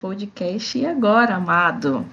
podcast 0.00 0.78
E 0.78 0.86
Agora, 0.86 1.34
Amado. 1.34 2.06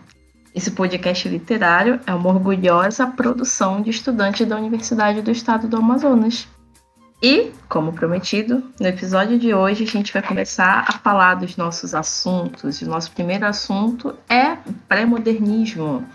Esse 0.54 0.72
podcast 0.72 1.28
literário 1.30 2.00
é 2.06 2.14
uma 2.14 2.30
orgulhosa 2.30 3.08
produção 3.08 3.82
de 3.82 3.90
estudantes 3.90 4.48
da 4.48 4.58
Universidade 4.58 5.22
do 5.22 5.32
Estado 5.32 5.68
do 5.68 5.78
Amazonas. 5.78 6.48
E, 7.22 7.52
como 7.70 7.94
prometido, 7.94 8.64
no 8.80 8.88
episódio 8.88 9.40
de 9.40 9.54
hoje 9.54 9.84
a 9.84 9.88
gente 9.88 10.14
vai 10.14 10.22
começar 10.22 10.86
a 10.88 10.94
falar 10.94 11.36
dos 11.36 11.58
nossos 11.58 11.96
assuntos. 11.96 12.82
O 12.82 12.90
nosso 12.90 13.12
primeiro 13.12 13.46
assunto 13.46 14.16
é 14.30 14.58
pré-modernismo. 14.88 16.06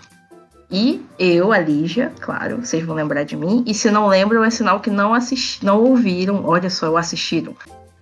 E 0.70 1.04
eu, 1.18 1.52
a 1.52 1.58
Lígia, 1.58 2.12
claro, 2.20 2.58
vocês 2.58 2.84
vão 2.84 2.94
lembrar 2.94 3.24
de 3.24 3.36
mim. 3.36 3.64
E 3.66 3.74
se 3.74 3.90
não 3.90 4.06
lembram, 4.06 4.44
é 4.44 4.50
sinal 4.50 4.78
que 4.78 4.90
não, 4.90 5.12
assisti 5.12 5.64
não 5.64 5.82
ouviram, 5.82 6.44
olha 6.44 6.70
só, 6.70 6.96
assistiram 6.96 7.56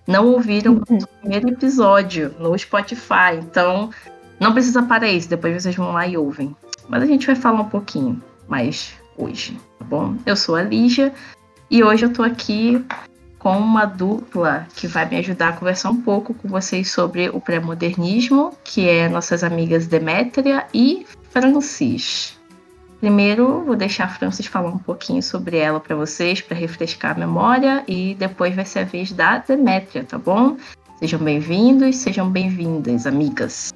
não 0.09 0.25
ouviram 0.31 0.73
o 0.73 0.75
uhum. 0.77 0.99
primeiro 1.21 1.49
episódio 1.49 2.33
no 2.39 2.57
Spotify. 2.57 3.37
Então, 3.39 3.91
não 4.39 4.53
precisa 4.53 4.81
parar 4.81 5.07
isso, 5.07 5.29
depois 5.29 5.61
vocês 5.61 5.75
vão 5.75 5.91
lá 5.91 6.07
e 6.07 6.17
ouvem. 6.17 6.55
Mas 6.87 7.03
a 7.03 7.05
gente 7.05 7.27
vai 7.27 7.35
falar 7.35 7.61
um 7.61 7.69
pouquinho 7.69 8.21
mais 8.47 8.93
hoje, 9.15 9.55
tá 9.77 9.85
bom? 9.85 10.15
Eu 10.25 10.35
sou 10.35 10.55
a 10.55 10.63
Lígia 10.63 11.13
e 11.69 11.83
hoje 11.83 12.05
eu 12.05 12.13
tô 12.13 12.23
aqui 12.23 12.83
com 13.37 13.57
uma 13.57 13.85
dupla 13.85 14.67
que 14.75 14.87
vai 14.87 15.07
me 15.07 15.17
ajudar 15.17 15.49
a 15.49 15.53
conversar 15.53 15.91
um 15.91 16.01
pouco 16.01 16.33
com 16.33 16.47
vocês 16.47 16.91
sobre 16.91 17.29
o 17.29 17.39
pré-modernismo, 17.39 18.53
que 18.63 18.87
é 18.87 19.07
nossas 19.07 19.43
amigas 19.43 19.87
Demétria 19.87 20.65
e 20.73 21.05
Francis. 21.29 22.37
Primeiro, 22.99 23.63
vou 23.63 23.77
deixar 23.77 24.05
a 24.05 24.09
Francis 24.09 24.45
falar 24.47 24.69
um 24.69 24.77
pouquinho 24.77 25.23
sobre 25.23 25.57
ela 25.57 25.79
para 25.79 25.95
vocês, 25.95 26.41
para 26.41 26.57
refrescar 26.57 27.15
a 27.15 27.19
memória, 27.19 27.83
e 27.87 28.13
depois 28.15 28.53
vai 28.53 28.65
ser 28.65 28.79
a 28.79 28.83
vez 28.83 29.13
da 29.13 29.37
Demétria, 29.37 30.03
tá 30.03 30.17
bom? 30.17 30.57
Sejam 30.99 31.19
bem-vindos, 31.19 31.95
sejam 31.95 32.29
bem-vindas, 32.29 33.07
amigas. 33.07 33.73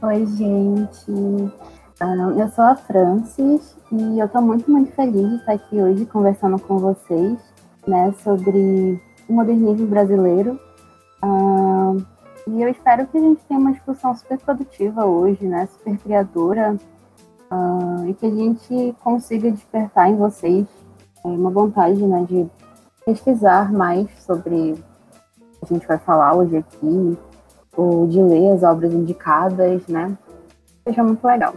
Oi, 0.00 0.26
gente. 0.26 1.52
Ah, 2.04 2.16
eu 2.36 2.48
sou 2.48 2.64
a 2.64 2.74
Francis 2.74 3.76
e 3.92 4.18
eu 4.18 4.26
estou 4.26 4.42
muito, 4.42 4.68
muito 4.68 4.90
feliz 4.90 5.28
de 5.30 5.36
estar 5.36 5.52
aqui 5.52 5.80
hoje 5.80 6.04
conversando 6.04 6.58
com 6.58 6.76
vocês 6.76 7.38
né, 7.86 8.12
sobre 8.24 9.00
o 9.28 9.32
modernismo 9.32 9.86
brasileiro. 9.86 10.58
E 12.48 12.60
eu 12.60 12.68
espero 12.68 13.06
que 13.06 13.16
a 13.16 13.20
gente 13.20 13.44
tenha 13.44 13.60
uma 13.60 13.70
discussão 13.70 14.16
super 14.16 14.36
produtiva 14.36 15.04
hoje, 15.06 15.46
né? 15.46 15.66
Super 15.66 15.96
criadora. 15.96 16.76
E 18.08 18.14
que 18.14 18.26
a 18.26 18.30
gente 18.30 18.96
consiga 19.04 19.52
despertar 19.52 20.10
em 20.10 20.16
vocês 20.16 20.66
é, 21.24 21.28
uma 21.28 21.50
vontade 21.50 22.04
né, 22.04 22.26
de 22.28 22.50
pesquisar 23.06 23.72
mais 23.72 24.08
sobre 24.24 24.72
o 24.72 25.66
que 25.66 25.72
a 25.72 25.74
gente 25.74 25.86
vai 25.86 25.98
falar 25.98 26.34
hoje 26.34 26.56
aqui, 26.56 27.16
ou 27.76 28.08
de 28.08 28.20
ler 28.20 28.54
as 28.54 28.64
obras 28.64 28.92
indicadas, 28.92 29.86
né? 29.86 30.18
Seja 30.84 31.04
muito 31.04 31.24
legal. 31.24 31.54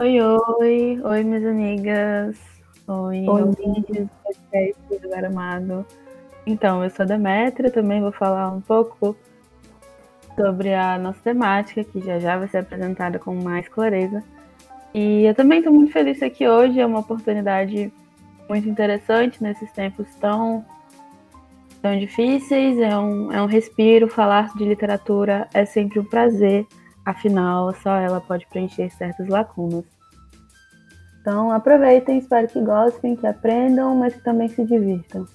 Oi, 0.00 0.20
oi, 0.20 1.00
oi, 1.02 1.24
minhas 1.24 1.44
amigas. 1.44 2.38
Oi, 2.86 3.28
oi. 3.28 3.42
ouvintes 3.42 4.06
do 4.06 4.10
podcast 4.22 5.08
do 5.08 5.26
Amado. 5.26 5.86
Então, 6.46 6.84
eu 6.84 6.90
sou 6.90 7.02
a 7.02 7.06
Demetria, 7.06 7.68
também 7.68 8.00
vou 8.00 8.12
falar 8.12 8.48
um 8.52 8.60
pouco 8.60 9.16
sobre 10.36 10.72
a 10.72 10.96
nossa 10.98 11.18
temática, 11.24 11.82
que 11.82 12.00
já 12.00 12.20
já 12.20 12.38
vai 12.38 12.46
ser 12.46 12.58
apresentada 12.58 13.18
com 13.18 13.34
mais 13.34 13.66
clareza. 13.66 14.22
E 14.94 15.24
eu 15.24 15.34
também 15.34 15.58
estou 15.58 15.74
muito 15.74 15.92
feliz 15.92 16.22
aqui 16.22 16.46
hoje, 16.46 16.78
é 16.78 16.86
uma 16.86 17.00
oportunidade 17.00 17.92
muito 18.48 18.68
interessante 18.68 19.42
nesses 19.42 19.72
tempos 19.72 20.06
tão, 20.20 20.64
tão 21.82 21.98
difíceis, 21.98 22.78
é 22.78 22.96
um, 22.96 23.32
é 23.32 23.42
um 23.42 23.46
respiro, 23.46 24.06
falar 24.06 24.54
de 24.54 24.64
literatura 24.64 25.48
é 25.52 25.64
sempre 25.64 25.98
um 25.98 26.04
prazer, 26.04 26.64
afinal, 27.10 27.74
só 27.74 27.96
ela 27.96 28.20
pode 28.20 28.46
preencher 28.46 28.90
certas 28.90 29.28
lacunas. 29.28 29.84
Então 31.20 31.50
aproveitem, 31.50 32.18
espero 32.18 32.48
que 32.48 32.60
gostem, 32.60 33.16
que 33.16 33.26
aprendam, 33.26 33.94
mas 33.96 34.14
que 34.14 34.20
também 34.22 34.48
se 34.48 34.64
divirtam. 34.64 35.26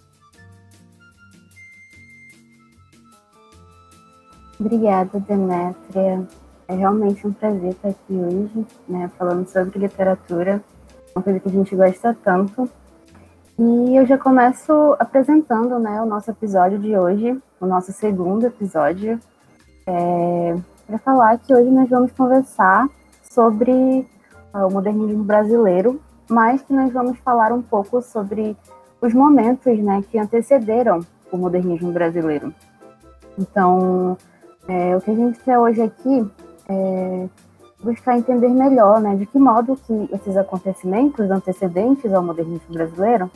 Obrigada, 4.60 5.20
Demétria. 5.20 6.26
É 6.68 6.76
realmente 6.76 7.28
um 7.28 7.34
prazer 7.34 7.72
estar 7.72 7.90
aqui 7.90 8.14
hoje, 8.14 8.66
né, 8.88 9.12
falando 9.18 9.48
sobre 9.48 9.80
literatura, 9.80 10.64
uma 11.14 11.22
coisa 11.22 11.40
que 11.40 11.50
a 11.50 11.52
gente 11.52 11.76
gosta 11.76 12.16
tanto. 12.24 12.70
E 13.60 13.96
eu 13.96 14.06
já 14.06 14.18
começo 14.18 14.96
apresentando 14.98 15.78
né, 15.78 16.02
o 16.02 16.06
nosso 16.06 16.32
episódio 16.32 16.80
de 16.80 16.98
hoje, 16.98 17.38
o 17.60 17.66
nosso 17.66 17.92
segundo 17.92 18.48
episódio, 18.48 19.20
é, 19.86 20.56
para 20.94 21.00
falar 21.00 21.40
que 21.40 21.52
hoje 21.52 21.72
nós 21.72 21.90
vamos 21.90 22.12
conversar 22.12 22.88
sobre 23.24 23.72
uh, 24.54 24.68
o 24.68 24.72
modernismo 24.72 25.24
brasileiro, 25.24 26.00
mas 26.30 26.62
que 26.62 26.72
nós 26.72 26.94
vamos 26.94 27.18
falar 27.20 27.52
um 27.52 27.64
pouco 27.64 28.00
sobre 28.00 28.56
os 29.02 29.12
momentos 29.12 29.80
né, 29.80 30.04
que 30.12 30.20
antecederam 30.20 31.00
o 31.32 31.38
modernismo 31.38 31.92
brasileiro. 31.92 32.54
Então, 33.40 34.16
é, 34.68 34.96
o 34.96 35.02
que 35.02 35.10
a 35.10 35.16
gente 35.16 35.40
quer 35.40 35.58
hoje 35.58 35.82
aqui 35.82 36.32
é 36.70 37.28
buscar 37.84 38.16
entender 38.16 38.50
melhor, 38.50 39.02
né, 39.02 39.16
de 39.16 39.26
que 39.26 39.40
modo 39.40 39.76
que 39.76 40.10
esses 40.14 40.38
acontecimentos 40.38 41.30
antecedentes 41.32 42.14
ao 42.14 42.22
modernismo 42.22 42.72
brasileiro 42.72 43.32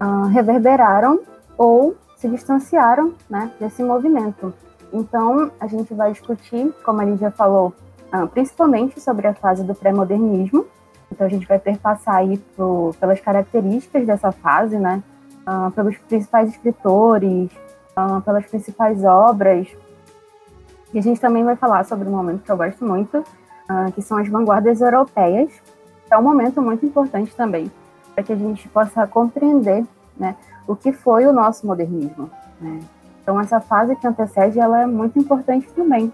uh, 0.00 0.28
reverberaram 0.28 1.20
ou 1.58 1.96
se 2.16 2.28
distanciaram, 2.28 3.14
né, 3.28 3.50
desse 3.58 3.82
movimento. 3.82 4.54
Então, 4.92 5.50
a 5.58 5.66
gente 5.66 5.94
vai 5.94 6.12
discutir, 6.12 6.72
como 6.84 7.00
a 7.00 7.04
Lídia 7.04 7.30
falou, 7.30 7.72
uh, 8.12 8.28
principalmente 8.28 9.00
sobre 9.00 9.26
a 9.26 9.34
fase 9.34 9.64
do 9.64 9.74
pré-modernismo. 9.74 10.66
Então, 11.10 11.26
a 11.26 11.30
gente 11.30 11.46
vai 11.46 11.58
perpassar 11.58 12.16
aí 12.16 12.38
pro, 12.56 12.94
pelas 13.00 13.20
características 13.20 14.06
dessa 14.06 14.32
fase, 14.32 14.78
né, 14.78 15.02
uh, 15.46 15.70
pelos 15.70 15.96
principais 15.98 16.50
escritores, 16.50 17.50
pelas 18.24 18.46
principais 18.46 19.04
obras, 19.04 19.68
e 20.92 20.98
a 20.98 21.02
gente 21.02 21.20
também 21.20 21.42
vai 21.42 21.56
falar 21.56 21.84
sobre 21.84 22.06
um 22.06 22.12
momento 22.12 22.42
que 22.42 22.52
eu 22.52 22.56
gosto 22.56 22.84
muito, 22.84 23.18
uh, 23.18 23.92
que 23.94 24.02
são 24.02 24.18
as 24.18 24.28
vanguardas 24.28 24.80
europeias. 24.80 25.50
É 26.10 26.18
um 26.18 26.22
momento 26.22 26.60
muito 26.60 26.84
importante 26.84 27.34
também, 27.34 27.72
para 28.14 28.22
que 28.22 28.32
a 28.32 28.36
gente 28.36 28.68
possa 28.68 29.06
compreender 29.06 29.84
né, 30.16 30.36
o 30.66 30.76
que 30.76 30.92
foi 30.92 31.24
o 31.24 31.32
nosso 31.32 31.66
modernismo. 31.66 32.30
Né? 32.60 32.80
Então, 33.22 33.40
essa 33.40 33.60
fase 33.60 33.94
que 33.96 34.06
antecede, 34.06 34.58
ela 34.58 34.82
é 34.82 34.86
muito 34.86 35.18
importante 35.18 35.70
também. 35.72 36.12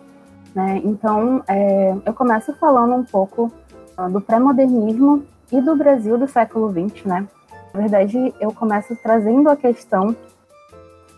Né? 0.55 0.81
Então, 0.85 1.43
é, 1.49 1.97
eu 2.05 2.13
começo 2.13 2.53
falando 2.55 2.95
um 2.95 3.05
pouco 3.05 3.51
uh, 3.99 4.11
do 4.11 4.21
pré-modernismo 4.21 5.25
e 5.51 5.61
do 5.61 5.75
Brasil 5.77 6.19
do 6.19 6.29
século 6.29 6.71
XX, 6.71 7.05
né? 7.05 7.27
Na 7.73 7.81
verdade, 7.81 8.35
eu 8.41 8.53
começo 8.53 8.97
trazendo 9.03 9.49
a 9.49 9.57
questão 9.57 10.15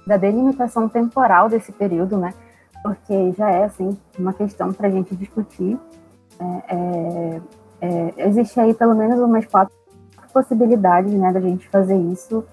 da 0.06 0.16
delimitação 0.16 0.88
temporal 0.88 1.48
desse 1.48 1.72
período, 1.72 2.16
né? 2.16 2.32
porque 2.82 3.32
já 3.36 3.50
é 3.50 3.64
assim 3.64 3.96
uma 4.18 4.32
questão 4.32 4.72
para 4.72 4.88
a 4.88 4.90
gente 4.90 5.14
discutir. 5.14 5.78
É, 6.38 6.74
é, 6.74 7.40
é, 7.82 8.28
existe 8.28 8.58
aí 8.58 8.74
pelo 8.74 8.94
menos 8.94 9.18
umas 9.20 9.46
quatro 9.46 9.74
possibilidades, 10.32 11.12
né, 11.12 11.32
da 11.32 11.40
gente 11.40 11.68
fazer 11.68 11.96
isso 11.96 12.44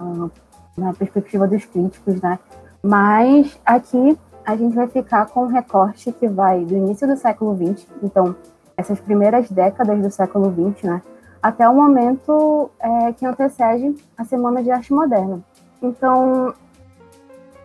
uh, 0.00 0.30
na 0.76 0.94
perspectiva 0.94 1.46
dos 1.46 1.64
críticos, 1.66 2.20
né? 2.20 2.38
Mas 2.82 3.58
aqui 3.64 4.18
a 4.44 4.54
gente 4.56 4.76
vai 4.76 4.86
ficar 4.86 5.26
com 5.26 5.44
um 5.44 5.48
recorte 5.48 6.12
que 6.12 6.28
vai 6.28 6.64
do 6.64 6.76
início 6.76 7.06
do 7.06 7.16
século 7.16 7.56
XX, 7.56 7.86
então 8.02 8.36
essas 8.76 9.00
primeiras 9.00 9.50
décadas 9.50 10.00
do 10.00 10.10
século 10.10 10.52
XX, 10.52 10.84
né, 10.84 11.02
até 11.42 11.68
o 11.68 11.74
momento 11.74 12.70
é, 12.78 13.12
que 13.12 13.26
antecede 13.26 13.94
a 14.16 14.24
Semana 14.24 14.62
de 14.62 14.70
Arte 14.70 14.92
Moderna. 14.92 15.40
Então, 15.82 16.54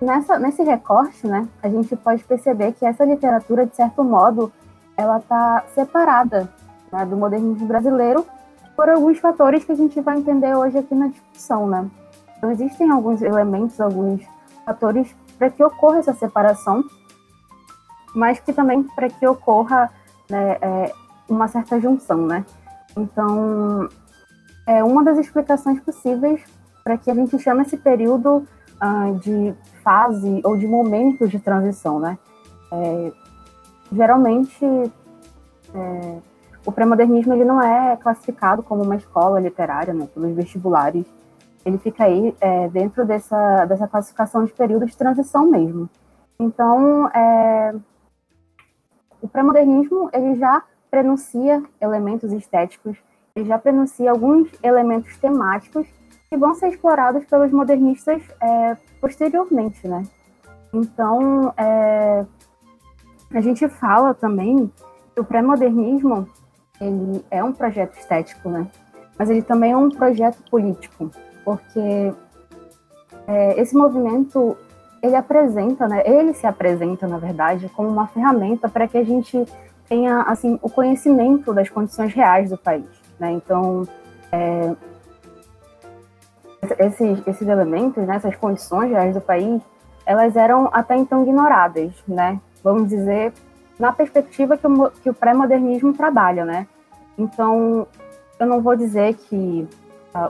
nessa, 0.01 0.39
nesse 0.39 0.63
recorte, 0.63 1.27
né, 1.27 1.47
a 1.61 1.69
gente 1.69 1.95
pode 1.95 2.23
perceber 2.23 2.73
que 2.73 2.85
essa 2.85 3.05
literatura, 3.05 3.65
de 3.65 3.75
certo 3.75 4.03
modo, 4.03 4.51
ela 4.97 5.17
está 5.17 5.63
separada 5.73 6.49
né, 6.91 7.05
do 7.05 7.17
modernismo 7.17 7.65
brasileiro 7.65 8.25
por 8.75 8.89
alguns 8.89 9.19
fatores 9.19 9.63
que 9.63 9.71
a 9.71 9.75
gente 9.75 9.99
vai 10.01 10.17
entender 10.17 10.55
hoje 10.55 10.77
aqui 10.77 10.95
na 10.95 11.07
discussão, 11.07 11.67
né? 11.67 11.89
Então, 12.37 12.51
existem 12.51 12.89
alguns 12.89 13.21
elementos, 13.21 13.79
alguns 13.79 14.21
fatores 14.71 15.15
para 15.37 15.49
que 15.49 15.63
ocorra 15.63 15.99
essa 15.99 16.13
separação, 16.13 16.83
mas 18.15 18.39
que 18.39 18.53
também 18.53 18.83
para 18.83 19.09
que 19.09 19.27
ocorra 19.27 19.89
né, 20.29 20.57
é, 20.61 20.93
uma 21.27 21.47
certa 21.47 21.79
junção, 21.79 22.25
né? 22.25 22.45
Então, 22.97 23.89
é 24.67 24.83
uma 24.83 25.03
das 25.03 25.17
explicações 25.17 25.79
possíveis 25.79 26.41
para 26.83 26.97
que 26.97 27.09
a 27.09 27.15
gente 27.15 27.37
chame 27.39 27.61
esse 27.61 27.77
período 27.77 28.45
uh, 28.81 29.19
de 29.19 29.53
fase 29.83 30.41
ou 30.43 30.57
de 30.57 30.67
momento 30.67 31.27
de 31.27 31.39
transição, 31.39 31.99
né? 31.99 32.17
É, 32.71 33.11
geralmente, 33.91 34.65
é, 35.73 36.17
o 36.65 36.71
pré-modernismo 36.71 37.33
ele 37.33 37.45
não 37.45 37.61
é 37.61 37.97
classificado 37.97 38.63
como 38.63 38.83
uma 38.83 38.95
escola 38.95 39.39
literária, 39.39 39.93
né, 39.93 40.07
pelos 40.13 40.35
vestibulares. 40.35 41.05
Ele 41.65 41.77
fica 41.77 42.05
aí 42.05 42.35
é, 42.39 42.67
dentro 42.69 43.05
dessa, 43.05 43.65
dessa 43.65 43.87
classificação 43.87 44.45
de 44.45 44.53
período 44.53 44.85
de 44.85 44.97
transição 44.97 45.45
mesmo. 45.45 45.89
Então, 46.39 47.07
é, 47.09 47.75
o 49.21 49.27
pré-modernismo 49.27 50.09
ele 50.11 50.35
já 50.35 50.63
prenuncia 50.89 51.63
elementos 51.79 52.33
estéticos, 52.33 52.97
ele 53.35 53.45
já 53.45 53.57
prenuncia 53.59 54.09
alguns 54.11 54.49
elementos 54.63 55.15
temáticos 55.17 55.87
que 56.29 56.37
vão 56.37 56.55
ser 56.55 56.69
explorados 56.69 57.25
pelos 57.25 57.51
modernistas 57.51 58.21
é, 58.41 58.77
posteriormente, 58.99 59.87
né? 59.87 60.03
Então, 60.73 61.53
é, 61.57 62.25
a 63.33 63.41
gente 63.41 63.67
fala 63.69 64.13
também 64.13 64.71
que 65.13 65.21
o 65.21 65.25
pré-modernismo 65.25 66.27
ele 66.79 67.23
é 67.29 67.43
um 67.43 67.53
projeto 67.53 67.97
estético, 67.97 68.49
né? 68.49 68.67
Mas 69.17 69.29
ele 69.29 69.41
também 69.41 69.73
é 69.73 69.77
um 69.77 69.89
projeto 69.89 70.41
político, 70.49 71.11
porque 71.43 72.13
é, 73.27 73.59
esse 73.59 73.75
movimento 73.75 74.57
ele 75.01 75.15
apresenta, 75.15 75.87
né? 75.87 76.03
Ele 76.05 76.33
se 76.33 76.45
apresenta, 76.45 77.07
na 77.07 77.17
verdade, 77.17 77.69
como 77.69 77.89
uma 77.89 78.07
ferramenta 78.07 78.69
para 78.69 78.87
que 78.87 78.97
a 78.97 79.03
gente 79.03 79.45
tenha 79.89 80.21
assim 80.21 80.59
o 80.61 80.69
conhecimento 80.69 81.53
das 81.53 81.69
condições 81.69 82.13
reais 82.13 82.49
do 82.49 82.57
país, 82.57 82.85
né? 83.19 83.31
Então, 83.31 83.87
é, 84.31 84.75
esses, 86.79 87.27
esses 87.27 87.47
elementos, 87.47 88.05
né, 88.05 88.15
essas 88.15 88.35
condições 88.35 88.91
reais 88.91 89.13
do 89.13 89.21
país, 89.21 89.61
elas 90.05 90.35
eram 90.35 90.69
até 90.71 90.95
então 90.95 91.23
ignoradas, 91.23 91.91
né? 92.07 92.39
Vamos 92.63 92.87
dizer, 92.89 93.33
na 93.79 93.91
perspectiva 93.91 94.55
que 94.55 94.67
o, 94.67 94.91
que 94.91 95.09
o 95.09 95.13
pré-modernismo 95.13 95.93
trabalha, 95.93 96.45
né? 96.45 96.67
Então, 97.17 97.87
eu 98.39 98.45
não 98.45 98.61
vou 98.61 98.75
dizer 98.75 99.15
que 99.15 99.67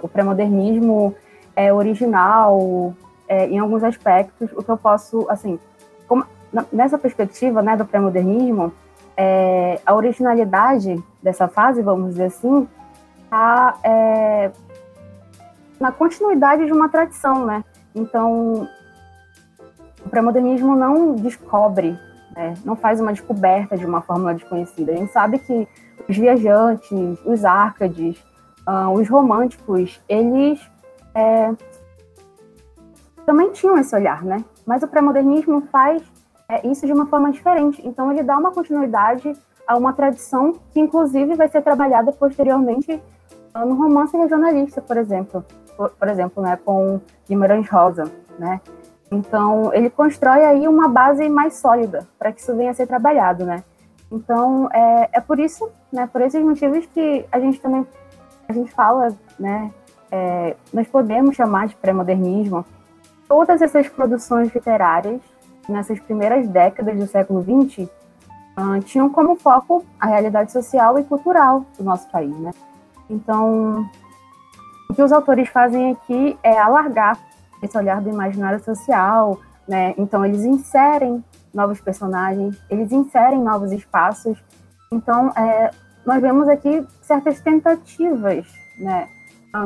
o 0.02 0.08
pré-modernismo 0.08 1.16
é 1.56 1.74
original 1.74 2.94
é, 3.28 3.48
em 3.48 3.60
alguns 3.60 3.84
aspectos. 3.84 4.50
O 4.54 4.64
que 4.64 4.70
eu 4.70 4.78
posso, 4.78 5.26
assim, 5.30 5.60
como, 6.08 6.26
nessa 6.72 6.98
perspectiva, 6.98 7.62
né, 7.62 7.76
do 7.76 7.86
pré-modernismo, 7.86 8.74
é, 9.16 9.80
a 9.86 9.94
originalidade 9.94 11.02
dessa 11.22 11.48
fase, 11.48 11.82
vamos 11.82 12.12
dizer 12.12 12.26
assim, 12.26 12.68
está 13.24 13.78
é, 13.84 14.52
na 15.80 15.92
continuidade 15.92 16.66
de 16.66 16.72
uma 16.72 16.90
tradição, 16.90 17.46
né? 17.46 17.64
Então, 17.94 18.68
o 20.06 20.10
pré-modernismo 20.10 20.76
não 20.76 21.16
descobre, 21.16 21.98
né? 22.36 22.54
não 22.64 22.76
faz 22.76 23.00
uma 23.00 23.12
descoberta 23.12 23.78
de 23.78 23.86
uma 23.86 24.02
fórmula 24.02 24.34
desconhecida. 24.34 24.92
A 24.92 24.96
gente 24.96 25.12
sabe 25.12 25.40
que 25.40 25.68
os 26.08 26.18
viajantes, 26.18 27.20
os 27.26 27.46
árcades, 27.46 28.18
uh, 28.68 28.90
os 28.92 29.10
românticos, 29.10 30.02
eles 30.08 30.60
é, 31.14 31.54
também 33.26 33.52
tinham 33.52 33.78
esse 33.78 33.96
olhar, 33.96 34.24
né? 34.24 34.44
Mas 34.66 34.84
o 34.84 34.88
pré-modernismo 34.88 35.62
faz 35.72 36.04
é, 36.50 36.66
isso 36.68 36.86
de 36.86 36.94
uma 36.94 37.06
forma 37.06 37.32
diferente. 37.32 37.82
Então, 37.86 38.12
ele 38.12 38.24
dá 38.24 38.38
uma 38.38 38.52
continuidade 38.52 39.34
a 39.68 39.78
uma 39.78 39.94
tradição 39.94 40.54
que, 40.72 40.80
inclusive, 40.80 41.36
vai 41.36 41.48
ser 41.48 41.62
trabalhada 41.62 42.12
posteriormente 42.12 43.02
uh, 43.56 43.66
no 43.66 43.76
romance 43.76 44.16
regionalista, 44.16 44.82
por 44.82 44.98
exemplo 44.98 45.46
por, 45.82 45.90
por 45.90 46.08
exemplo, 46.08 46.44
né, 46.44 46.60
com 46.64 47.02
Guimarães 47.28 47.68
Rosa, 47.68 48.12
né? 48.38 48.62
Então, 49.12 49.74
ele 49.74 49.90
constrói 49.90 50.44
aí 50.46 50.68
uma 50.68 50.88
base 50.88 51.28
mais 51.28 51.56
sólida 51.56 52.08
para 52.18 52.32
que 52.32 52.40
isso 52.40 52.56
venha 52.56 52.72
a 52.72 52.74
ser 52.74 52.88
trabalhado, 52.88 53.46
né? 53.46 53.64
Então, 54.12 54.70
é, 54.72 55.10
é 55.14 55.20
por 55.20 55.40
isso, 55.40 55.70
né, 55.92 56.08
por 56.12 56.22
esses 56.22 56.42
motivos 56.44 56.86
que 56.86 57.26
a 57.32 57.40
gente 57.40 57.60
também, 57.60 57.86
a 58.52 58.54
gente 58.54 58.72
fala, 58.72 59.10
né, 59.40 59.72
é, 60.12 60.56
nós 60.74 60.88
podemos 60.88 61.36
chamar 61.36 61.68
de 61.68 61.76
pré-modernismo 61.76 62.66
todas 63.28 63.62
essas 63.62 63.88
produções 63.88 64.54
literárias 64.54 65.22
nessas 65.70 66.00
primeiras 66.00 66.48
décadas 66.50 66.98
do 66.98 67.08
século 67.08 67.42
XX 67.42 67.88
uh, 68.58 68.80
tinham 68.84 69.10
como 69.10 69.38
foco 69.38 69.86
a 69.98 70.08
realidade 70.08 70.52
social 70.52 71.00
e 71.00 71.04
cultural 71.06 71.66
do 71.78 71.84
nosso 71.84 72.10
país, 72.10 72.36
né? 72.38 72.52
Então, 73.10 73.90
o 74.90 74.94
que 74.94 75.02
os 75.02 75.14
autores 75.14 75.48
fazem 75.48 75.92
aqui 75.92 76.38
é 76.44 76.60
alargar 76.60 77.18
esse 77.64 77.78
olhar 77.78 78.02
do 78.02 78.10
imaginário 78.10 78.62
social, 78.62 79.40
né? 79.66 79.94
Então 79.98 80.26
eles 80.26 80.44
inserem 80.44 81.24
novos 81.54 81.80
personagens, 81.80 82.62
eles 82.70 82.92
inserem 82.92 83.40
novos 83.40 83.72
espaços. 83.72 84.44
Então 84.92 85.30
é, 85.38 85.72
nós 86.06 86.22
vemos 86.22 86.48
aqui 86.48 86.86
certas 87.02 87.40
tentativas, 87.42 88.46
né, 88.78 89.08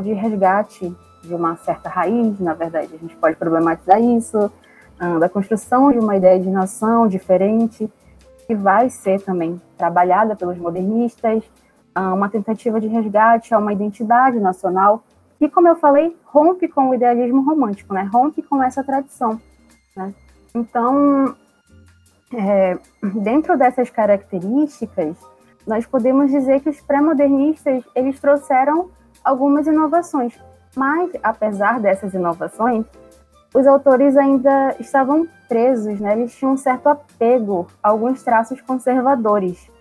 de 0.03 0.13
resgate 0.13 0.95
de 1.23 1.33
uma 1.33 1.55
certa 1.57 1.89
raiz. 1.89 2.39
Na 2.39 2.53
verdade, 2.53 2.93
a 2.93 2.97
gente 2.97 3.15
pode 3.15 3.35
problematizar 3.35 4.01
isso, 4.01 4.51
ah, 4.99 5.19
da 5.19 5.29
construção 5.29 5.91
de 5.91 5.99
uma 5.99 6.15
ideia 6.15 6.39
de 6.39 6.49
nação 6.49 7.07
diferente 7.07 7.91
que 8.47 8.55
vai 8.55 8.89
ser 8.89 9.21
também 9.21 9.59
trabalhada 9.77 10.35
pelos 10.35 10.57
modernistas, 10.57 11.43
ah, 11.93 12.13
uma 12.13 12.29
tentativa 12.29 12.79
de 12.79 12.87
resgate 12.87 13.53
a 13.53 13.57
uma 13.57 13.73
identidade 13.73 14.39
nacional 14.39 15.03
e, 15.39 15.49
como 15.49 15.67
eu 15.67 15.75
falei, 15.75 16.15
rompe 16.23 16.67
com 16.67 16.89
o 16.89 16.93
idealismo 16.93 17.41
romântico, 17.41 17.93
né? 17.93 18.09
Rompe 18.11 18.41
com 18.41 18.63
essa 18.63 18.83
tradição, 18.83 19.39
né? 19.95 20.13
Então, 20.53 21.35
é, 22.33 22.77
dentro 23.21 23.57
dessas 23.57 23.89
características, 23.89 25.17
nós 25.65 25.85
podemos 25.85 26.31
dizer 26.31 26.59
que 26.61 26.69
os 26.69 26.79
pré-modernistas, 26.81 27.83
eles 27.95 28.19
trouxeram 28.19 28.89
algumas 29.23 29.65
inovações. 29.67 30.37
Mas, 30.75 31.11
apesar 31.23 31.79
dessas 31.79 32.13
inovações, 32.13 32.85
os 33.53 33.65
autores 33.65 34.17
ainda 34.17 34.75
estavam 34.79 35.27
presos, 35.47 35.99
né? 35.99 36.13
Eles 36.13 36.35
tinham 36.35 36.53
um 36.53 36.57
certo 36.57 36.87
apego 36.87 37.67
a 37.81 37.89
alguns 37.89 38.21
traços 38.21 38.59
conservadores. 38.61 39.71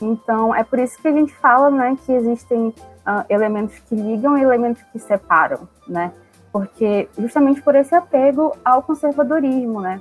Então, 0.00 0.54
é 0.54 0.62
por 0.62 0.78
isso 0.78 1.00
que 1.00 1.08
a 1.08 1.12
gente 1.12 1.34
fala, 1.34 1.70
né, 1.70 1.96
que 2.04 2.12
existem 2.12 2.68
uh, 2.68 3.24
elementos 3.28 3.78
que 3.80 3.94
ligam 3.94 4.36
e 4.36 4.42
elementos 4.42 4.82
que 4.92 4.98
separam, 4.98 5.68
né? 5.88 6.12
Porque 6.52 7.08
justamente 7.18 7.60
por 7.60 7.74
esse 7.74 7.94
apego 7.94 8.54
ao 8.64 8.82
conservadorismo, 8.82 9.80
né? 9.80 10.00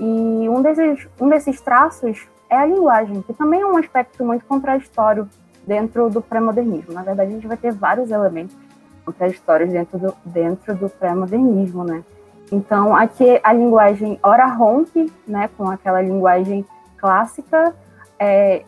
E 0.00 0.48
um 0.48 0.62
desses, 0.62 1.06
um 1.20 1.28
desses 1.28 1.60
traços 1.60 2.26
é 2.52 2.58
a 2.58 2.66
linguagem, 2.66 3.22
que 3.22 3.32
também 3.32 3.62
é 3.62 3.66
um 3.66 3.78
aspecto 3.78 4.22
muito 4.22 4.44
contraditório 4.44 5.26
dentro 5.66 6.10
do 6.10 6.20
pré-modernismo. 6.20 6.92
Na 6.92 7.02
verdade, 7.02 7.30
a 7.30 7.34
gente 7.34 7.46
vai 7.46 7.56
ter 7.56 7.72
vários 7.72 8.10
elementos 8.10 8.54
contraditórios 9.06 9.70
dentro 9.70 9.98
do, 9.98 10.14
dentro 10.26 10.74
do 10.74 10.90
pré-modernismo, 10.90 11.82
né? 11.82 12.04
Então, 12.52 12.94
aqui 12.94 13.40
a 13.42 13.54
linguagem 13.54 14.20
ora 14.22 14.44
rompe, 14.46 15.10
né, 15.26 15.48
com 15.56 15.70
aquela 15.70 16.02
linguagem 16.02 16.66
clássica, 16.98 17.74
é, 18.18 18.62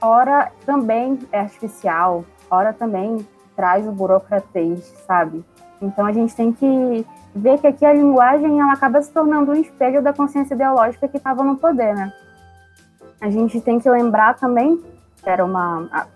ora 0.00 0.50
também 0.64 1.18
é 1.30 1.40
artificial, 1.40 2.24
ora 2.50 2.72
também 2.72 3.18
traz 3.54 3.86
o 3.86 3.92
burocratês, 3.92 4.84
sabe? 5.06 5.44
Então 5.82 6.06
a 6.06 6.12
gente 6.12 6.34
tem 6.34 6.52
que 6.52 7.06
ver 7.34 7.58
que 7.58 7.66
aqui 7.66 7.84
a 7.84 7.92
linguagem 7.92 8.58
ela 8.58 8.72
acaba 8.72 9.02
se 9.02 9.12
tornando 9.12 9.52
um 9.52 9.56
espelho 9.56 10.00
da 10.00 10.12
consciência 10.12 10.54
ideológica 10.54 11.06
que 11.06 11.18
estava 11.18 11.44
no 11.44 11.56
poder, 11.56 11.94
né? 11.94 12.12
A 13.20 13.30
gente 13.30 13.60
tem 13.60 13.78
que 13.78 13.90
lembrar 13.90 14.34
também 14.36 14.82
que 15.22 15.28
era 15.28 15.44
uma 15.44 15.88
a 15.92 16.06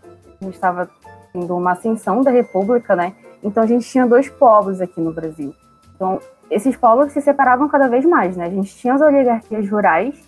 gente 0.45 0.55
estava 0.55 0.89
tendo 1.33 1.57
uma 1.57 1.73
ascensão 1.73 2.21
da 2.21 2.31
República, 2.31 2.97
né? 2.97 3.15
Então 3.43 3.63
a 3.63 3.67
gente 3.67 3.89
tinha 3.89 4.07
dois 4.07 4.29
povos 4.29 4.81
aqui 4.81 5.01
no 5.01 5.13
Brasil. 5.13 5.55
Então 5.95 6.21
esses 6.51 6.77
povos 6.77 7.13
se 7.13 7.21
separavam 7.21 7.69
cada 7.69 7.89
vez 7.89 8.05
mais, 8.05 8.37
né? 8.37 8.47
A 8.47 8.51
gente 8.51 8.77
tinha 8.77 8.95
as 8.95 9.01
oligarquias 9.01 9.69
rurais 9.71 10.23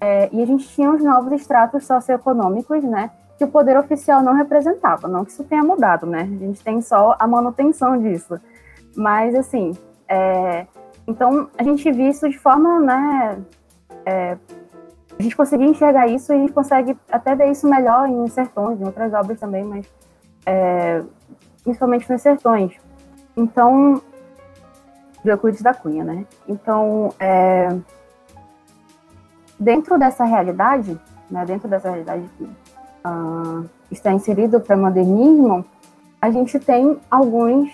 é, 0.00 0.28
e 0.32 0.42
a 0.42 0.46
gente 0.46 0.68
tinha 0.68 0.90
os 0.90 1.02
novos 1.02 1.32
estratos 1.32 1.86
socioeconômicos, 1.86 2.82
né? 2.84 3.10
que 3.40 3.44
o 3.44 3.48
poder 3.48 3.78
oficial 3.78 4.22
não 4.22 4.34
representava. 4.34 5.08
Não 5.08 5.24
que 5.24 5.30
isso 5.30 5.42
tenha 5.44 5.64
mudado, 5.64 6.04
né? 6.04 6.20
A 6.20 6.44
gente 6.44 6.62
tem 6.62 6.82
só 6.82 7.16
a 7.18 7.26
manutenção 7.26 7.98
disso. 7.98 8.38
Mas, 8.94 9.34
assim, 9.34 9.72
é... 10.06 10.66
então 11.06 11.48
a 11.56 11.62
gente 11.62 11.90
viu 11.90 12.10
isso 12.10 12.28
de 12.28 12.38
forma, 12.38 12.78
né? 12.78 13.38
É... 14.04 14.36
A 15.20 15.22
gente 15.22 15.36
conseguia 15.36 15.66
enxergar 15.66 16.08
isso 16.08 16.32
e 16.32 16.34
a 16.34 16.38
gente 16.38 16.52
consegue 16.54 16.96
até 17.12 17.34
ver 17.34 17.50
isso 17.50 17.68
melhor 17.68 18.08
em 18.08 18.26
Sertões, 18.28 18.80
em 18.80 18.84
outras 18.86 19.12
obras 19.12 19.38
também, 19.38 19.62
mas 19.62 19.86
é... 20.46 21.02
principalmente 21.62 22.10
nos 22.10 22.22
Sertões. 22.22 22.72
Então, 23.36 24.00
de 25.22 25.30
Euclides 25.30 25.60
da 25.60 25.74
Cunha, 25.74 26.04
né? 26.04 26.24
Então, 26.48 27.12
é... 27.20 27.68
dentro 29.58 29.98
dessa 29.98 30.24
realidade, 30.24 30.98
né? 31.30 31.44
Dentro 31.44 31.68
dessa 31.68 31.90
realidade 31.90 32.24
uh, 33.04 33.68
está 33.90 34.14
inserido 34.14 34.56
o 34.56 34.60
pré-modernismo, 34.62 35.66
a 36.18 36.30
gente 36.30 36.58
tem 36.58 36.98
alguns 37.10 37.70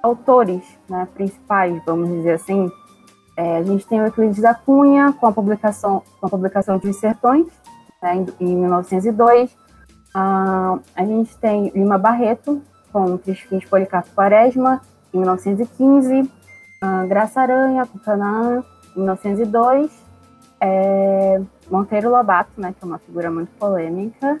autores 0.00 0.62
né, 0.88 1.08
principais, 1.14 1.82
vamos 1.84 2.10
dizer 2.10 2.34
assim. 2.34 2.70
É, 3.36 3.58
a 3.58 3.62
gente 3.62 3.86
tem 3.86 4.00
o 4.00 4.06
Euclides 4.06 4.42
da 4.42 4.54
Cunha, 4.54 5.12
com 5.12 5.26
a 5.26 5.32
publicação, 5.32 6.02
com 6.20 6.26
a 6.26 6.30
publicação 6.30 6.78
de 6.78 6.88
Os 6.88 6.96
Sertões, 6.96 7.46
né, 8.02 8.16
em, 8.16 8.26
em 8.48 8.56
1902. 8.56 9.50
Uh, 10.14 10.80
a 10.94 11.04
gente 11.04 11.36
tem 11.38 11.68
Lima 11.68 11.96
Barreto, 11.96 12.60
com 12.92 13.16
Crispins 13.18 13.64
Policarpo 13.64 14.10
Quaresma, 14.14 14.80
em 15.14 15.18
1915. 15.18 16.22
Uh, 16.22 17.08
Graça 17.08 17.40
Aranha, 17.40 17.86
com 17.86 17.98
Canaã, 17.98 18.64
em 18.96 19.00
1902. 19.00 20.10
É, 20.62 21.40
Monteiro 21.70 22.10
Lobato, 22.10 22.60
né, 22.60 22.74
que 22.76 22.84
é 22.84 22.86
uma 22.86 22.98
figura 22.98 23.30
muito 23.30 23.50
polêmica. 23.58 24.38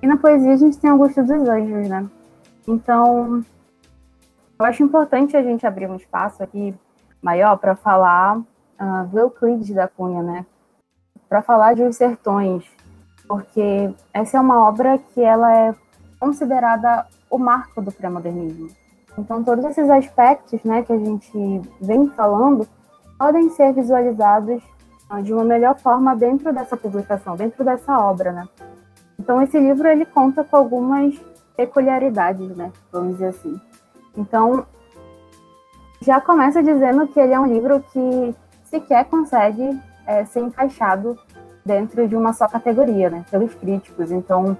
E 0.00 0.06
na 0.06 0.16
poesia 0.16 0.52
a 0.52 0.56
gente 0.56 0.78
tem 0.78 0.90
Augusto 0.90 1.22
dos 1.22 1.48
Anjos, 1.48 1.88
né? 1.88 2.06
Então, 2.68 3.42
eu 4.58 4.64
acho 4.64 4.82
importante 4.82 5.36
a 5.36 5.42
gente 5.42 5.66
abrir 5.66 5.88
um 5.88 5.96
espaço 5.96 6.42
aqui 6.42 6.74
maior 7.22 7.56
para 7.56 7.74
falar 7.74 8.38
uh, 8.38 9.06
do 9.10 9.18
Euclides 9.18 9.74
da 9.74 9.88
Cunha, 9.88 10.22
né? 10.22 10.46
Para 11.28 11.42
falar 11.42 11.74
de 11.74 11.82
Os 11.82 11.96
Sertões, 11.96 12.64
porque 13.26 13.92
essa 14.12 14.36
é 14.38 14.40
uma 14.40 14.68
obra 14.68 14.98
que 14.98 15.20
ela 15.20 15.52
é 15.54 15.74
considerada 16.20 17.06
o 17.30 17.38
marco 17.38 17.82
do 17.82 17.90
pré-modernismo. 17.92 18.68
Então, 19.18 19.42
todos 19.42 19.64
esses 19.64 19.88
aspectos 19.88 20.62
né, 20.62 20.82
que 20.82 20.92
a 20.92 20.98
gente 20.98 21.62
vem 21.80 22.06
falando 22.08 22.68
podem 23.18 23.48
ser 23.50 23.72
visualizados 23.72 24.62
uh, 25.10 25.22
de 25.22 25.32
uma 25.32 25.44
melhor 25.44 25.76
forma 25.78 26.14
dentro 26.14 26.52
dessa 26.52 26.76
publicação, 26.76 27.34
dentro 27.34 27.64
dessa 27.64 27.98
obra, 27.98 28.32
né? 28.32 28.48
Então, 29.18 29.42
esse 29.42 29.58
livro 29.58 29.88
ele 29.88 30.04
conta 30.04 30.44
com 30.44 30.56
algumas 30.56 31.18
peculiaridades, 31.56 32.54
né? 32.56 32.70
Vamos 32.92 33.12
dizer 33.12 33.28
assim. 33.28 33.58
Então, 34.16 34.66
já 36.00 36.20
começa 36.20 36.62
dizendo 36.62 37.06
que 37.08 37.18
ele 37.18 37.32
é 37.32 37.40
um 37.40 37.46
livro 37.46 37.84
que 37.92 38.34
sequer 38.64 39.04
consegue 39.06 39.78
é, 40.06 40.24
ser 40.24 40.40
encaixado 40.40 41.18
dentro 41.64 42.06
de 42.06 42.14
uma 42.14 42.32
só 42.32 42.46
categoria, 42.46 43.10
né? 43.10 43.24
Pelos 43.30 43.54
críticos. 43.54 44.12
Então, 44.12 44.56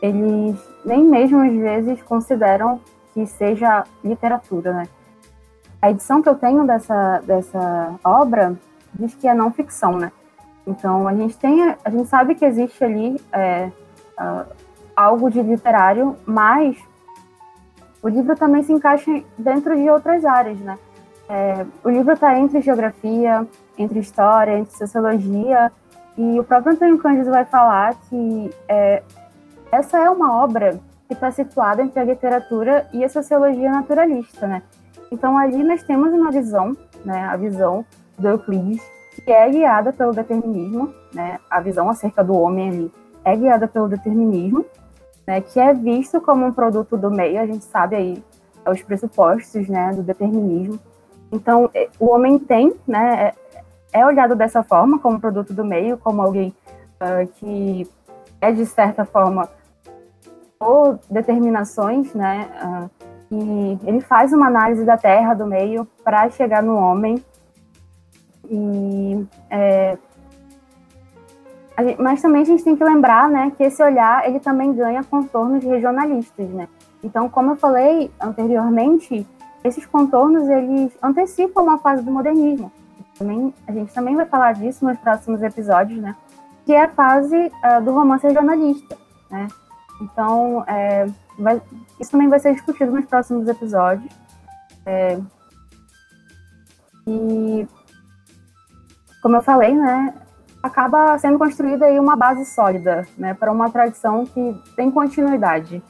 eles 0.00 0.56
nem 0.84 1.04
mesmo 1.04 1.40
às 1.40 1.52
vezes 1.52 2.02
consideram 2.02 2.80
que 3.12 3.26
seja 3.26 3.84
literatura, 4.02 4.72
né? 4.72 4.88
A 5.80 5.90
edição 5.90 6.22
que 6.22 6.28
eu 6.28 6.34
tenho 6.34 6.66
dessa, 6.66 7.20
dessa 7.24 7.94
obra 8.02 8.56
diz 8.94 9.14
que 9.14 9.28
é 9.28 9.34
não 9.34 9.52
ficção, 9.52 9.98
né? 9.98 10.10
Então 10.66 11.06
a 11.06 11.14
gente 11.14 11.36
tem, 11.36 11.76
a 11.84 11.90
gente 11.90 12.08
sabe 12.08 12.34
que 12.34 12.44
existe 12.44 12.82
ali 12.84 13.20
é, 13.32 13.70
uh, 14.18 14.44
algo 14.94 15.30
de 15.30 15.40
literário, 15.40 16.16
mas 16.26 16.76
o 18.02 18.08
livro 18.08 18.36
também 18.36 18.62
se 18.62 18.72
encaixa 18.72 19.10
dentro 19.36 19.76
de 19.76 19.88
outras 19.90 20.24
áreas, 20.24 20.58
né? 20.60 20.78
É, 21.28 21.66
o 21.84 21.90
livro 21.90 22.12
está 22.14 22.38
entre 22.38 22.60
geografia, 22.60 23.46
entre 23.76 23.98
história, 23.98 24.58
entre 24.58 24.76
sociologia, 24.76 25.70
e 26.16 26.40
o 26.40 26.44
próprio 26.44 26.72
Antônio 26.72 26.98
Cândido 26.98 27.30
vai 27.30 27.44
falar 27.44 27.94
que 28.08 28.50
é, 28.68 29.02
essa 29.70 29.98
é 29.98 30.10
uma 30.10 30.42
obra 30.42 30.80
que 31.06 31.14
está 31.14 31.30
situada 31.30 31.82
entre 31.82 32.00
a 32.00 32.04
literatura 32.04 32.88
e 32.92 33.04
a 33.04 33.08
sociologia 33.08 33.70
naturalista, 33.70 34.46
né? 34.46 34.62
Então 35.10 35.38
ali 35.38 35.62
nós 35.62 35.82
temos 35.82 36.12
uma 36.12 36.30
visão, 36.30 36.76
né, 37.04 37.24
a 37.24 37.36
visão 37.36 37.84
do 38.18 38.28
Euclides, 38.28 38.82
que 39.24 39.30
é 39.30 39.48
guiada 39.48 39.92
pelo 39.92 40.12
determinismo, 40.12 40.92
né? 41.14 41.38
A 41.50 41.60
visão 41.60 41.88
acerca 41.88 42.22
do 42.22 42.34
homem 42.34 42.68
ali 42.68 42.92
é 43.24 43.36
guiada 43.36 43.68
pelo 43.68 43.88
determinismo, 43.88 44.64
né, 45.28 45.42
que 45.42 45.60
é 45.60 45.74
visto 45.74 46.22
como 46.22 46.46
um 46.46 46.52
produto 46.52 46.96
do 46.96 47.10
meio, 47.10 47.38
a 47.38 47.44
gente 47.44 47.62
sabe 47.66 47.94
aí 47.94 48.24
os 48.66 48.80
pressupostos, 48.80 49.68
né, 49.68 49.92
do 49.92 50.02
determinismo. 50.02 50.80
Então, 51.30 51.68
é, 51.74 51.86
o 52.00 52.06
homem 52.06 52.38
tem, 52.38 52.72
né, 52.86 53.34
é, 53.92 54.00
é 54.00 54.06
olhado 54.06 54.34
dessa 54.34 54.62
forma, 54.62 54.98
como 54.98 55.20
produto 55.20 55.52
do 55.52 55.62
meio, 55.62 55.98
como 55.98 56.22
alguém 56.22 56.48
uh, 56.94 57.28
que 57.34 57.86
é, 58.40 58.50
de 58.50 58.64
certa 58.64 59.04
forma, 59.04 59.50
por 60.58 60.98
determinações, 61.10 62.14
né, 62.14 62.48
uh, 62.64 62.90
e 63.30 63.78
ele 63.84 64.00
faz 64.00 64.32
uma 64.32 64.46
análise 64.46 64.82
da 64.82 64.96
terra, 64.96 65.34
do 65.34 65.46
meio, 65.46 65.86
para 66.02 66.30
chegar 66.30 66.62
no 66.62 66.74
homem. 66.74 67.22
E 68.50 69.26
é, 69.50 69.98
Gente, 71.78 72.00
mas 72.00 72.20
também 72.20 72.42
a 72.42 72.44
gente 72.44 72.64
tem 72.64 72.76
que 72.76 72.82
lembrar, 72.82 73.28
né, 73.28 73.52
que 73.56 73.62
esse 73.62 73.82
olhar 73.82 74.26
ele 74.26 74.40
também 74.40 74.72
ganha 74.72 75.04
contornos 75.04 75.62
regionalistas, 75.62 76.48
né? 76.48 76.68
Então, 77.02 77.28
como 77.28 77.52
eu 77.52 77.56
falei 77.56 78.10
anteriormente, 78.20 79.26
esses 79.62 79.86
contornos 79.86 80.48
eles 80.48 80.92
antecipam 81.02 81.62
uma 81.62 81.78
fase 81.78 82.02
do 82.02 82.10
modernismo. 82.10 82.72
Também, 83.16 83.54
a 83.66 83.72
gente 83.72 83.92
também 83.92 84.16
vai 84.16 84.26
falar 84.26 84.54
disso 84.54 84.84
nos 84.84 84.98
próximos 84.98 85.42
episódios, 85.42 86.00
né? 86.00 86.16
Que 86.66 86.72
é 86.72 86.84
a 86.84 86.88
fase 86.88 87.36
uh, 87.36 87.82
do 87.84 87.92
romance 87.92 88.26
regionalista, 88.26 88.96
né? 89.30 89.48
Então, 90.00 90.64
é, 90.66 91.06
vai, 91.38 91.60
isso 92.00 92.10
também 92.10 92.28
vai 92.28 92.38
ser 92.38 92.54
discutido 92.54 92.92
nos 92.92 93.04
próximos 93.04 93.48
episódios. 93.48 94.12
É, 94.86 95.18
e, 97.06 97.66
como 99.22 99.36
eu 99.36 99.42
falei, 99.42 99.74
né? 99.74 100.14
Acaba 100.62 101.16
sendo 101.18 101.38
construída 101.38 101.86
aí 101.86 101.98
uma 101.98 102.16
base 102.16 102.44
sólida, 102.44 103.06
né, 103.16 103.34
para 103.34 103.52
uma 103.52 103.70
tradição 103.70 104.24
que 104.26 104.60
tem 104.76 104.90
continuidade. 104.90 105.82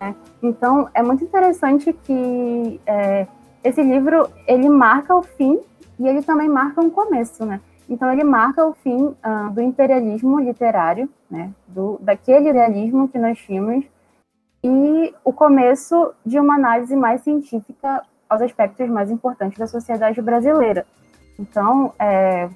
Né? 0.00 0.14
Então, 0.42 0.88
é 0.94 1.02
muito 1.02 1.24
interessante 1.24 1.92
que 1.92 2.80
é, 2.86 3.26
esse 3.62 3.82
livro 3.82 4.28
ele 4.46 4.68
marca 4.68 5.14
o 5.14 5.22
fim 5.22 5.60
e 5.98 6.06
ele 6.06 6.22
também 6.22 6.48
marca 6.48 6.80
um 6.80 6.90
começo, 6.90 7.44
né? 7.44 7.60
Então, 7.88 8.12
ele 8.12 8.22
marca 8.22 8.66
o 8.66 8.74
fim 8.74 9.02
uh, 9.02 9.50
do 9.50 9.62
imperialismo 9.62 10.38
literário, 10.38 11.08
né, 11.30 11.50
do, 11.66 11.98
daquele 12.02 12.52
realismo 12.52 13.08
que 13.08 13.18
nós 13.18 13.38
tínhamos, 13.38 13.84
e 14.62 15.14
o 15.24 15.32
começo 15.32 16.12
de 16.24 16.38
uma 16.38 16.56
análise 16.56 16.94
mais 16.94 17.22
científica 17.22 18.02
aos 18.28 18.42
aspectos 18.42 18.88
mais 18.90 19.10
importantes 19.10 19.58
da 19.58 19.66
sociedade 19.66 20.20
brasileira. 20.20 20.86
Então, 21.38 21.92
é, 21.98 22.50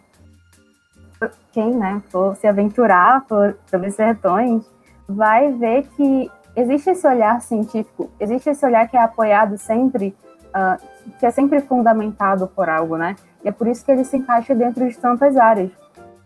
quem 1.52 1.74
né, 1.74 2.02
for 2.10 2.36
se 2.36 2.46
aventurar 2.46 3.24
por, 3.26 3.56
sobre 3.66 3.90
sertões, 3.90 4.64
vai 5.08 5.52
ver 5.52 5.86
que 5.96 6.30
existe 6.56 6.90
esse 6.90 7.06
olhar 7.06 7.40
científico, 7.40 8.10
existe 8.18 8.50
esse 8.50 8.64
olhar 8.64 8.88
que 8.88 8.96
é 8.96 9.02
apoiado 9.02 9.58
sempre, 9.58 10.14
uh, 10.48 10.82
que 11.18 11.26
é 11.26 11.30
sempre 11.30 11.60
fundamentado 11.60 12.46
por 12.46 12.68
algo, 12.68 12.96
né? 12.96 13.16
E 13.44 13.48
é 13.48 13.52
por 13.52 13.66
isso 13.66 13.84
que 13.84 13.90
ele 13.90 14.04
se 14.04 14.16
encaixa 14.16 14.54
dentro 14.54 14.88
de 14.88 14.96
tantas 14.96 15.36
áreas. 15.36 15.70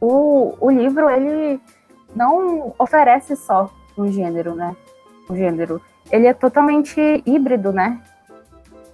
O, 0.01 0.55
o 0.61 0.71
livro, 0.71 1.09
ele 1.09 1.61
não 2.15 2.75
oferece 2.79 3.37
só 3.37 3.71
um 3.97 4.09
gênero, 4.09 4.55
né? 4.55 4.77
Um 5.31 5.37
gênero. 5.37 5.81
Ele 6.11 6.27
é 6.27 6.35
totalmente 6.35 7.23
híbrido, 7.25 7.73
né? 7.73 8.01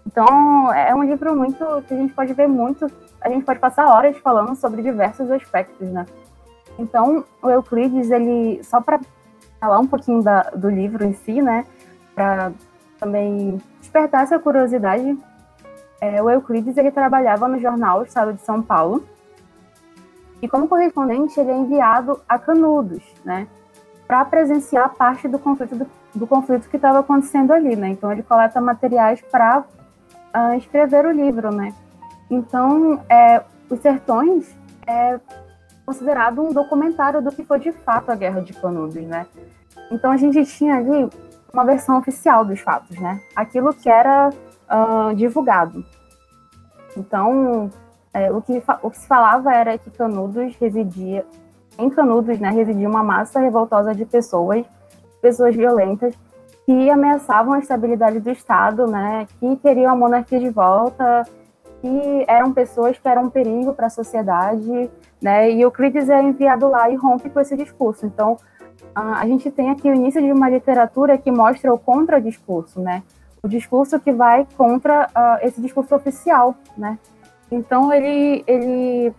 Então, 0.07 0.73
é 0.73 0.95
um 0.95 1.03
livro 1.03 1.37
muito 1.37 1.65
que 1.87 1.95
a 1.95 1.97
gente 1.97 2.13
pode 2.13 2.33
ver 2.33 2.49
muito 2.49 2.91
a 3.23 3.29
gente 3.29 3.45
pode 3.45 3.59
passar 3.59 3.87
horas 3.89 4.17
falando 4.19 4.55
sobre 4.57 4.83
diversos 4.83 5.31
aspectos, 5.31 5.89
né? 5.89 6.07
Então, 6.79 7.25
o 7.43 7.51
Euclides, 7.51 8.11
ele, 8.11 8.63
só 8.65 8.81
para 8.81 9.01
falar 9.61 9.79
um 9.79 9.87
pouquinho 9.87 10.23
da, 10.23 10.43
do 10.55 10.69
livro 10.69 11.05
em 11.05 11.13
si, 11.13 11.41
né, 11.41 11.65
para 12.15 12.53
também 12.99 13.61
despertar 13.79 14.25
essa 14.25 14.39
curiosidade, 14.39 15.17
é, 16.01 16.21
o 16.21 16.29
Euclides, 16.29 16.77
ele 16.77 16.91
trabalhava 16.91 17.47
no 17.47 17.61
jornal 17.61 18.03
Estado 18.03 18.33
de 18.33 18.43
São 18.43 18.61
Paulo, 18.61 19.05
e 20.41 20.49
como 20.49 20.67
correspondente, 20.67 21.39
ele 21.39 21.53
é 21.53 21.57
enviado 21.57 22.21
a 22.29 22.39
Canudos, 22.39 23.05
né, 23.25 23.47
para 24.07 24.25
presenciar 24.25 24.95
parte 24.95 25.29
do 25.29 25.39
conflito, 25.39 25.77
do, 25.77 25.87
do 26.15 26.27
conflito 26.27 26.69
que 26.69 26.77
estava 26.77 26.99
acontecendo 26.99 27.53
ali, 27.53 27.77
né, 27.77 27.91
então 27.91 28.11
ele 28.11 28.23
coleta 28.23 28.61
materiais 28.61 29.21
para 29.21 29.61
uh, 29.61 29.65
ah, 30.33 30.57
escrever 30.57 31.07
o 31.07 31.13
livro, 31.13 31.55
né, 31.55 31.73
então, 32.33 33.05
é, 33.11 33.43
Os 33.69 33.79
Sertões 33.81 34.57
é 34.87 35.21
considerado 35.85 36.43
um 36.43 36.51
documentário 36.51 37.21
do 37.21 37.31
que 37.31 37.45
foi 37.45 37.61
de 37.61 37.73
fato 37.73 38.11
a 38.11 38.15
Guerra 38.15 38.41
de 38.41 38.55
Canudos, 38.55 39.03
né? 39.03 39.27
Então 39.91 40.11
a 40.11 40.17
gente 40.17 40.43
tinha 40.47 40.77
ali 40.77 41.11
uma 41.53 41.63
versão 41.65 41.99
oficial 41.99 42.43
dos 42.43 42.59
fatos, 42.61 42.99
né? 42.99 43.21
Aquilo 43.37 43.75
que 43.75 43.91
era 43.91 44.31
uh, 44.31 45.15
divulgado. 45.15 45.85
Então, 46.97 47.71
é, 48.15 48.33
o, 48.33 48.41
que, 48.41 48.63
o 48.83 48.91
que 48.91 48.99
se 48.99 49.07
falava 49.07 49.53
era 49.53 49.77
que 49.77 49.91
Canudos 49.91 50.57
residia, 50.57 51.27
em 51.79 51.91
Canudos, 51.91 52.39
né, 52.39 52.51
residia 52.51 52.89
uma 52.89 53.03
massa 53.03 53.41
revoltosa 53.41 53.95
de 53.95 54.07
pessoas, 54.07 54.65
pessoas 55.21 55.55
violentas, 55.55 56.15
que 56.65 56.91
ameaçavam 56.91 57.55
a 57.55 57.59
estabilidade 57.59 58.21
do 58.21 58.31
Estado, 58.31 58.87
né, 58.87 59.27
que 59.39 59.57
queriam 59.57 59.93
a 59.93 59.97
monarquia 59.97 60.39
de 60.39 60.49
volta, 60.49 61.25
que 61.83 62.25
eram 62.27 62.53
pessoas 62.53 62.99
que 62.99 63.07
eram 63.07 63.25
um 63.25 63.31
perigo 63.31 63.75
para 63.75 63.89
a 63.89 63.91
sociedade, 63.91 64.91
né? 65.21 65.51
E 65.51 65.61
Euclides 65.61 66.09
é 66.09 66.23
enviado 66.23 66.67
lá 66.69 66.89
e 66.89 66.97
rompe 66.97 67.29
com 67.29 67.41
esse 67.41 67.55
discurso. 67.57 68.07
Então, 68.07 68.39
a 68.95 69.27
gente 69.27 69.51
tem 69.51 69.69
aqui 69.69 69.91
o 69.91 69.95
início 69.95 70.23
de 70.23 70.33
uma 70.33 70.49
literatura 70.49 71.19
que 71.19 71.31
mostra 71.31 71.75
o 71.75 71.79
contradiscurso, 71.79 72.81
né? 72.81 73.03
o 73.43 73.49
discurso 73.49 73.99
que 73.99 74.13
vai 74.13 74.47
contra 74.57 75.07
uh, 75.09 75.45
esse 75.47 75.61
discurso 75.61 75.95
oficial, 75.95 76.55
né? 76.79 76.99
Então 77.51 77.93
ele 77.93 78.45
ele 78.47 79.13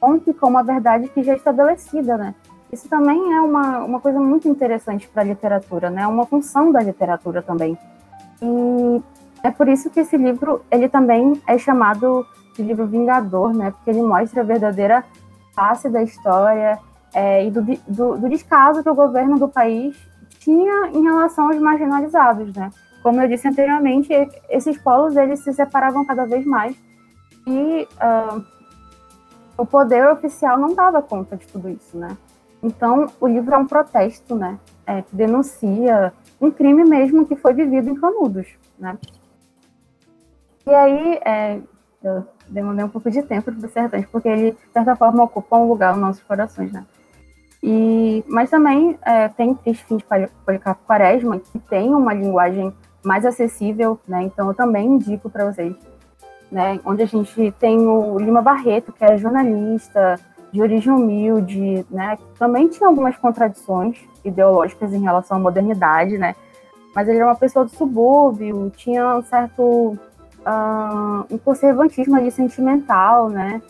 rompe 0.00 0.32
com 0.32 0.48
uma 0.48 0.62
verdade 0.62 1.08
que 1.08 1.22
já 1.22 1.34
é 1.34 1.36
estabelecida, 1.36 2.16
né? 2.16 2.34
Isso 2.72 2.88
também 2.88 3.34
é 3.34 3.40
uma, 3.40 3.78
uma 3.80 4.00
coisa 4.00 4.18
muito 4.18 4.48
interessante 4.48 5.08
para 5.08 5.22
a 5.22 5.24
literatura, 5.24 5.90
né? 5.90 6.06
Uma 6.06 6.26
função 6.26 6.72
da 6.72 6.80
literatura 6.80 7.42
também. 7.42 7.76
E 8.40 9.02
é 9.48 9.50
por 9.50 9.66
isso 9.66 9.88
que 9.88 10.00
esse 10.00 10.14
livro 10.14 10.62
ele 10.70 10.90
também 10.90 11.40
é 11.46 11.56
chamado 11.56 12.26
de 12.54 12.62
livro 12.62 12.86
vingador, 12.86 13.54
né? 13.54 13.70
Porque 13.70 13.88
ele 13.88 14.02
mostra 14.02 14.42
a 14.42 14.44
verdadeira 14.44 15.02
face 15.54 15.88
da 15.88 16.02
história 16.02 16.78
é, 17.14 17.46
e 17.46 17.50
do, 17.50 17.62
do, 17.62 18.18
do 18.18 18.28
descaso 18.28 18.82
que 18.82 18.90
o 18.90 18.94
governo 18.94 19.38
do 19.38 19.48
país 19.48 19.96
tinha 20.40 20.88
em 20.88 21.02
relação 21.02 21.46
aos 21.46 21.58
marginalizados, 21.58 22.54
né? 22.54 22.70
Como 23.02 23.22
eu 23.22 23.28
disse 23.28 23.48
anteriormente, 23.48 24.12
esses 24.50 24.76
polos 24.76 25.16
eles 25.16 25.40
se 25.40 25.54
separavam 25.54 26.04
cada 26.04 26.26
vez 26.26 26.44
mais 26.44 26.76
e 27.46 27.88
uh, 28.02 28.44
o 29.56 29.64
poder 29.64 30.10
oficial 30.10 30.58
não 30.58 30.74
dava 30.74 31.00
conta 31.00 31.38
de 31.38 31.46
tudo 31.46 31.70
isso, 31.70 31.96
né? 31.96 32.18
Então, 32.62 33.06
o 33.18 33.26
livro 33.26 33.54
é 33.54 33.56
um 33.56 33.66
protesto, 33.66 34.34
né? 34.34 34.58
É, 34.86 35.00
que 35.00 35.16
denuncia 35.16 36.12
um 36.38 36.50
crime 36.50 36.84
mesmo 36.84 37.24
que 37.24 37.34
foi 37.34 37.54
vivido 37.54 37.88
em 37.88 37.94
Canudos, 37.94 38.46
né? 38.78 38.98
E 40.68 40.74
aí, 40.74 41.18
é, 41.24 41.60
eu 42.04 42.26
demorei 42.46 42.84
um 42.84 42.90
pouco 42.90 43.10
de 43.10 43.22
tempo 43.22 43.50
para 43.50 43.88
ser 43.88 44.06
porque 44.08 44.28
ele, 44.28 44.52
de 44.52 44.70
certa 44.70 44.94
forma, 44.94 45.24
ocupa 45.24 45.56
um 45.56 45.66
lugar 45.66 45.92
nos 45.92 46.02
nossos 46.02 46.22
corações, 46.22 46.70
né? 46.70 46.84
E, 47.62 48.22
mas 48.28 48.50
também 48.50 48.98
é, 49.00 49.28
tem 49.28 49.54
Triste 49.54 49.86
Fim 49.86 49.96
de 49.96 50.04
Policarpo 50.44 50.84
Quaresma, 50.86 51.40
que 51.40 51.58
tem 51.58 51.94
uma 51.94 52.12
linguagem 52.12 52.70
mais 53.02 53.24
acessível, 53.24 53.98
né? 54.06 54.24
Então 54.24 54.48
eu 54.48 54.54
também 54.54 54.86
indico 54.86 55.30
para 55.30 55.50
vocês, 55.50 55.74
né? 56.52 56.78
Onde 56.84 57.02
a 57.02 57.06
gente 57.06 57.50
tem 57.52 57.78
o 57.86 58.18
Lima 58.18 58.42
Barreto, 58.42 58.92
que 58.92 59.02
é 59.02 59.16
jornalista 59.16 60.20
de 60.52 60.60
origem 60.60 60.92
humilde, 60.92 61.86
né? 61.90 62.18
Também 62.38 62.68
tinha 62.68 62.90
algumas 62.90 63.16
contradições 63.16 63.98
ideológicas 64.22 64.92
em 64.92 65.00
relação 65.00 65.38
à 65.38 65.40
modernidade, 65.40 66.18
né? 66.18 66.36
Mas 66.94 67.08
ele 67.08 67.16
era 67.16 67.26
uma 67.26 67.36
pessoa 67.36 67.64
do 67.64 67.70
subúrbio, 67.70 68.70
tinha 68.76 69.16
um 69.16 69.22
certo 69.22 69.98
uh, 70.46 71.26
um 71.30 71.38
conservantismo 71.38 72.16
ali 72.16 72.30
sentimental, 72.30 73.28
né? 73.28 73.62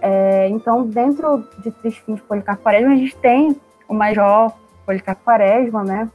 É, 0.00 0.48
então, 0.48 0.84
dentro 0.84 1.46
de 1.58 1.70
Triste 1.70 2.02
Fim 2.02 2.14
de 2.14 2.22
Policarpo 2.22 2.62
Quaresma, 2.62 2.92
a 2.92 2.96
gente 2.96 3.16
tem 3.16 3.56
o 3.88 3.94
Major 3.94 4.52
Policarpo 4.84 5.22
Quaresma, 5.24 5.84
né? 5.84 6.10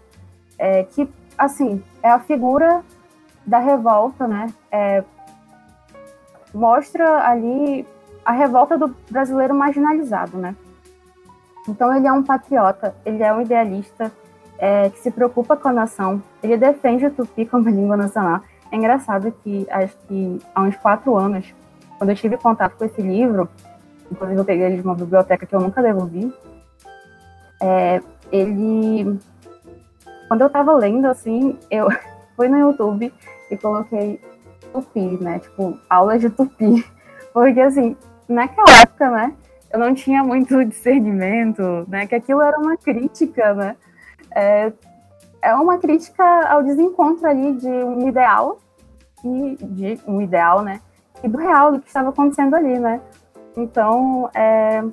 É, 0.60 0.84
que, 0.84 1.10
assim, 1.38 1.82
é 2.04 2.10
a 2.10 2.20
figura 2.20 2.84
da 3.46 3.60
revolta, 3.60 4.28
né? 4.28 4.48
É, 4.70 5.04
mostra 6.54 7.26
ali 7.26 7.88
a 8.26 8.34
revolta 8.34 8.78
do 8.78 8.94
brasileiro 9.10 9.56
marginalizado, 9.56 10.38
né? 10.38 10.54
Então, 11.68 11.96
ele 11.96 12.08
é 12.08 12.12
um 12.12 12.24
patriota, 12.24 12.94
ele 13.06 13.24
é 13.24 13.34
um 13.34 13.42
idealista 13.42 14.12
é, 14.58 14.90
que 14.90 15.00
se 15.00 15.12
preocupa 15.12 15.56
com 15.56 15.70
a 15.70 15.74
nação, 15.74 16.22
ele 16.44 16.58
defende 16.58 17.06
o 17.06 17.12
tupi 17.12 17.46
como 17.46 17.70
língua 17.70 17.96
nacional. 17.96 18.42
É 18.72 18.76
engraçado 18.76 19.32
que, 19.44 19.68
acho 19.70 19.96
que 20.08 20.40
há 20.54 20.62
uns 20.62 20.76
quatro 20.78 21.16
anos, 21.16 21.54
quando 21.98 22.10
eu 22.10 22.16
tive 22.16 22.38
contato 22.38 22.76
com 22.78 22.86
esse 22.86 23.02
livro, 23.02 23.50
inclusive 24.12 24.40
eu 24.40 24.46
peguei 24.46 24.66
ele 24.66 24.76
de 24.78 24.82
uma 24.82 24.96
biblioteca 24.96 25.46
que 25.46 25.56
eu 25.56 25.60
nunca 25.60 25.82
devolvi. 25.82 26.34
É, 27.62 28.02
ele. 28.32 29.20
Quando 30.28 30.42
eu 30.42 30.50
tava 30.50 30.74
lendo, 30.74 31.06
assim, 31.06 31.58
eu 31.72 31.88
fui 32.36 32.48
no 32.48 32.58
YouTube 32.58 33.14
e 33.50 33.58
coloquei 33.58 34.20
tupi, 34.72 35.18
né? 35.22 35.40
Tipo, 35.40 35.78
aula 35.90 36.20
de 36.20 36.30
tupi. 36.30 36.86
Porque, 37.34 37.60
assim, 37.60 37.96
naquela 38.28 38.82
época, 38.82 39.10
né? 39.10 39.34
Eu 39.72 39.80
não 39.80 39.94
tinha 39.94 40.24
muito 40.24 40.64
discernimento, 40.66 41.86
né? 41.88 42.06
Que 42.06 42.16
aquilo 42.16 42.42
era 42.42 42.58
uma 42.58 42.78
crítica, 42.78 43.54
né? 43.54 43.76
É, 44.36 44.72
é 45.42 45.54
uma 45.56 45.78
crítica 45.78 46.24
ao 46.48 46.64
desencontro 46.64 47.28
ali 47.28 47.54
de 47.54 47.70
um 47.70 48.08
ideal 48.08 48.58
e 49.24 49.58
de 49.62 50.00
um 50.08 50.22
ideal, 50.22 50.62
né? 50.62 50.82
E 51.24 51.28
do 51.28 51.38
real, 51.38 51.72
do 51.72 51.80
que 51.80 51.88
estava 51.88 52.10
acontecendo 52.10 52.56
ali, 52.56 52.78
né? 52.80 53.02
Então, 53.56 54.30
é, 54.36 54.84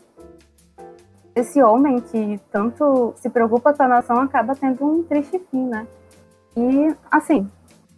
esse 1.34 1.62
homem 1.62 2.00
que 2.00 2.40
tanto 2.50 3.12
se 3.16 3.28
preocupa 3.28 3.74
com 3.74 3.82
a 3.82 3.88
nação 3.88 4.20
acaba 4.20 4.54
tendo 4.54 4.84
um 4.84 5.02
triste 5.02 5.38
fim, 5.50 5.68
né? 5.68 5.86
E, 6.56 6.94
assim, 7.10 7.50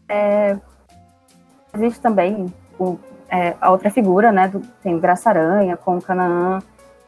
é, 0.09 0.59
existe 1.75 2.01
também 2.01 2.53
o, 2.79 2.99
é, 3.29 3.55
a 3.61 3.71
outra 3.71 3.91
figura, 3.91 4.33
né? 4.33 4.49
Do, 4.49 4.61
tem 4.83 4.95
o 4.95 5.01
Graça 5.01 5.29
Aranha 5.29 5.77
com 5.77 5.99
o 5.99 6.03
Canaã, 6.03 6.61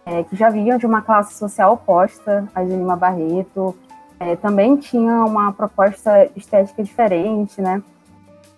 é, 0.04 0.22
que 0.24 0.36
já 0.36 0.50
vinham 0.50 0.78
de 0.78 0.86
uma 0.86 1.02
classe 1.02 1.34
social 1.34 1.72
oposta 1.72 2.46
a 2.54 2.62
de 2.62 2.70
Lima 2.70 2.96
Barreto, 2.96 3.74
é, 4.20 4.36
também 4.36 4.76
tinha 4.76 5.24
uma 5.24 5.52
proposta 5.52 6.30
estética 6.36 6.82
diferente, 6.82 7.60
né? 7.60 7.82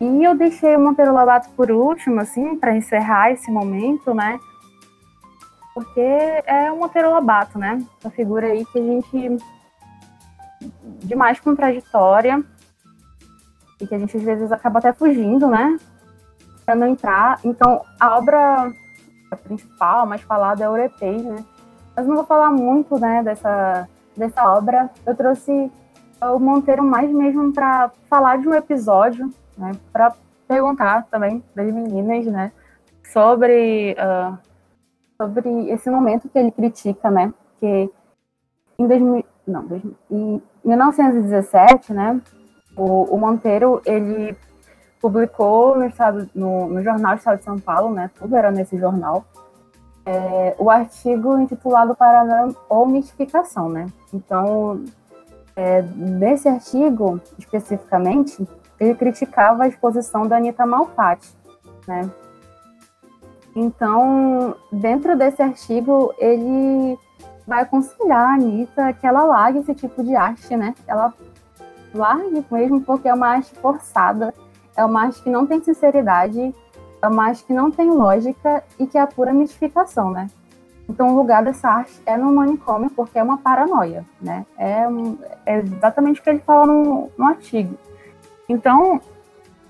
E 0.01 0.25
eu 0.25 0.35
deixei 0.35 0.75
o 0.77 0.81
Monteiro 0.81 1.13
Lobato 1.13 1.51
por 1.51 1.71
último, 1.71 2.21
assim, 2.21 2.57
para 2.57 2.75
encerrar 2.75 3.33
esse 3.33 3.51
momento, 3.51 4.15
né? 4.15 4.39
porque 5.75 6.01
é 6.47 6.71
um 6.71 6.79
Monteiro 6.79 7.11
Lobato, 7.11 7.59
né? 7.59 7.83
Uma 8.03 8.11
figura 8.11 8.49
aí 8.49 8.65
que 8.67 8.79
a 8.79 8.83
gente 8.83 9.39
de 11.03 11.15
mais 11.15 11.41
contraditória 11.41 12.45
e 13.81 13.87
que 13.87 13.95
a 13.95 13.99
gente 13.99 14.15
às 14.15 14.23
vezes 14.23 14.53
acaba 14.53 14.79
até 14.79 14.93
fugindo, 14.93 15.47
né? 15.47 15.79
Para 16.67 16.75
não 16.75 16.87
entrar. 16.87 17.41
Então, 17.45 17.83
a 17.99 18.19
obra 18.19 18.71
principal, 19.43 20.07
mais 20.07 20.21
falada, 20.21 20.63
é 20.63 20.67
Eurepês, 20.67 21.25
né? 21.25 21.45
Mas 21.97 22.07
não 22.07 22.17
vou 22.17 22.25
falar 22.25 22.51
muito, 22.51 22.99
né, 22.99 23.23
dessa, 23.23 23.89
dessa 24.21 24.45
obra. 24.57 24.91
Eu 25.05 25.17
trouxe 25.17 25.73
o 26.23 26.39
Monteiro 26.39 26.85
mais 26.85 27.11
mesmo 27.11 27.53
para 27.53 27.91
falar 28.09 28.39
de 28.39 28.49
um 28.49 28.55
episódio, 28.55 29.33
né? 29.57 29.73
Para 29.93 30.15
perguntar 30.47 31.07
também 31.11 31.43
das 31.55 31.67
meninas, 31.73 32.27
né? 32.27 32.53
Sobre 33.13 33.97
uh, 33.99 34.39
sobre 35.21 35.71
esse 35.71 35.91
momento 35.91 36.29
que 36.29 36.39
ele 36.39 36.51
critica, 36.51 37.11
né? 37.11 37.33
Que 37.59 37.91
em, 38.79 38.87
2000, 38.87 39.25
não, 39.47 39.67
em 40.11 40.43
1917, 40.65 41.93
né? 41.93 42.21
O, 42.77 43.15
o, 43.15 43.19
Monteiro 43.19 43.83
ele 43.85 44.35
publicou 45.01 45.77
no, 45.77 45.85
estado, 45.85 46.31
no, 46.35 46.69
no 46.69 46.83
jornal 46.83 47.17
Estado 47.17 47.39
de 47.39 47.45
São 47.45 47.59
Paulo, 47.59 47.93
né? 47.93 48.11
Tudo 48.19 48.37
era 48.37 48.51
nesse 48.51 48.79
jornal. 48.79 49.25
É, 50.05 50.55
o 50.59 50.71
artigo 50.71 51.39
intitulado 51.39 51.95
Paraná 51.95 52.49
ou 52.69 52.87
Mistificação, 52.87 53.69
né? 53.69 53.87
Então, 54.13 54.83
é, 55.55 55.83
nesse 55.83 56.49
artigo, 56.49 57.21
especificamente, 57.39 58.47
ele 58.79 58.95
criticava 58.95 59.65
a 59.65 59.69
exposição 59.69 60.27
da 60.27 60.39
Anitta 60.39 60.65
Malfatti, 60.65 61.29
né? 61.87 62.11
Então, 63.55 64.55
dentro 64.73 65.17
desse 65.17 65.43
artigo, 65.43 66.15
ele 66.19 66.99
vai 67.47 67.63
aconselhar 67.63 68.31
a 68.31 68.35
Anitta 68.35 68.93
que 68.95 69.07
ela 69.07 69.25
largue 69.25 69.59
esse 69.59 69.75
tipo 69.75 70.03
de 70.03 70.15
arte, 70.15 70.57
né? 70.57 70.75
Ela 70.87 71.13
largue 71.93 72.45
mesmo 72.51 72.81
porque 72.81 73.09
é 73.09 73.15
uma 73.15 73.29
arte 73.29 73.53
forçada, 73.57 74.33
é 74.77 74.85
uma 74.85 75.03
arte 75.03 75.23
que 75.23 75.29
não 75.29 75.47
tem 75.47 75.63
sinceridade, 75.63 76.55
arte 77.03 77.45
que 77.45 77.53
não 77.53 77.71
tem 77.71 77.91
lógica 77.91 78.63
e 78.79 78.87
que 78.87 78.99
é 78.99 79.01
a 79.01 79.07
pura 79.07 79.33
mistificação, 79.33 80.11
né? 80.11 80.29
Então, 80.89 81.15
o 81.15 81.17
lugar 81.17 81.45
dessa 81.45 81.69
arte 81.69 82.01
é 82.05 82.17
no 82.17 82.33
manicômio 82.33 82.91
porque 82.91 83.19
é 83.19 83.23
uma 83.23 83.39
paranoia, 83.39 84.05
né? 84.21 84.45
É, 84.59 84.85
é 85.47 85.59
exatamente 85.59 86.21
o 86.21 86.23
que 86.23 86.31
ele 86.31 86.41
fala 86.41 86.67
no, 86.67 87.11
no 87.17 87.27
artigo. 87.27 87.77
Então, 88.49 89.01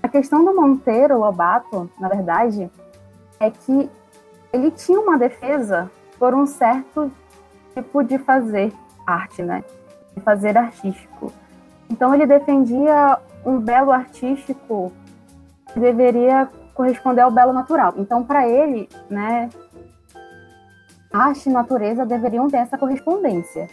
a 0.01 0.07
questão 0.07 0.43
do 0.43 0.55
Monteiro 0.55 1.19
Lobato, 1.19 1.89
na 1.99 2.09
verdade, 2.09 2.69
é 3.39 3.51
que 3.51 3.89
ele 4.51 4.71
tinha 4.71 4.99
uma 4.99 5.17
defesa 5.17 5.91
por 6.17 6.33
um 6.33 6.45
certo 6.45 7.11
tipo 7.75 8.03
de 8.03 8.17
fazer 8.17 8.73
arte, 9.05 9.43
né? 9.43 9.63
De 10.15 10.21
fazer 10.21 10.57
artístico. 10.57 11.31
Então 11.89 12.13
ele 12.13 12.25
defendia 12.25 13.17
um 13.45 13.59
belo 13.59 13.91
artístico 13.91 14.91
que 15.73 15.79
deveria 15.79 16.49
corresponder 16.73 17.21
ao 17.21 17.31
belo 17.31 17.53
natural. 17.53 17.93
Então 17.97 18.23
para 18.23 18.47
ele, 18.47 18.89
né, 19.09 19.49
arte 21.11 21.49
e 21.49 21.53
natureza 21.53 22.05
deveriam 22.05 22.47
ter 22.47 22.57
essa 22.57 22.77
correspondência. 22.77 23.67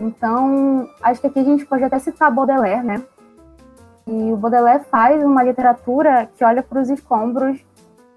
Então, 0.00 0.88
acho 1.02 1.20
que 1.20 1.26
aqui 1.26 1.40
a 1.40 1.44
gente 1.44 1.66
pode 1.66 1.82
até 1.82 1.98
citar 1.98 2.30
Baudelaire, 2.30 2.84
né? 2.84 3.02
E 4.06 4.32
o 4.32 4.36
Baudelaire 4.36 4.84
faz 4.84 5.24
uma 5.24 5.42
literatura 5.42 6.30
que 6.36 6.44
olha 6.44 6.62
para 6.62 6.80
os 6.80 6.88
escombros 6.88 7.60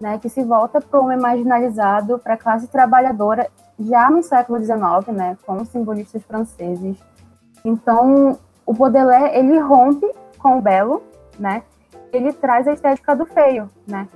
né, 0.01 0.17
que 0.17 0.27
se 0.27 0.43
volta 0.43 0.81
para 0.81 0.99
o 0.99 1.03
homem 1.03 1.17
marginalizado, 1.17 2.17
para 2.17 2.33
a 2.33 2.37
classe 2.37 2.67
trabalhadora, 2.67 3.47
já 3.79 4.09
no 4.09 4.23
século 4.23 4.59
XIX, 4.59 5.15
né, 5.15 5.37
com 5.45 5.57
os 5.57 5.69
simbolistas 5.69 6.23
franceses. 6.23 6.97
Então, 7.63 8.37
o 8.65 8.73
Baudelaire, 8.73 9.37
ele 9.37 9.59
rompe 9.59 10.11
com 10.39 10.57
o 10.57 10.61
belo, 10.61 11.03
né, 11.37 11.61
ele 12.11 12.33
traz 12.33 12.67
a 12.67 12.73
estética 12.73 13.15
do 13.15 13.25
feio, 13.25 13.69
né? 13.87 14.07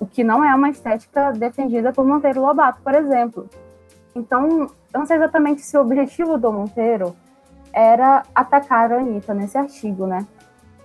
O 0.00 0.06
que 0.06 0.22
não 0.22 0.44
é 0.44 0.54
uma 0.54 0.70
estética 0.70 1.32
defendida 1.32 1.92
por 1.92 2.06
Monteiro 2.06 2.40
Lobato, 2.40 2.80
por 2.82 2.94
exemplo. 2.94 3.48
Então, 4.14 4.70
eu 4.92 5.00
não 5.00 5.06
sei 5.06 5.16
exatamente 5.16 5.62
se 5.62 5.76
o 5.76 5.80
objetivo 5.80 6.38
do 6.38 6.52
Monteiro 6.52 7.14
era 7.72 8.22
atacar 8.34 8.92
a 8.92 8.98
Anitta 8.98 9.34
nesse 9.34 9.58
artigo, 9.58 10.06
né? 10.06 10.26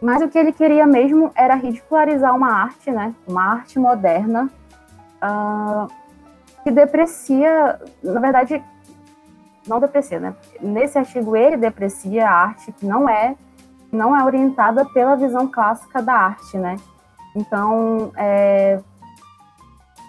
Mas 0.02 0.22
o 0.22 0.28
que 0.28 0.38
ele 0.38 0.52
queria 0.52 0.86
mesmo 0.86 1.32
era 1.36 1.56
ridicularizar 1.56 2.36
uma 2.36 2.52
arte, 2.52 2.92
né? 2.92 3.16
Uma 3.28 3.54
arte 3.54 3.80
moderna 3.80 4.50
uh, 5.24 5.88
que 6.64 6.72
deprecia, 6.72 7.80
na 8.04 8.20
verdade, 8.20 8.62
não 9.68 9.80
deprecia, 9.80 10.20
né? 10.20 10.36
Nesse 10.62 10.98
artigo 10.98 11.36
ele 11.36 11.58
deprecia 11.58 12.28
a 12.28 12.34
arte 12.34 12.72
que 12.74 12.86
não 12.86 13.08
é 13.08 13.36
não 13.94 14.18
é 14.18 14.24
orientada 14.24 14.84
pela 14.84 15.16
visão 15.16 15.48
clássica 15.48 16.02
da 16.02 16.14
arte, 16.14 16.58
né? 16.58 16.78
Então, 17.36 18.12
é, 18.18 18.82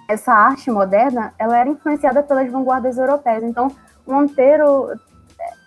essa 0.08 0.32
arte 0.32 0.70
moderna, 0.70 1.34
ela 1.38 1.58
era 1.58 1.68
influenciada 1.68 2.22
pelas 2.22 2.50
vanguardas 2.50 2.96
europeias. 2.96 3.42
Então, 3.42 3.70
Monteiro 4.06 4.90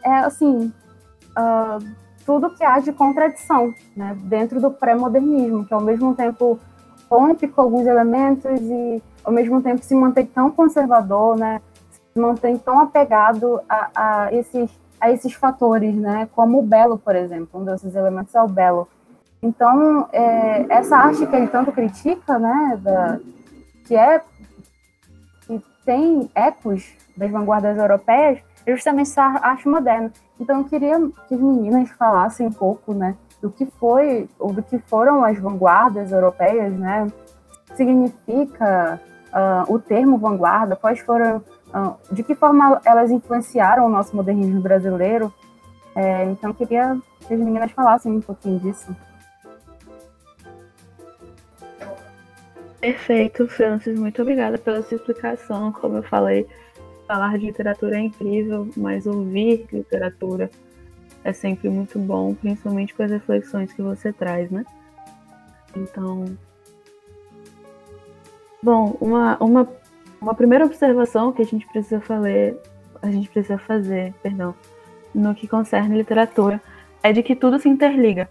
é, 0.03 0.09
é 0.09 0.13
assim, 0.19 0.73
uh, 1.37 1.85
tudo 2.25 2.49
que 2.55 2.63
há 2.63 2.79
de 2.79 2.91
contradição, 2.91 3.73
né? 3.95 4.17
Dentro 4.23 4.59
do 4.59 4.71
pré-modernismo, 4.71 5.65
que 5.65 5.73
ao 5.73 5.81
mesmo 5.81 6.15
tempo 6.15 6.59
rompe 7.09 7.47
com 7.47 7.61
alguns 7.61 7.85
elementos 7.85 8.59
e 8.59 9.01
ao 9.23 9.31
mesmo 9.31 9.61
tempo 9.61 9.83
se 9.83 9.93
mantém 9.93 10.25
tão 10.25 10.49
conservador, 10.49 11.37
né? 11.37 11.61
Se 11.91 12.19
mantém 12.19 12.57
tão 12.57 12.79
apegado 12.79 13.61
a, 13.69 13.89
a 13.95 14.33
esses 14.33 14.69
a 14.99 15.11
esses 15.11 15.33
fatores, 15.33 15.95
né? 15.95 16.27
Como 16.35 16.59
o 16.59 16.63
belo, 16.63 16.97
por 16.97 17.15
exemplo, 17.15 17.59
um 17.59 17.65
desses 17.65 17.95
elementos 17.95 18.33
é 18.33 18.41
o 18.41 18.47
belo. 18.47 18.87
Então, 19.41 20.07
é, 20.11 20.65
essa 20.69 20.97
arte 20.97 21.25
que 21.25 21.35
ele 21.35 21.47
tanto 21.47 21.71
critica, 21.71 22.39
né? 22.39 22.79
Da, 22.81 23.19
que 23.85 23.95
é 23.95 24.21
que 25.45 25.63
tem 25.85 26.29
ecos 26.35 26.91
das 27.15 27.31
vanguardas 27.31 27.77
europeias, 27.77 28.39
é 28.65 28.71
justamente 28.71 29.09
essa 29.11 29.23
arte 29.23 29.67
moderna. 29.67 30.11
Então, 30.39 30.59
eu 30.59 30.65
queria 30.65 30.99
que 31.27 31.35
as 31.35 31.39
meninas 31.39 31.89
falassem 31.91 32.47
um 32.47 32.51
pouco, 32.51 32.93
né? 32.93 33.15
Do 33.41 33.51
que 33.51 33.65
foi 33.65 34.27
ou 34.39 34.51
do 34.51 34.63
que 34.63 34.79
foram 34.79 35.23
as 35.23 35.39
vanguardas 35.39 36.11
europeias, 36.11 36.73
né? 36.73 37.07
Significa 37.75 38.99
uh, 39.27 39.71
o 39.71 39.79
termo 39.79 40.17
vanguarda? 40.17 40.75
Quais 40.75 40.99
foram 40.99 41.43
de 42.11 42.23
que 42.23 42.35
forma 42.35 42.81
elas 42.85 43.11
influenciaram 43.11 43.85
o 43.85 43.89
nosso 43.89 44.15
modernismo 44.15 44.61
brasileiro. 44.61 45.33
É, 45.95 46.25
então, 46.25 46.53
queria 46.53 46.97
que 47.27 47.33
as 47.33 47.39
meninas 47.39 47.71
falassem 47.71 48.11
um 48.11 48.21
pouquinho 48.21 48.59
disso. 48.59 48.95
Perfeito, 52.79 53.47
Francis. 53.47 53.99
Muito 53.99 54.21
obrigada 54.21 54.57
pela 54.57 54.81
sua 54.83 54.95
explicação. 54.97 55.71
Como 55.71 55.97
eu 55.97 56.03
falei, 56.03 56.47
falar 57.07 57.37
de 57.37 57.47
literatura 57.47 57.97
é 57.97 58.01
incrível, 58.01 58.69
mas 58.77 59.07
ouvir 59.07 59.67
literatura 59.71 60.49
é 61.23 61.33
sempre 61.33 61.69
muito 61.69 61.97
bom, 61.97 62.33
principalmente 62.35 62.93
com 62.93 63.03
as 63.03 63.11
reflexões 63.11 63.73
que 63.73 63.81
você 63.81 64.13
traz, 64.13 64.49
né? 64.51 64.63
Então. 65.75 66.25
Bom, 68.61 68.97
uma, 69.01 69.37
uma 69.43 69.67
uma 70.21 70.33
primeira 70.33 70.65
observação 70.65 71.31
que 71.31 71.41
a 71.41 71.45
gente 71.45 71.67
precisa 71.67 71.99
fazer, 72.01 72.57
a 73.01 73.09
gente 73.09 73.29
precisa 73.29 73.57
fazer, 73.57 74.13
perdão, 74.21 74.53
no 75.13 75.33
que 75.33 75.47
concerne 75.47 75.97
literatura, 75.97 76.61
é 77.03 77.13
de 77.13 77.23
que 77.23 77.35
tudo 77.35 77.59
se 77.59 77.69
interliga. 77.69 78.29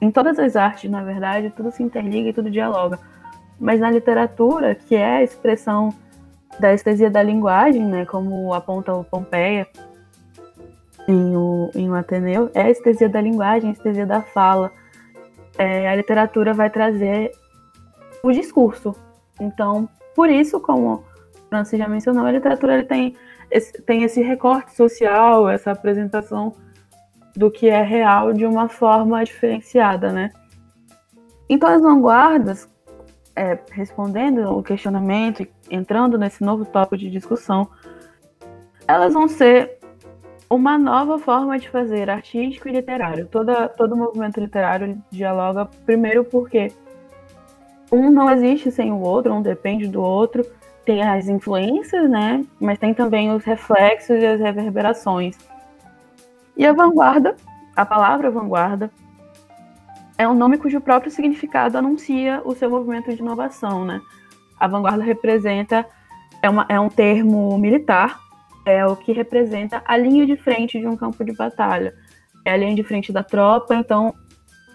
Em 0.00 0.10
todas 0.10 0.38
as 0.38 0.56
artes, 0.56 0.90
na 0.90 1.02
verdade, 1.02 1.52
tudo 1.54 1.70
se 1.70 1.82
interliga 1.82 2.30
e 2.30 2.32
tudo 2.32 2.50
dialoga. 2.50 2.98
Mas 3.58 3.80
na 3.80 3.90
literatura, 3.90 4.74
que 4.74 4.94
é 4.94 5.16
a 5.16 5.22
expressão 5.22 5.90
da 6.58 6.72
estesia 6.72 7.10
da 7.10 7.22
linguagem, 7.22 7.84
né, 7.84 8.04
como 8.06 8.52
aponta 8.54 8.92
o 8.94 9.04
Pompeia 9.04 9.66
em 11.06 11.36
o, 11.36 11.70
em 11.74 11.90
o 11.90 11.94
Ateneu, 11.94 12.50
é 12.54 12.62
a 12.62 12.70
estesia 12.70 13.08
da 13.08 13.20
linguagem, 13.20 13.70
a 13.70 13.72
estesia 13.72 14.06
da 14.06 14.22
fala. 14.22 14.72
É, 15.58 15.88
a 15.88 15.94
literatura 15.94 16.54
vai 16.54 16.70
trazer 16.70 17.32
o 18.22 18.32
discurso. 18.32 18.94
Então, 19.38 19.88
por 20.14 20.30
isso, 20.30 20.60
como 20.60 21.04
Francis 21.50 21.78
já 21.78 21.88
mencionou, 21.88 22.24
a 22.24 22.32
literatura 22.32 22.74
ele 22.74 22.84
tem, 22.84 23.16
esse, 23.50 23.82
tem 23.82 24.04
esse 24.04 24.22
recorte 24.22 24.74
social, 24.74 25.48
essa 25.48 25.72
apresentação 25.72 26.54
do 27.36 27.50
que 27.50 27.68
é 27.68 27.82
real 27.82 28.32
de 28.32 28.46
uma 28.46 28.68
forma 28.68 29.22
diferenciada, 29.24 30.12
né? 30.12 30.30
Então, 31.48 31.68
as 31.68 31.82
vanguardas, 31.82 32.68
é, 33.34 33.58
respondendo 33.72 34.56
o 34.56 34.62
questionamento, 34.62 35.46
entrando 35.68 36.16
nesse 36.16 36.42
novo 36.42 36.64
tópico 36.64 36.96
de 36.96 37.10
discussão, 37.10 37.68
elas 38.86 39.12
vão 39.12 39.26
ser 39.26 39.78
uma 40.48 40.76
nova 40.78 41.18
forma 41.18 41.58
de 41.58 41.68
fazer 41.68 42.10
artístico 42.10 42.68
e 42.68 42.72
literário. 42.72 43.26
Toda, 43.26 43.68
todo 43.68 43.96
movimento 43.96 44.40
literário 44.40 45.00
dialoga, 45.10 45.66
primeiro 45.84 46.24
porque 46.24 46.72
um 47.90 48.10
não 48.10 48.30
existe 48.30 48.70
sem 48.70 48.92
o 48.92 49.00
outro, 49.00 49.32
um 49.32 49.42
depende 49.42 49.86
do 49.86 50.00
outro, 50.00 50.44
tem 50.90 51.02
as 51.02 51.28
influências, 51.28 52.10
né? 52.10 52.44
Mas 52.60 52.76
tem 52.76 52.92
também 52.92 53.30
os 53.30 53.44
reflexos 53.44 54.20
e 54.20 54.26
as 54.26 54.40
reverberações. 54.40 55.38
E 56.56 56.66
a 56.66 56.72
vanguarda, 56.72 57.36
a 57.76 57.86
palavra 57.86 58.28
vanguarda, 58.28 58.90
é 60.18 60.26
um 60.28 60.34
nome 60.34 60.58
cujo 60.58 60.80
próprio 60.80 61.12
significado 61.12 61.78
anuncia 61.78 62.42
o 62.44 62.56
seu 62.56 62.68
movimento 62.68 63.14
de 63.14 63.22
inovação, 63.22 63.84
né? 63.84 64.00
A 64.58 64.66
vanguarda 64.66 65.04
representa 65.04 65.86
é, 66.42 66.50
uma, 66.50 66.66
é 66.68 66.80
um 66.80 66.88
termo 66.88 67.56
militar, 67.56 68.18
é 68.66 68.84
o 68.84 68.96
que 68.96 69.12
representa 69.12 69.84
a 69.86 69.96
linha 69.96 70.26
de 70.26 70.36
frente 70.36 70.80
de 70.80 70.88
um 70.88 70.96
campo 70.96 71.24
de 71.24 71.32
batalha. 71.32 71.94
É 72.44 72.50
a 72.52 72.56
linha 72.56 72.74
de 72.74 72.82
frente 72.82 73.12
da 73.12 73.22
tropa, 73.22 73.76
então 73.76 74.12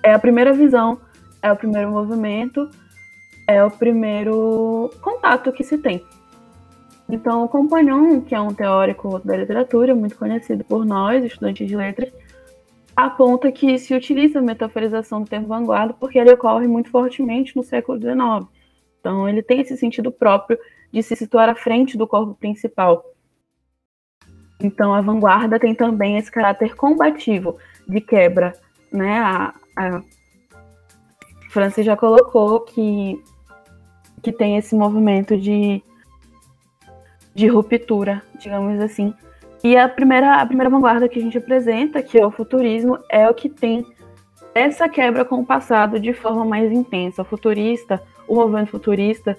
é 0.02 0.14
a 0.14 0.20
primeira 0.20 0.54
visão, 0.54 0.98
é 1.42 1.52
o 1.52 1.58
primeiro 1.58 1.92
movimento 1.92 2.70
é 3.48 3.64
o 3.64 3.72
primeiro 3.72 4.92
contato 5.02 5.52
que 5.52 5.64
se 5.64 5.78
tem. 5.78 6.04
Então, 7.08 7.44
o 7.44 7.50
Compagnon, 7.50 8.22
que 8.22 8.34
é 8.34 8.42
um 8.42 8.54
teórico 8.54 9.20
da 9.20 9.38
literatura 9.38 9.94
muito 9.94 10.18
conhecido 10.18 10.64
por 10.64 10.86
nós, 10.86 11.24
estudantes 11.24 11.68
de 11.68 11.76
letras, 11.76 12.12
aponta 12.96 13.52
que 13.52 13.78
se 13.78 13.94
utiliza 13.94 14.40
a 14.40 14.42
metaforização 14.42 15.22
do 15.22 15.30
termo 15.30 15.48
vanguarda 15.48 15.94
porque 15.94 16.18
ele 16.18 16.32
ocorre 16.32 16.68
muito 16.68 16.90
fortemente 16.90 17.56
no 17.56 17.64
século 17.64 18.00
XIX. 18.00 18.50
Então, 19.00 19.30
ele 19.30 19.44
tem 19.44 19.62
esse 19.62 19.78
sentido 19.78 20.12
próprio 20.12 20.58
de 20.92 21.04
se 21.04 21.16
situar 21.16 21.48
à 21.48 21.56
frente 21.56 21.98
do 21.98 22.08
corpo 22.08 22.34
principal. 22.34 23.06
Então, 24.60 24.94
a 24.94 25.02
vanguarda 25.02 25.60
tem 25.60 25.76
também 25.76 26.18
esse 26.18 26.32
caráter 26.32 26.76
combativo 26.76 27.58
de 27.88 28.02
quebra, 28.02 28.54
né? 28.92 29.20
A, 29.20 29.54
a 29.78 30.02
Francis 31.52 31.86
já 31.86 31.96
colocou 31.96 32.62
que 32.62 33.22
que 34.26 34.32
tem 34.32 34.58
esse 34.58 34.74
movimento 34.74 35.38
de, 35.38 35.84
de 37.36 37.46
ruptura, 37.46 38.24
digamos 38.40 38.82
assim. 38.82 39.14
E 39.64 39.78
a 39.78 39.88
primeira, 39.88 40.42
a 40.42 40.46
primeira 40.48 40.68
vanguarda 40.68 41.08
que 41.08 41.20
a 41.20 41.22
gente 41.22 41.38
apresenta, 41.38 42.02
que 42.02 42.18
é 42.18 42.26
o 42.26 42.32
futurismo, 42.32 42.98
é 43.08 43.30
o 43.30 43.36
que 43.36 43.48
tem 43.48 43.86
essa 44.56 44.90
quebra 44.90 45.24
com 45.24 45.42
o 45.42 45.46
passado 45.46 46.00
de 46.00 46.12
forma 46.12 46.44
mais 46.44 46.72
intensa. 46.72 47.22
O 47.22 47.26
futurista, 47.26 48.02
o 48.28 48.34
movimento 48.34 48.72
futurista, 48.72 49.38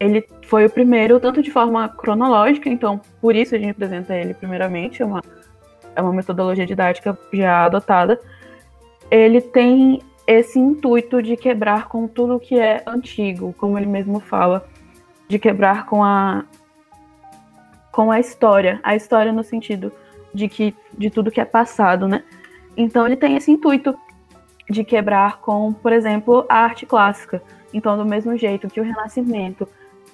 ele 0.00 0.26
foi 0.42 0.66
o 0.66 0.70
primeiro, 0.70 1.20
tanto 1.20 1.40
de 1.40 1.52
forma 1.52 1.88
cronológica, 1.88 2.68
então 2.68 3.00
por 3.20 3.36
isso 3.36 3.54
a 3.54 3.58
gente 3.58 3.70
apresenta 3.70 4.16
ele 4.16 4.34
primeiramente, 4.34 5.00
é 5.00 5.06
uma, 5.06 5.22
é 5.94 6.02
uma 6.02 6.12
metodologia 6.12 6.66
didática 6.66 7.16
já 7.32 7.66
adotada. 7.66 8.18
Ele 9.12 9.40
tem 9.40 10.02
esse 10.28 10.58
intuito 10.58 11.22
de 11.22 11.38
quebrar 11.38 11.88
com 11.88 12.06
tudo 12.06 12.38
que 12.38 12.60
é 12.60 12.82
antigo, 12.86 13.54
como 13.56 13.78
ele 13.78 13.86
mesmo 13.86 14.20
fala, 14.20 14.68
de 15.26 15.38
quebrar 15.38 15.86
com 15.86 16.04
a 16.04 16.44
com 17.90 18.12
a 18.12 18.20
história, 18.20 18.78
a 18.82 18.94
história 18.94 19.32
no 19.32 19.42
sentido 19.42 19.90
de 20.32 20.46
que 20.46 20.76
de 20.96 21.08
tudo 21.08 21.30
que 21.30 21.40
é 21.40 21.46
passado, 21.46 22.06
né? 22.06 22.22
Então 22.76 23.06
ele 23.06 23.16
tem 23.16 23.36
esse 23.36 23.50
intuito 23.50 23.96
de 24.68 24.84
quebrar 24.84 25.40
com, 25.40 25.72
por 25.72 25.94
exemplo, 25.94 26.44
a 26.46 26.58
arte 26.58 26.84
clássica. 26.84 27.42
Então, 27.72 27.96
do 27.96 28.04
mesmo 28.04 28.36
jeito 28.36 28.68
que 28.68 28.80
o 28.80 28.84
Renascimento 28.84 29.66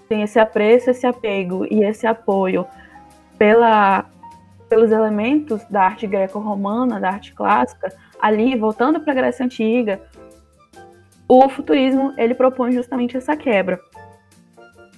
tem 0.08 0.22
esse 0.22 0.38
apreço, 0.38 0.90
esse 0.90 1.06
apego 1.06 1.66
e 1.68 1.82
esse 1.82 2.06
apoio 2.06 2.64
pela, 3.36 4.04
pelos 4.74 4.90
elementos 4.90 5.62
da 5.70 5.84
arte 5.84 6.04
greco-romana, 6.04 6.98
da 6.98 7.08
arte 7.08 7.32
clássica, 7.32 7.94
ali, 8.20 8.56
voltando 8.56 8.98
para 8.98 9.12
a 9.12 9.14
Grécia 9.14 9.46
Antiga, 9.46 10.02
o 11.28 11.48
futurismo 11.48 12.12
ele 12.18 12.34
propõe 12.34 12.72
justamente 12.72 13.16
essa 13.16 13.36
quebra. 13.36 13.78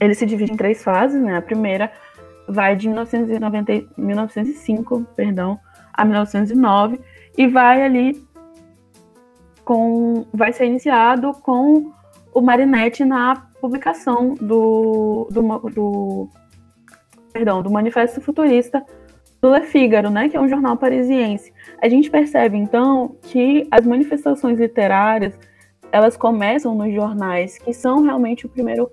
Ele 0.01 0.15
se 0.15 0.25
divide 0.25 0.51
em 0.51 0.57
três 0.57 0.83
fases, 0.83 1.21
né? 1.21 1.37
A 1.37 1.43
primeira 1.43 1.93
vai 2.49 2.75
de 2.75 2.89
1990, 2.89 3.85
1905, 3.99 5.05
perdão, 5.15 5.61
a 5.93 6.07
1909 6.07 6.99
e 7.37 7.47
vai 7.47 7.83
ali 7.83 8.27
com, 9.63 10.25
vai 10.33 10.55
ser 10.55 10.65
iniciado 10.65 11.35
com 11.43 11.93
o 12.33 12.41
Marinette 12.41 13.05
na 13.05 13.47
publicação 13.61 14.37
do, 14.41 15.29
do, 15.31 15.43
do, 15.69 16.31
perdão, 17.31 17.63
do 17.63 17.71
Manifesto 17.71 18.23
Futurista 18.23 18.83
do 19.47 19.55
Le 19.55 19.63
Figaro, 19.63 20.11
né, 20.11 20.29
que 20.29 20.37
é 20.37 20.41
um 20.41 20.49
jornal 20.49 20.77
parisiense. 20.77 21.53
A 21.81 21.89
gente 21.89 22.11
percebe, 22.11 22.57
então, 22.57 23.15
que 23.23 23.67
as 23.71 23.87
manifestações 23.87 24.59
literárias, 24.59 25.39
elas 25.93 26.17
começam 26.17 26.75
nos 26.75 26.93
jornais, 26.93 27.59
que 27.59 27.73
são 27.73 28.03
realmente 28.03 28.45
o 28.45 28.49
primeiro 28.49 28.91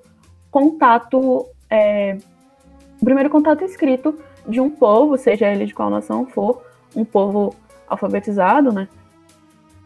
contato, 0.52 1.48
é, 1.70 2.18
o 3.02 3.06
primeiro 3.06 3.30
contato 3.30 3.64
escrito 3.64 4.16
de 4.48 4.62
um 4.62 4.70
povo, 4.70 5.18
seja 5.18 5.48
ele 5.48 5.66
de 5.66 5.74
qual 5.74 5.90
nação 5.90 6.28
for, 6.28 6.62
um 6.96 7.04
povo 7.04 7.56
alfabetizado, 7.88 8.72
né, 8.72 8.88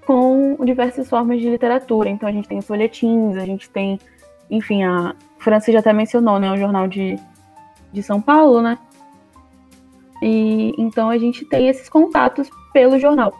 com 0.05 0.57
diversas 0.65 1.09
formas 1.09 1.39
de 1.39 1.49
literatura. 1.49 2.09
Então 2.09 2.27
a 2.27 2.31
gente 2.31 2.47
tem 2.47 2.61
folhetins, 2.61 3.37
a 3.37 3.45
gente 3.45 3.69
tem, 3.69 3.99
enfim, 4.49 4.83
a 4.83 5.15
França 5.39 5.71
já 5.71 5.79
até 5.79 5.93
mencionou, 5.93 6.39
né, 6.39 6.51
o 6.51 6.57
jornal 6.57 6.87
de, 6.87 7.17
de 7.93 8.03
São 8.03 8.21
Paulo, 8.21 8.61
né, 8.61 8.77
e 10.21 10.73
então 10.77 11.09
a 11.09 11.17
gente 11.17 11.45
tem 11.45 11.67
esses 11.67 11.89
contatos 11.89 12.49
pelo 12.73 12.99
jornal. 12.99 13.33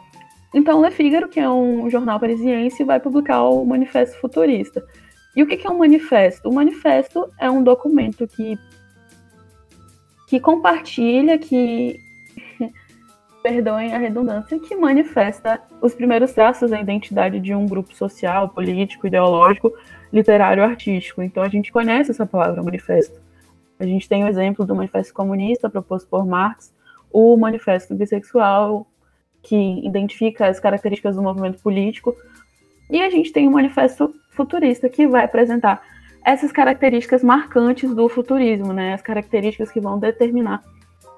Então, 0.54 0.82
Le 0.82 0.92
Figaro, 0.92 1.28
que 1.28 1.40
é 1.40 1.50
um 1.50 1.90
jornal 1.90 2.20
parisiense, 2.20 2.84
vai 2.84 3.00
publicar 3.00 3.44
o 3.44 3.66
Manifesto 3.66 4.20
Futurista. 4.20 4.84
E 5.36 5.44
o 5.44 5.48
que 5.48 5.68
é 5.68 5.70
um 5.70 5.78
manifesto? 5.78 6.50
O 6.50 6.54
manifesto 6.54 7.30
é 7.40 7.50
um 7.50 7.62
documento 7.62 8.28
que, 8.28 8.58
que 10.28 10.40
compartilha, 10.40 11.38
que, 11.38 12.00
perdoem 13.44 13.94
a 13.94 13.98
redundância, 13.98 14.60
que 14.60 14.76
manifesta 14.76 15.62
os 15.82 15.94
primeiros 15.94 16.34
traços 16.34 16.72
da 16.72 16.82
identidade 16.82 17.40
de 17.40 17.54
um 17.54 17.66
grupo 17.66 17.96
social, 17.96 18.50
político, 18.50 19.08
ideológico, 19.08 19.72
literário, 20.12 20.63
artístico. 20.63 21.22
Então 21.22 21.44
a 21.44 21.50
gente 21.50 21.72
conhece 21.72 22.12
essa 22.12 22.26
palavra 22.26 22.63
manifesto. 22.63 23.27
A 23.80 23.86
gente 23.86 24.10
tem 24.10 24.24
o 24.24 24.28
exemplo 24.28 24.66
do 24.66 24.76
Manifesto 24.76 25.13
Comunista, 25.13 25.70
proposto 25.70 26.08
por 26.08 26.26
Marx, 26.26 26.74
o 27.12 27.38
Manifesto 27.38 27.94
Bissexual, 27.94 28.88
que 29.42 29.86
identifica 29.86 30.48
as 30.48 30.60
características 30.60 31.16
do 31.16 31.22
movimento 31.22 31.62
político, 31.62 32.16
e 32.90 33.02
a 33.02 33.10
gente 33.10 33.32
tem 33.32 33.48
o 33.48 33.52
Manifesto 33.52 34.13
Futurista, 34.32 34.90
que 34.90 35.08
vai 35.08 35.26
apresentar 35.26 35.82
essas 36.26 36.52
características 36.52 37.24
marcantes 37.24 37.94
do 37.94 38.10
futurismo, 38.10 38.74
né? 38.74 38.94
as 38.94 39.02
características 39.02 39.72
que 39.72 39.80
vão 39.80 39.98
determinar 39.98 40.63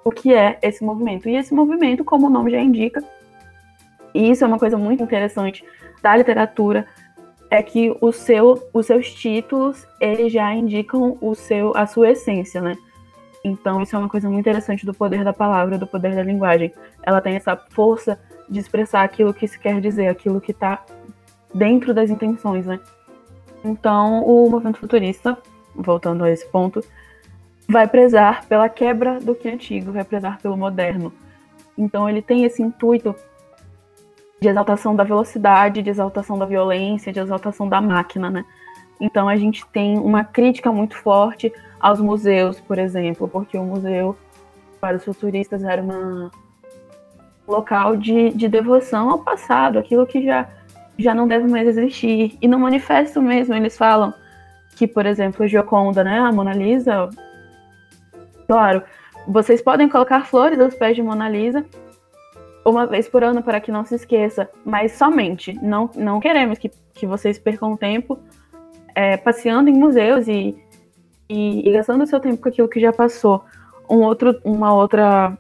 o 0.03 0.11
que 0.11 0.33
é 0.33 0.59
esse 0.61 0.83
movimento. 0.83 1.27
E 1.27 1.35
esse 1.35 1.53
movimento, 1.53 2.03
como 2.03 2.27
o 2.27 2.29
nome 2.29 2.51
já 2.51 2.59
indica, 2.59 3.03
e 4.13 4.29
isso 4.29 4.43
é 4.43 4.47
uma 4.47 4.59
coisa 4.59 4.77
muito 4.77 5.03
interessante 5.03 5.63
da 6.01 6.15
literatura, 6.15 6.87
é 7.49 7.63
que 7.63 7.95
o 7.99 8.11
seu, 8.11 8.69
os 8.73 8.85
seus 8.85 9.13
títulos 9.13 9.87
eles 9.99 10.31
já 10.31 10.53
indicam 10.53 11.17
o 11.19 11.33
seu, 11.33 11.75
a 11.75 11.85
sua 11.85 12.11
essência, 12.11 12.61
né? 12.61 12.77
Então 13.43 13.81
isso 13.81 13.95
é 13.95 13.99
uma 13.99 14.09
coisa 14.09 14.27
muito 14.27 14.41
interessante 14.41 14.85
do 14.85 14.93
poder 14.93 15.23
da 15.23 15.33
palavra, 15.33 15.77
do 15.77 15.87
poder 15.87 16.15
da 16.15 16.23
linguagem. 16.23 16.71
Ela 17.03 17.21
tem 17.21 17.35
essa 17.35 17.55
força 17.55 18.19
de 18.47 18.59
expressar 18.59 19.03
aquilo 19.03 19.33
que 19.33 19.47
se 19.47 19.57
quer 19.57 19.79
dizer, 19.79 20.07
aquilo 20.07 20.41
que 20.41 20.51
está 20.51 20.83
dentro 21.53 21.93
das 21.93 22.09
intenções, 22.09 22.65
né? 22.65 22.79
Então 23.63 24.23
o 24.23 24.49
movimento 24.49 24.79
futurista, 24.79 25.37
voltando 25.75 26.23
a 26.23 26.31
esse 26.31 26.45
ponto, 26.47 26.83
vai 27.67 27.87
prezar 27.87 28.45
pela 28.45 28.69
quebra 28.69 29.19
do 29.19 29.33
que 29.33 29.47
é 29.47 29.53
antigo, 29.53 29.91
vai 29.91 30.03
prezar 30.03 30.39
pelo 30.39 30.57
moderno. 30.57 31.11
Então 31.77 32.09
ele 32.09 32.21
tem 32.21 32.43
esse 32.43 32.61
intuito 32.61 33.15
de 34.39 34.47
exaltação 34.47 34.95
da 34.95 35.03
velocidade, 35.03 35.81
de 35.81 35.89
exaltação 35.89 36.37
da 36.37 36.45
violência, 36.45 37.11
de 37.11 37.19
exaltação 37.19 37.67
da 37.67 37.81
máquina, 37.81 38.29
né? 38.29 38.45
Então 38.99 39.27
a 39.29 39.35
gente 39.35 39.65
tem 39.67 39.97
uma 39.97 40.23
crítica 40.23 40.71
muito 40.71 40.95
forte 40.97 41.51
aos 41.79 41.99
museus, 41.99 42.59
por 42.59 42.77
exemplo, 42.77 43.27
porque 43.27 43.57
o 43.57 43.63
museu 43.63 44.15
para 44.79 44.97
os 44.97 45.03
futuristas 45.03 45.63
era 45.63 45.81
um 45.81 46.29
local 47.47 47.95
de, 47.95 48.29
de 48.31 48.47
devoção 48.47 49.09
ao 49.09 49.19
passado, 49.19 49.79
aquilo 49.79 50.05
que 50.05 50.23
já, 50.23 50.47
já 50.97 51.13
não 51.13 51.27
deve 51.27 51.47
mais 51.47 51.67
existir. 51.67 52.37
E 52.41 52.47
no 52.47 52.59
manifesto 52.59 53.21
mesmo 53.21 53.53
eles 53.55 53.77
falam 53.77 54.13
que, 54.75 54.87
por 54.87 55.05
exemplo, 55.05 55.43
a 55.43 55.47
Gioconda, 55.47 56.03
né, 56.03 56.19
a 56.19 56.31
Mona 56.31 56.53
Lisa, 56.53 57.09
claro, 58.47 58.83
vocês 59.27 59.61
podem 59.61 59.89
colocar 59.89 60.25
flores 60.25 60.59
aos 60.59 60.75
pés 60.75 60.95
de 60.95 61.01
Mona 61.01 61.27
Lisa, 61.29 61.65
uma 62.65 62.85
vez 62.85 63.07
por 63.07 63.23
ano 63.23 63.41
para 63.41 63.59
que 63.59 63.71
não 63.71 63.85
se 63.85 63.95
esqueça, 63.95 64.49
mas 64.65 64.93
somente. 64.93 65.53
Não, 65.61 65.89
não 65.95 66.19
queremos 66.19 66.57
que, 66.57 66.69
que 66.93 67.07
vocês 67.07 67.39
percam 67.39 67.75
tempo 67.75 68.19
é, 68.95 69.17
passeando 69.17 69.69
em 69.69 69.73
museus 69.73 70.27
e, 70.27 70.55
e, 71.29 71.67
e, 71.67 71.71
gastando 71.71 72.05
seu 72.05 72.19
tempo 72.19 72.41
com 72.41 72.49
aquilo 72.49 72.67
que 72.67 72.79
já 72.79 72.91
passou. 72.91 73.43
Um 73.89 73.99
outro, 73.99 74.39
uma 74.43 74.73
outra, 74.73 75.37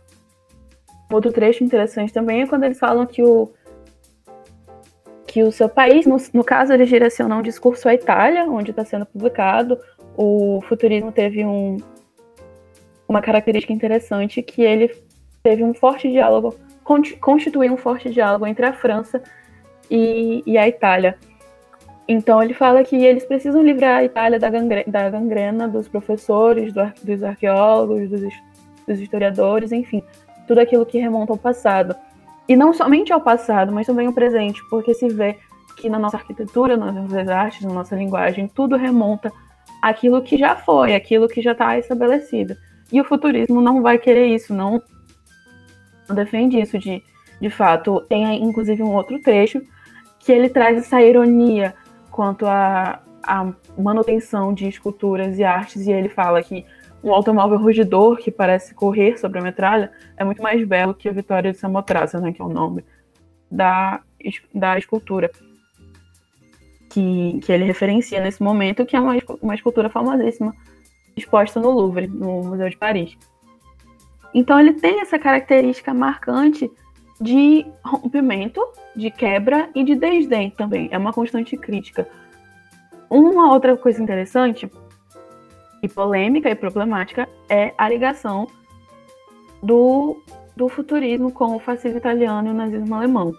outro 1.11 1.31
trecho 1.31 1.63
interessante 1.63 2.13
também 2.13 2.41
é 2.41 2.47
quando 2.47 2.63
eles 2.63 2.79
falam 2.79 3.05
que 3.05 3.21
o 3.21 3.51
que 5.27 5.43
o 5.43 5.51
seu 5.51 5.69
país, 5.69 6.07
no, 6.07 6.17
no 6.33 6.43
caso, 6.43 6.73
eles 6.73 6.89
direcionam 6.89 7.37
um 7.37 7.41
discurso 7.43 7.87
à 7.87 7.93
Itália, 7.93 8.45
onde 8.45 8.71
está 8.71 8.83
sendo 8.83 9.05
publicado. 9.05 9.77
O 10.17 10.59
futurismo 10.67 11.11
teve 11.11 11.45
um, 11.45 11.77
uma 13.07 13.21
característica 13.21 13.71
interessante 13.71 14.41
que 14.41 14.63
ele 14.63 14.91
teve 15.43 15.63
um 15.63 15.73
forte 15.73 16.09
diálogo 16.09 16.55
constituir 17.21 17.71
um 17.71 17.77
forte 17.77 18.09
diálogo 18.09 18.47
entre 18.47 18.65
a 18.65 18.73
França 18.73 19.21
e, 19.89 20.41
e, 20.45 20.57
a 20.57 20.67
Itália. 20.67 21.17
Então 22.07 22.41
ele 22.41 22.53
fala 22.53 22.83
que 22.83 22.95
eles 22.95 23.23
precisam 23.23 23.61
livrar 23.61 23.97
a 23.97 24.03
Itália 24.03 24.39
da, 24.39 24.49
gangrena, 24.49 24.85
da 24.87 25.09
gangrena 25.09 25.67
dos 25.67 25.87
professores, 25.87 26.73
do, 26.73 26.81
dos 27.03 27.23
arqueólogos, 27.23 28.09
dos, 28.09 28.33
dos 28.87 28.99
historiadores, 28.99 29.71
enfim, 29.71 30.01
tudo 30.47 30.59
aquilo 30.59 30.85
que 30.85 30.97
remonta 30.97 31.31
ao 31.31 31.37
passado. 31.37 31.95
E 32.47 32.55
não 32.55 32.73
somente 32.73 33.13
ao 33.13 33.21
passado, 33.21 33.71
mas 33.71 33.85
também 33.85 34.07
ao 34.07 34.13
presente, 34.13 34.59
porque 34.71 34.95
se 34.95 35.07
vê 35.09 35.37
que 35.77 35.87
na 35.87 35.99
nossa 35.99 36.17
arquitetura, 36.17 36.75
nas 36.75 36.95
nossas 36.95 37.27
artes, 37.27 37.61
na 37.61 37.71
nossa 37.71 37.95
linguagem, 37.95 38.47
tudo 38.47 38.75
remonta 38.75 39.31
àquilo 39.79 40.23
que 40.23 40.35
já 40.35 40.55
foi, 40.55 40.95
aquilo 40.95 41.27
que 41.27 41.41
já 41.41 41.51
está 41.51 41.77
estabelecido. 41.77 42.55
E 42.91 42.99
o 42.99 43.05
futurismo 43.05 43.61
não 43.61 43.83
vai 43.83 43.99
querer 43.99 44.25
isso, 44.25 44.51
não 44.51 44.81
defende 46.13 46.59
isso 46.59 46.77
de, 46.77 47.03
de 47.39 47.49
fato. 47.49 48.01
Tem 48.01 48.43
inclusive 48.43 48.83
um 48.83 48.93
outro 48.93 49.19
trecho 49.21 49.61
que 50.19 50.31
ele 50.31 50.49
traz 50.49 50.77
essa 50.77 51.01
ironia 51.01 51.73
quanto 52.11 52.45
à 52.45 53.01
manutenção 53.77 54.53
de 54.53 54.67
esculturas 54.67 55.37
e 55.37 55.43
artes, 55.43 55.87
e 55.87 55.91
ele 55.91 56.09
fala 56.09 56.41
que 56.41 56.65
um 57.03 57.13
automóvel 57.13 57.57
rugidor 57.57 58.17
que 58.17 58.29
parece 58.29 58.73
correr 58.73 59.17
sobre 59.17 59.39
a 59.39 59.41
metralha 59.41 59.91
é 60.17 60.23
muito 60.23 60.41
mais 60.41 60.65
belo 60.67 60.93
que 60.93 61.07
a 61.07 61.11
Vitória 61.11 61.51
de 61.51 61.57
Samotraça, 61.57 62.19
né, 62.19 62.33
que 62.33 62.41
é 62.41 62.45
o 62.45 62.49
nome 62.49 62.83
da, 63.49 64.01
da 64.53 64.77
escultura 64.77 65.31
que, 66.89 67.39
que 67.41 67.51
ele 67.51 67.63
referencia 67.63 68.19
nesse 68.21 68.41
momento, 68.43 68.85
que 68.85 68.95
é 68.95 68.99
uma, 68.99 69.13
uma 69.41 69.55
escultura 69.55 69.89
famosíssima 69.89 70.53
exposta 71.15 71.59
no 71.59 71.69
Louvre, 71.69 72.07
no 72.07 72.43
Museu 72.43 72.69
de 72.69 72.77
Paris. 72.77 73.17
Então 74.33 74.59
ele 74.59 74.73
tem 74.73 75.01
essa 75.01 75.17
característica 75.17 75.93
marcante 75.93 76.71
de 77.19 77.65
rompimento, 77.83 78.65
de 78.95 79.11
quebra 79.11 79.69
e 79.75 79.83
de 79.83 79.95
desdém 79.95 80.49
também. 80.51 80.87
É 80.91 80.97
uma 80.97 81.11
constante 81.11 81.57
crítica. 81.57 82.07
Uma 83.09 83.51
outra 83.51 83.75
coisa 83.75 84.01
interessante 84.01 84.69
e 85.81 85.87
polêmica 85.87 86.49
e 86.49 86.55
problemática 86.55 87.27
é 87.49 87.73
a 87.77 87.89
ligação 87.89 88.47
do, 89.63 90.21
do 90.55 90.69
futurismo 90.69 91.31
com 91.31 91.55
o 91.55 91.59
fascismo 91.59 91.97
italiano 91.97 92.49
e 92.49 92.51
o 92.51 92.53
nazismo 92.53 92.95
alemão. 92.95 93.33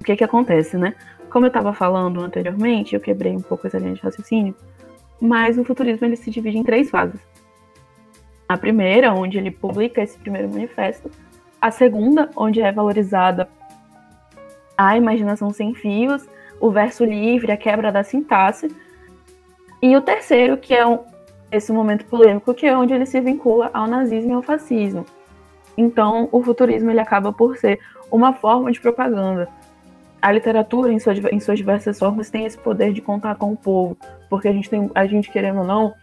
O 0.00 0.04
que 0.04 0.16
que 0.16 0.24
acontece, 0.24 0.76
né? 0.76 0.94
Como 1.30 1.46
eu 1.46 1.48
estava 1.48 1.72
falando 1.72 2.20
anteriormente, 2.20 2.94
eu 2.94 3.00
quebrei 3.00 3.32
um 3.32 3.40
pouco 3.40 3.66
essa 3.66 3.78
linha 3.78 3.94
de 3.94 4.00
raciocínio, 4.00 4.54
mas 5.20 5.58
o 5.58 5.64
futurismo 5.64 6.06
ele 6.06 6.16
se 6.16 6.30
divide 6.30 6.58
em 6.58 6.62
três 6.62 6.90
fases 6.90 7.20
a 8.48 8.56
primeira, 8.56 9.12
onde 9.12 9.38
ele 9.38 9.50
publica 9.50 10.02
esse 10.02 10.18
primeiro 10.18 10.48
manifesto, 10.48 11.10
a 11.60 11.70
segunda, 11.70 12.30
onde 12.36 12.60
é 12.60 12.70
valorizada 12.70 13.48
a 14.76 14.96
imaginação 14.96 15.50
sem 15.50 15.74
fios, 15.74 16.26
o 16.60 16.70
verso 16.70 17.04
livre, 17.04 17.50
a 17.50 17.56
quebra 17.56 17.90
da 17.90 18.02
sintaxe, 18.02 18.68
e 19.82 19.96
o 19.96 20.00
terceiro, 20.00 20.56
que 20.56 20.74
é 20.74 20.86
um, 20.86 21.00
esse 21.50 21.72
momento 21.72 22.04
polêmico, 22.06 22.54
que 22.54 22.66
é 22.66 22.76
onde 22.76 22.94
ele 22.94 23.06
se 23.06 23.20
vincula 23.20 23.70
ao 23.72 23.86
nazismo 23.86 24.30
e 24.30 24.34
ao 24.34 24.42
fascismo. 24.42 25.04
Então, 25.76 26.28
o 26.32 26.42
futurismo 26.42 26.90
ele 26.90 27.00
acaba 27.00 27.32
por 27.32 27.56
ser 27.56 27.78
uma 28.10 28.32
forma 28.32 28.70
de 28.72 28.80
propaganda. 28.80 29.48
A 30.20 30.32
literatura, 30.32 30.92
em, 30.92 30.96
em 31.32 31.40
suas 31.40 31.58
diversas 31.58 31.98
formas, 31.98 32.30
tem 32.30 32.46
esse 32.46 32.58
poder 32.58 32.92
de 32.92 33.02
contar 33.02 33.34
com 33.36 33.52
o 33.52 33.56
povo, 33.56 33.96
porque 34.30 34.48
a 34.48 34.52
gente 34.52 34.70
tem, 34.70 34.90
a 34.94 35.06
gente 35.06 35.30
querendo 35.30 35.58
ou 35.58 35.64
não, 35.64 35.94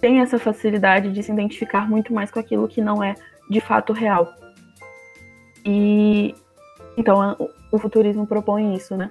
tem 0.00 0.20
essa 0.20 0.38
facilidade 0.38 1.12
de 1.12 1.22
se 1.22 1.32
identificar 1.32 1.88
muito 1.88 2.12
mais 2.12 2.30
com 2.30 2.38
aquilo 2.38 2.68
que 2.68 2.80
não 2.80 3.02
é 3.02 3.14
de 3.50 3.60
fato 3.60 3.92
real. 3.92 4.32
E 5.64 6.34
então 6.96 7.36
o 7.70 7.78
futurismo 7.78 8.26
propõe 8.26 8.74
isso, 8.74 8.96
né? 8.96 9.10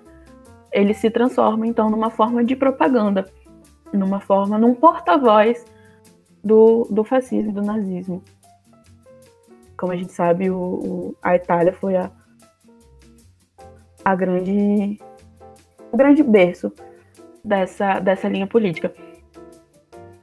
ele 0.71 0.93
se 0.93 1.09
transforma 1.09 1.65
então 1.65 1.89
numa 1.89 2.09
forma 2.09 2.43
de 2.43 2.55
propaganda, 2.55 3.25
numa 3.93 4.19
forma, 4.19 4.57
num 4.57 4.73
porta-voz 4.73 5.65
do, 6.43 6.87
do 6.91 7.03
fascismo, 7.03 7.51
do 7.51 7.61
nazismo. 7.61 8.23
Como 9.77 9.91
a 9.91 9.95
gente 9.95 10.11
sabe, 10.11 10.49
o, 10.49 10.57
o, 10.57 11.15
a 11.21 11.35
Itália 11.35 11.73
foi 11.73 11.95
a, 11.95 12.11
a 14.03 14.15
grande, 14.15 14.99
o 15.91 15.97
grande 15.97 16.23
berço 16.23 16.71
dessa, 17.43 17.99
dessa 17.99 18.27
linha 18.27 18.47
política. 18.47 18.93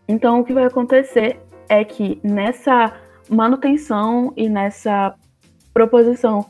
Então, 0.06 0.40
o 0.40 0.44
que 0.44 0.52
vai 0.52 0.64
acontecer 0.64 1.40
é 1.68 1.84
que 1.84 2.20
nessa 2.22 2.92
manutenção 3.28 4.32
e 4.36 4.48
nessa 4.48 5.14
proposição 5.72 6.46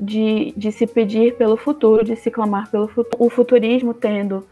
de, 0.00 0.52
de 0.56 0.72
se 0.72 0.86
pedir 0.86 1.36
pelo 1.36 1.56
futuro, 1.56 2.04
de 2.04 2.16
se 2.16 2.30
clamar 2.30 2.70
pelo 2.70 2.88
futuro, 2.88 3.16
o 3.18 3.30
futurismo 3.30 3.94
tendo 3.94 4.46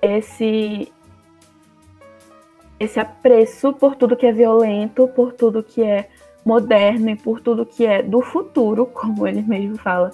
esse 0.00 0.92
esse 2.78 3.00
apreço 3.00 3.72
por 3.72 3.96
tudo 3.96 4.16
que 4.16 4.26
é 4.26 4.32
violento, 4.32 5.08
por 5.08 5.32
tudo 5.32 5.62
que 5.62 5.82
é 5.82 6.10
moderno 6.44 7.08
e 7.08 7.16
por 7.16 7.40
tudo 7.40 7.64
que 7.64 7.86
é 7.86 8.02
do 8.02 8.20
futuro, 8.20 8.84
como 8.92 9.26
ele 9.26 9.42
mesmo 9.42 9.78
fala, 9.78 10.10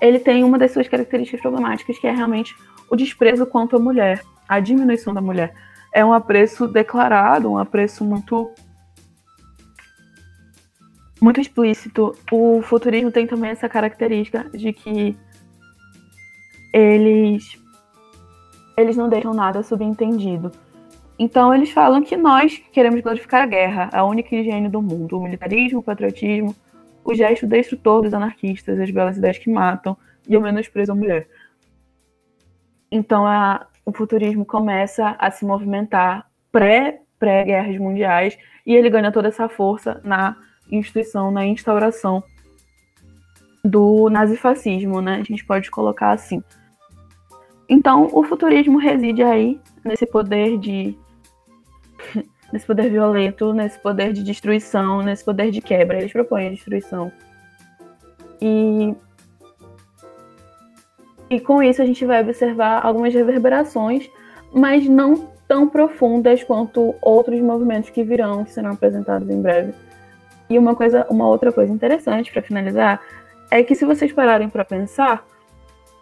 ele 0.00 0.18
tem 0.18 0.42
uma 0.42 0.58
das 0.58 0.72
suas 0.72 0.88
características 0.88 1.40
problemáticas, 1.40 1.98
que 1.98 2.06
é 2.08 2.10
realmente 2.10 2.56
o 2.90 2.96
desprezo 2.96 3.46
quanto 3.46 3.76
à 3.76 3.78
mulher, 3.78 4.20
a 4.48 4.58
diminuição 4.58 5.14
da 5.14 5.20
mulher. 5.20 5.54
É 5.92 6.04
um 6.04 6.12
apreço 6.12 6.66
declarado, 6.66 7.50
um 7.50 7.58
apreço 7.58 8.04
muito 8.04 8.50
muito 11.20 11.40
explícito. 11.40 12.16
O 12.32 12.60
futurismo 12.62 13.12
tem 13.12 13.26
também 13.26 13.50
essa 13.50 13.68
característica 13.68 14.50
de 14.50 14.72
que 14.72 15.16
eles 16.72 17.60
eles 18.76 18.96
não 18.96 19.08
deixam 19.08 19.34
nada 19.34 19.62
subentendido. 19.62 20.50
Então 21.18 21.54
eles 21.54 21.70
falam 21.70 22.02
que 22.02 22.16
nós 22.16 22.60
queremos 22.72 23.00
glorificar 23.00 23.42
a 23.42 23.46
guerra, 23.46 23.90
a 23.92 24.04
única 24.04 24.34
higiene 24.34 24.68
do 24.68 24.82
mundo, 24.82 25.18
o 25.18 25.22
militarismo, 25.22 25.78
o 25.80 25.82
patriotismo, 25.82 26.56
o 27.04 27.14
gesto 27.14 27.46
destrutor 27.46 28.02
dos 28.02 28.14
anarquistas, 28.14 28.80
as 28.80 28.90
belas 28.90 29.16
ideias 29.16 29.38
que 29.38 29.50
matam 29.50 29.96
e 30.26 30.36
o 30.36 30.40
menosprezo 30.40 30.92
à 30.92 30.94
mulher. 30.94 31.28
Então 32.90 33.26
a, 33.26 33.66
o 33.84 33.92
futurismo 33.92 34.44
começa 34.44 35.16
a 35.18 35.30
se 35.30 35.44
movimentar 35.44 36.26
pré 36.50 37.00
pré-guerras 37.18 37.78
mundiais 37.78 38.36
e 38.66 38.74
ele 38.74 38.90
ganha 38.90 39.12
toda 39.12 39.28
essa 39.28 39.48
força 39.48 40.00
na 40.02 40.36
instituição, 40.70 41.30
na 41.30 41.46
instauração 41.46 42.22
do 43.64 44.10
nazifascismo, 44.10 45.00
né? 45.00 45.20
A 45.20 45.22
gente 45.22 45.44
pode 45.44 45.70
colocar 45.70 46.10
assim. 46.10 46.42
Então, 47.68 48.08
o 48.12 48.24
futurismo 48.24 48.76
reside 48.76 49.22
aí 49.22 49.60
nesse 49.84 50.04
poder 50.04 50.58
de 50.58 50.98
nesse 52.52 52.66
poder 52.66 52.90
violento, 52.90 53.52
nesse 53.52 53.78
poder 53.78 54.12
de 54.12 54.22
destruição, 54.22 55.00
nesse 55.00 55.24
poder 55.24 55.50
de 55.50 55.60
quebra. 55.60 55.98
Eles 55.98 56.12
propõem 56.12 56.48
a 56.48 56.50
destruição. 56.50 57.10
E 58.40 58.94
e 61.32 61.40
com 61.40 61.62
isso 61.62 61.80
a 61.80 61.86
gente 61.86 62.04
vai 62.04 62.20
observar 62.20 62.84
algumas 62.84 63.14
reverberações, 63.14 64.10
mas 64.52 64.86
não 64.86 65.30
tão 65.48 65.66
profundas 65.66 66.44
quanto 66.44 66.94
outros 67.00 67.40
movimentos 67.40 67.88
que 67.88 68.04
virão, 68.04 68.44
que 68.44 68.52
serão 68.52 68.72
apresentados 68.72 69.30
em 69.30 69.40
breve. 69.40 69.72
E 70.50 70.58
uma 70.58 70.74
coisa, 70.76 71.06
uma 71.08 71.26
outra 71.26 71.50
coisa 71.50 71.72
interessante 71.72 72.30
para 72.30 72.42
finalizar 72.42 73.00
é 73.50 73.62
que 73.62 73.74
se 73.74 73.86
vocês 73.86 74.12
pararem 74.12 74.50
para 74.50 74.62
pensar, 74.62 75.26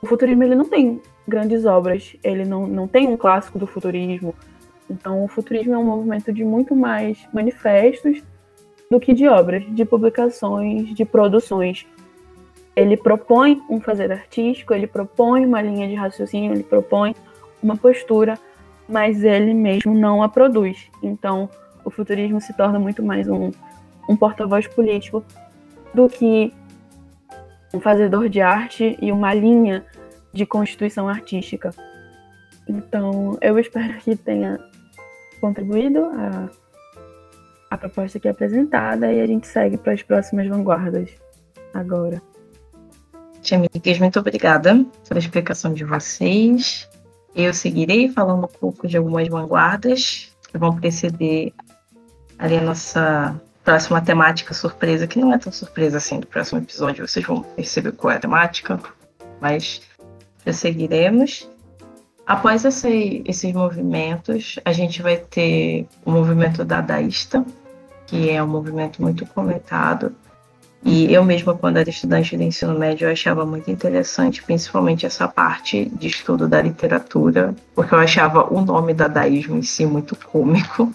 o 0.02 0.06
futurismo 0.06 0.42
ele 0.42 0.56
não 0.56 0.64
tem 0.64 1.00
grandes 1.28 1.64
obras, 1.64 2.16
ele 2.24 2.44
não, 2.44 2.66
não 2.66 2.88
tem 2.88 3.06
um 3.06 3.16
clássico 3.16 3.56
do 3.56 3.68
futurismo. 3.68 4.34
Então, 4.90 5.22
o 5.22 5.28
futurismo 5.28 5.74
é 5.74 5.78
um 5.78 5.84
movimento 5.84 6.32
de 6.32 6.42
muito 6.42 6.74
mais 6.74 7.24
manifestos 7.32 8.20
do 8.90 8.98
que 8.98 9.14
de 9.14 9.28
obras, 9.28 9.62
de 9.72 9.84
publicações, 9.84 10.92
de 10.92 11.04
produções. 11.04 11.86
Ele 12.80 12.96
propõe 12.96 13.62
um 13.68 13.80
fazer 13.80 14.10
artístico, 14.10 14.72
ele 14.72 14.86
propõe 14.86 15.44
uma 15.44 15.60
linha 15.60 15.86
de 15.86 15.94
raciocínio, 15.94 16.52
ele 16.52 16.62
propõe 16.62 17.14
uma 17.62 17.76
postura, 17.76 18.38
mas 18.88 19.22
ele 19.22 19.52
mesmo 19.52 19.94
não 19.94 20.22
a 20.22 20.28
produz. 20.28 20.88
Então, 21.02 21.48
o 21.84 21.90
futurismo 21.90 22.40
se 22.40 22.56
torna 22.56 22.78
muito 22.78 23.02
mais 23.02 23.28
um 23.28 23.50
um 24.10 24.16
porta-voz 24.16 24.66
político 24.66 25.24
do 25.94 26.08
que 26.08 26.52
um 27.72 27.80
fazedor 27.80 28.28
de 28.28 28.40
arte 28.40 28.98
e 29.00 29.12
uma 29.12 29.32
linha 29.32 29.86
de 30.32 30.44
constituição 30.44 31.08
artística. 31.08 31.70
Então, 32.68 33.38
eu 33.40 33.56
espero 33.56 33.94
que 33.98 34.16
tenha 34.16 34.58
contribuído 35.40 36.06
a, 36.06 36.48
a 37.70 37.78
proposta 37.78 38.18
aqui 38.18 38.28
apresentada 38.28 39.12
e 39.12 39.20
a 39.20 39.26
gente 39.26 39.46
segue 39.46 39.76
para 39.76 39.92
as 39.92 40.02
próximas 40.02 40.48
vanguardas 40.48 41.10
agora. 41.72 42.20
Amigas, 43.53 43.98
muito 43.98 44.20
obrigada 44.20 44.85
pela 45.09 45.18
explicação 45.18 45.72
de 45.72 45.85
vocês. 45.85 46.88
Eu 47.35 47.55
seguirei 47.55 48.09
falando 48.09 48.44
um 48.44 48.48
pouco 48.48 48.87
de 48.87 48.96
algumas 48.96 49.26
vanguardas 49.29 50.31
que 50.48 50.59
vão 50.59 50.76
preceder 50.76 51.53
ali 52.38 52.57
a 52.57 52.61
nossa 52.61 53.40
próxima 53.64 54.00
temática 54.00 54.55
surpresa, 54.55 55.07
que 55.07 55.18
não 55.18 55.33
é 55.33 55.38
tão 55.38 55.53
surpresa 55.53 55.98
assim 55.98 56.20
do 56.20 56.26
próximo 56.26 56.61
episódio, 56.61 57.07
vocês 57.07 57.24
vão 57.24 57.42
perceber 57.42 57.92
qual 57.92 58.12
é 58.12 58.16
a 58.16 58.20
temática, 58.20 58.81
mas 59.40 59.83
prosseguiremos. 60.42 61.48
Após 62.26 62.64
esse, 62.64 63.22
esses 63.26 63.53
movimentos, 63.53 64.59
a 64.64 64.72
gente 64.72 65.03
vai 65.03 65.16
ter 65.16 65.87
o 66.05 66.11
movimento 66.11 66.64
dadaísta, 66.64 67.44
que 68.07 68.31
é 68.31 68.42
um 68.42 68.46
movimento 68.46 69.03
muito 69.03 69.26
comentado. 69.26 70.14
E 70.82 71.12
eu 71.12 71.22
mesma, 71.22 71.54
quando 71.54 71.76
era 71.76 71.90
estudante 71.90 72.36
do 72.36 72.42
ensino 72.42 72.78
médio, 72.78 73.06
eu 73.06 73.12
achava 73.12 73.44
muito 73.44 73.70
interessante, 73.70 74.42
principalmente 74.42 75.04
essa 75.04 75.28
parte 75.28 75.84
de 75.84 76.08
estudo 76.08 76.48
da 76.48 76.62
literatura, 76.62 77.54
porque 77.74 77.94
eu 77.94 77.98
achava 77.98 78.52
o 78.52 78.64
nome 78.64 78.94
dadaísmo 78.94 79.56
em 79.56 79.62
si 79.62 79.84
muito 79.84 80.16
cômico. 80.16 80.92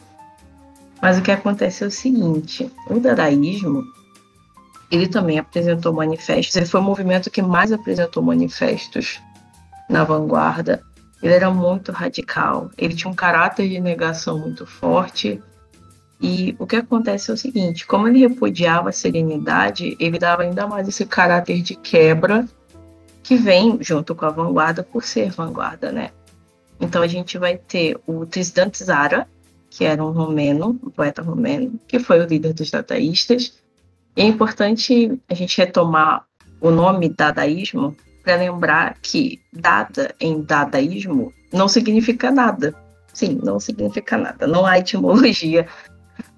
Mas 1.02 1.20
o 1.20 1.22
que 1.22 1.32
acontece 1.32 1.84
é 1.84 1.88
o 1.88 1.92
seguinte: 1.92 2.72
o 2.90 3.00
dadaísmo 3.00 3.84
ele 4.92 5.08
também 5.08 5.40
apresentou 5.40 5.94
manifestos. 5.94 6.56
Ele 6.56 6.66
foi 6.66 6.80
o 6.80 6.84
movimento 6.84 7.30
que 7.30 7.42
mais 7.42 7.72
apresentou 7.72 8.24
manifestos 8.24 9.20
na 9.90 10.04
vanguarda. 10.04 10.84
Ele 11.22 11.34
era 11.34 11.50
muito 11.52 11.92
radical. 11.92 12.70
Ele 12.78 12.96
tinha 12.96 13.10
um 13.10 13.16
caráter 13.16 13.68
de 13.70 13.80
negação 13.80 14.40
muito 14.40 14.66
forte. 14.66 15.42
E 16.22 16.56
o 16.58 16.66
que 16.66 16.78
acontece 16.78 17.30
é 17.30 17.34
o 17.34 17.38
seguinte: 17.38 17.86
como 17.86 18.08
ele 18.08 18.20
repudiava 18.20 18.90
a 18.90 18.94
serenidade, 18.94 19.96
ele 20.00 20.18
dava 20.18 20.44
ainda 20.44 20.68
mais 20.68 20.88
esse 20.88 21.06
caráter 21.06 21.62
de 21.62 21.76
quebra 21.76 22.48
que 23.22 23.36
vem 23.36 23.78
junto 23.82 24.14
com 24.16 24.26
a 24.26 24.30
vanguarda 24.30 24.84
por 24.84 25.04
ser 25.04 25.32
vanguarda, 25.32 25.92
né? 25.92 26.12
Então 26.80 27.02
a 27.02 27.08
gente 27.08 27.38
vai 27.38 27.58
ter 27.58 27.98
o 28.06 28.26
Tristan 28.26 28.70
Tzara, 28.70 29.28
que 29.70 29.84
era 29.84 30.04
um 30.04 30.12
romeno, 30.12 30.80
um 30.84 30.90
poeta 30.90 31.22
romeno, 31.22 31.80
que 31.88 32.00
foi 32.00 32.20
o 32.20 32.26
líder 32.26 32.54
dos 32.54 32.70
dadaístas. 32.70 33.58
E 34.16 34.22
é 34.22 34.26
importante 34.26 35.20
a 35.30 35.34
gente 35.34 35.58
retomar 35.58 36.26
o 36.62 36.70
nome 36.70 37.10
dadaísmo 37.10 37.96
para 38.24 38.36
lembrar 38.38 38.98
que 39.02 39.42
dada 39.52 40.14
em 40.20 40.42
dadaísmo 40.42 41.34
não 41.52 41.68
significa 41.68 42.32
nada. 42.32 42.74
Sim, 43.14 43.40
não 43.44 43.60
significa 43.60 44.18
nada. 44.18 44.46
Não 44.48 44.66
há 44.66 44.80
etimologia 44.80 45.68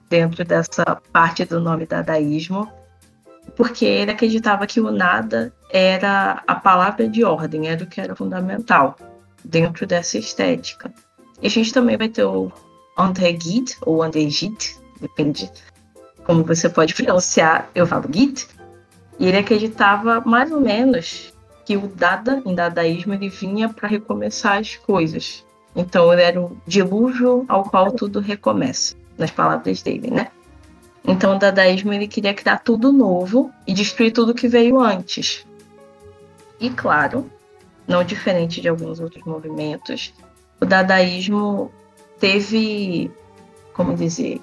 dentro 0.10 0.44
dessa 0.44 1.02
parte 1.12 1.46
do 1.46 1.60
nome 1.60 1.86
dadaísmo, 1.86 2.72
porque 3.56 3.86
ele 3.86 4.12
acreditava 4.12 4.68
que 4.68 4.80
o 4.80 4.92
nada 4.92 5.54
era 5.72 6.44
a 6.48 6.56
palavra 6.56 7.08
de 7.08 7.24
ordem, 7.24 7.68
era 7.68 7.84
o 7.84 7.88
que 7.88 8.02
era 8.02 8.16
fundamental 8.16 8.96
dentro 9.44 9.86
dessa 9.86 10.18
estética. 10.18 10.94
E 11.42 11.48
a 11.48 11.50
gente 11.50 11.74
também 11.74 11.98
vai 11.98 12.10
ter 12.10 12.24
o 12.24 12.52
André 12.98 13.38
Gide, 13.40 13.78
ou 13.82 14.02
André 14.02 14.30
Gide, 14.30 14.78
depende 15.00 15.50
como 16.26 16.44
você 16.44 16.68
pode 16.68 16.94
pronunciar, 16.94 17.70
eu 17.74 17.88
falo 17.88 18.10
Gide, 18.12 18.48
e 19.20 19.28
ele 19.28 19.38
acreditava 19.38 20.22
mais 20.22 20.52
ou 20.52 20.60
menos 20.60 21.34
que 21.66 21.78
o 21.78 21.88
Dada, 21.88 22.42
em 22.46 22.56
dadaísmo, 22.56 23.14
ele 23.14 23.30
vinha 23.30 23.70
para 23.70 23.88
recomeçar 23.88 24.60
as 24.60 24.76
coisas. 24.76 25.46
Então 25.76 26.12
ele 26.12 26.22
era 26.22 26.42
o 26.42 26.58
dilúvio 26.66 27.46
ao 27.48 27.64
qual 27.64 27.92
tudo 27.92 28.20
recomeça, 28.20 28.96
nas 29.18 29.32
palavras 29.32 29.82
dele, 29.82 30.12
né? 30.12 30.28
Então 31.06 31.36
o 31.36 31.40
dadaísmo 31.40 31.94
ele 31.94 32.08
queria 32.08 32.34
criar 32.34 32.58
tudo 32.60 32.92
novo 32.92 33.52
e 33.66 33.74
destruir 33.74 34.12
tudo 34.12 34.34
que 34.34 34.48
veio 34.48 34.80
antes. 34.80 35.46
E 36.60 36.70
claro, 36.70 37.30
não 37.88 38.04
diferente 38.04 38.60
de 38.60 38.68
alguns 38.68 39.00
outros 39.00 39.24
movimentos, 39.24 40.14
o 40.60 40.66
dadaísmo 40.66 41.72
teve, 42.20 43.12
como 43.74 43.96
dizer, 43.96 44.42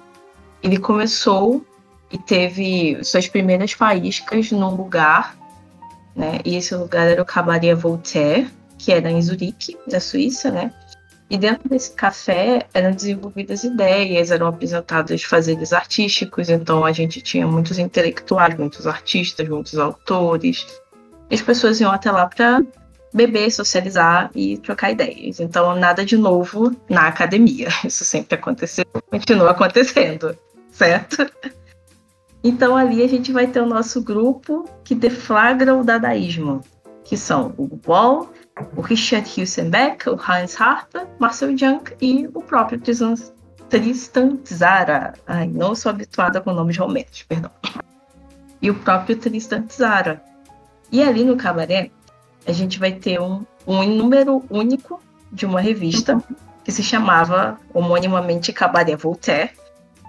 ele 0.62 0.78
começou 0.78 1.64
e 2.10 2.16
teve 2.16 3.02
suas 3.04 3.28
primeiras 3.28 3.72
faíscas 3.72 4.50
num 4.52 4.74
lugar, 4.74 5.36
né? 6.14 6.38
E 6.44 6.56
esse 6.56 6.74
lugar 6.74 7.08
era 7.08 7.20
o 7.20 7.26
Cabaret 7.26 7.74
Voltaire, 7.74 8.48
que 8.78 8.92
era 8.92 9.10
em 9.10 9.20
Zurique, 9.20 9.76
na 9.90 10.00
Suíça, 10.00 10.50
né? 10.50 10.72
E 11.34 11.36
dentro 11.36 11.68
desse 11.68 11.90
café 11.90 12.64
eram 12.72 12.92
desenvolvidas 12.92 13.64
ideias, 13.64 14.30
eram 14.30 14.46
apresentados 14.46 15.24
fazeres 15.24 15.72
artísticos, 15.72 16.48
então 16.48 16.84
a 16.84 16.92
gente 16.92 17.20
tinha 17.20 17.44
muitos 17.44 17.76
intelectuais, 17.76 18.56
muitos 18.56 18.86
artistas, 18.86 19.48
muitos 19.48 19.76
autores. 19.76 20.64
As 21.28 21.42
pessoas 21.42 21.80
iam 21.80 21.90
até 21.90 22.12
lá 22.12 22.28
para 22.28 22.62
beber, 23.12 23.50
socializar 23.50 24.30
e 24.32 24.58
trocar 24.58 24.92
ideias. 24.92 25.40
Então, 25.40 25.74
nada 25.74 26.04
de 26.04 26.16
novo 26.16 26.70
na 26.88 27.08
academia. 27.08 27.66
Isso 27.84 28.04
sempre 28.04 28.36
aconteceu, 28.36 28.84
continua 29.10 29.50
acontecendo, 29.50 30.38
certo? 30.70 31.28
Então, 32.44 32.76
ali 32.76 33.02
a 33.02 33.08
gente 33.08 33.32
vai 33.32 33.48
ter 33.48 33.60
o 33.60 33.66
nosso 33.66 34.00
grupo 34.00 34.70
que 34.84 34.94
deflagra 34.94 35.74
o 35.74 35.82
dadaísmo, 35.82 36.60
que 37.02 37.16
são 37.16 37.52
o 37.58 37.76
Wall, 37.84 38.30
o 38.76 38.80
Richard 38.80 39.28
Hilsenbeck, 39.28 40.08
o 40.08 40.18
Heinz 40.18 40.60
Harper, 40.60 41.06
Marcel 41.18 41.56
Junk 41.56 41.94
e 42.00 42.28
o 42.34 42.42
próprio 42.42 42.80
Tristan, 42.80 44.36
Tzara. 44.44 45.14
Ai, 45.26 45.48
não 45.48 45.74
sou 45.74 45.90
habituada 45.90 46.40
com 46.40 46.52
nomes 46.52 46.76
rometos, 46.76 47.22
perdão. 47.22 47.50
E 48.62 48.70
o 48.70 48.74
próprio 48.74 49.16
Tristan 49.16 49.62
Tzara. 49.62 50.22
E 50.92 51.02
ali 51.02 51.24
no 51.24 51.36
cabaré, 51.36 51.90
a 52.46 52.52
gente 52.52 52.78
vai 52.78 52.92
ter 52.92 53.20
um, 53.20 53.44
um 53.66 53.84
número 53.84 54.44
único 54.48 55.00
de 55.32 55.44
uma 55.44 55.60
revista 55.60 56.22
que 56.62 56.70
se 56.70 56.82
chamava 56.82 57.58
homonimamente 57.72 58.52
Cabaré 58.52 58.96
Voltaire, 58.96 59.50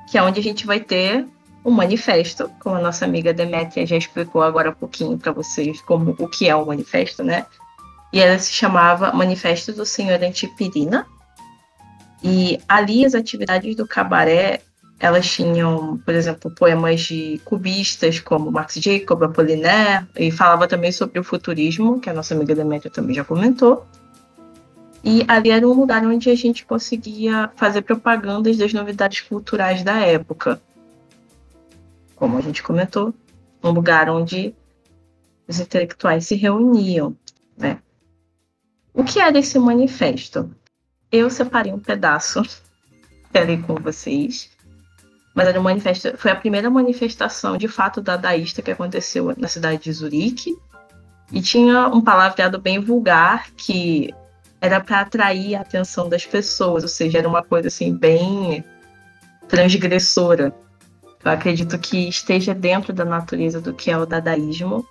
que 0.09 0.17
é 0.17 0.23
onde 0.23 0.39
a 0.39 0.43
gente 0.43 0.65
vai 0.65 0.79
ter 0.79 1.25
um 1.65 1.71
manifesto, 1.71 2.49
como 2.59 2.75
a 2.75 2.79
nossa 2.79 3.05
amiga 3.05 3.33
Demetria 3.33 3.87
já 3.87 3.97
explicou 3.97 4.43
agora 4.43 4.69
um 4.69 4.73
pouquinho 4.73 5.17
para 5.17 5.31
vocês 5.31 5.81
como 5.81 6.15
o 6.19 6.27
que 6.27 6.47
é 6.47 6.55
o 6.55 6.65
manifesto, 6.65 7.23
né? 7.23 7.45
E 8.15 8.19
ela 8.19 8.39
se 8.39 8.53
chamava 8.53 9.11
Manifesto 9.11 9.73
do 9.73 9.85
Senhor 9.85 10.23
Antipirina. 10.23 11.05
E 12.23 12.57
ali 12.67 13.05
as 13.05 13.13
atividades 13.13 13.75
do 13.75 13.85
cabaré, 13.85 14.61
elas 14.97 15.29
tinham, 15.29 15.97
por 15.97 16.15
exemplo, 16.15 16.49
poemas 16.49 17.01
de 17.01 17.41
cubistas 17.43 18.19
como 18.21 18.49
Max 18.49 18.75
Jacob, 18.75 19.21
Apollinaire, 19.21 20.07
e 20.15 20.31
falava 20.31 20.65
também 20.65 20.93
sobre 20.93 21.19
o 21.19 21.23
futurismo, 21.25 21.99
que 21.99 22.09
a 22.09 22.13
nossa 22.13 22.33
amiga 22.33 22.55
Demetria 22.55 22.89
também 22.89 23.13
já 23.13 23.25
comentou. 23.25 23.85
E 25.03 25.25
ali 25.27 25.51
era 25.51 25.67
um 25.67 25.73
lugar 25.73 26.03
onde 26.05 26.29
a 26.29 26.35
gente 26.35 26.65
conseguia 26.65 27.51
fazer 27.57 27.81
propagandas 27.81 28.55
das 28.57 28.71
novidades 28.71 29.21
culturais 29.21 29.83
da 29.83 29.99
época 29.99 30.59
como 32.15 32.37
a 32.37 32.41
gente 32.41 32.63
comentou, 32.63 33.13
um 33.61 33.71
lugar 33.71 34.09
onde 34.09 34.55
os 35.47 35.59
intelectuais 35.59 36.25
se 36.25 36.35
reuniam, 36.35 37.15
né? 37.57 37.79
O 38.95 39.03
que 39.03 39.19
era 39.19 39.37
esse 39.37 39.59
manifesto? 39.59 40.49
Eu 41.11 41.29
separei 41.29 41.71
um 41.71 41.79
pedaço 41.79 42.41
ali 43.33 43.61
com 43.61 43.75
vocês, 43.75 44.49
mas 45.35 45.47
era 45.47 45.59
um 45.59 45.63
manifesto, 45.63 46.17
foi 46.17 46.31
a 46.31 46.35
primeira 46.35 46.69
manifestação 46.69 47.57
de 47.57 47.67
fato 47.67 48.01
dadaísta 48.01 48.61
que 48.61 48.71
aconteceu 48.71 49.33
na 49.37 49.47
cidade 49.47 49.83
de 49.83 49.91
Zurique, 49.91 50.55
e 51.31 51.41
tinha 51.41 51.87
um 51.87 52.01
palavreado 52.01 52.59
bem 52.59 52.79
vulgar 52.79 53.51
que 53.57 54.13
era 54.61 54.79
para 54.79 55.01
atrair 55.01 55.55
a 55.55 55.61
atenção 55.61 56.07
das 56.07 56.25
pessoas, 56.25 56.83
ou 56.83 56.89
seja, 56.89 57.17
era 57.17 57.27
uma 57.27 57.43
coisa 57.43 57.67
assim 57.67 57.93
bem 57.93 58.63
transgressora 59.47 60.53
eu 61.25 61.31
acredito 61.31 61.79
que 61.79 62.07
esteja 62.07 62.53
dentro 62.53 62.93
da 62.93 63.03
natureza 63.03 63.59
do 63.59 63.73
que 63.73 63.89
é 63.89 63.97
o 63.97 64.05
dadaísmo. 64.05 64.87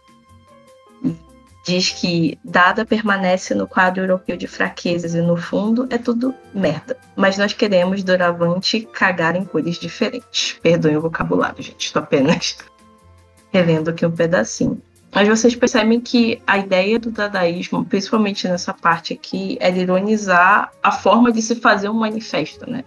Diz 1.64 1.90
que 1.90 2.38
dada 2.44 2.84
permanece 2.84 3.54
no 3.54 3.66
quadro 3.66 4.02
europeu 4.02 4.36
de 4.36 4.46
fraquezas 4.46 5.14
e 5.14 5.22
no 5.22 5.34
fundo 5.34 5.86
é 5.88 5.96
tudo 5.96 6.34
merda. 6.52 6.94
Mas 7.16 7.38
nós 7.38 7.54
queremos, 7.54 8.04
doravante, 8.04 8.86
cagar 8.92 9.34
em 9.34 9.46
cores 9.46 9.76
diferentes. 9.76 10.58
Perdoem 10.62 10.98
o 10.98 11.00
vocabulário, 11.00 11.62
gente. 11.62 11.86
Estou 11.86 12.02
apenas 12.02 12.58
relendo 13.50 13.88
aqui 13.88 14.04
um 14.04 14.10
pedacinho. 14.10 14.80
Mas 15.10 15.26
vocês 15.26 15.54
percebem 15.54 16.00
que 16.00 16.42
a 16.46 16.58
ideia 16.58 16.98
do 16.98 17.10
dadaísmo, 17.10 17.84
principalmente 17.84 18.46
nessa 18.46 18.74
parte 18.74 19.14
aqui, 19.14 19.56
era 19.58 19.76
ironizar 19.76 20.70
a 20.82 20.92
forma 20.92 21.32
de 21.32 21.40
se 21.40 21.54
fazer 21.54 21.88
um 21.88 21.94
manifesto, 21.94 22.68
né? 22.68 22.84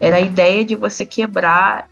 Era 0.00 0.16
a 0.16 0.20
ideia 0.20 0.64
de 0.64 0.74
você 0.74 1.06
quebrar 1.06 1.88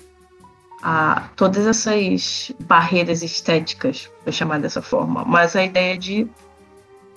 a 0.86 1.30
todas 1.34 1.66
essas 1.66 2.52
barreiras 2.66 3.22
estéticas, 3.22 4.10
vou 4.22 4.30
chamar 4.30 4.60
dessa 4.60 4.82
forma, 4.82 5.24
mas 5.24 5.56
a 5.56 5.64
ideia 5.64 5.96
de 5.96 6.28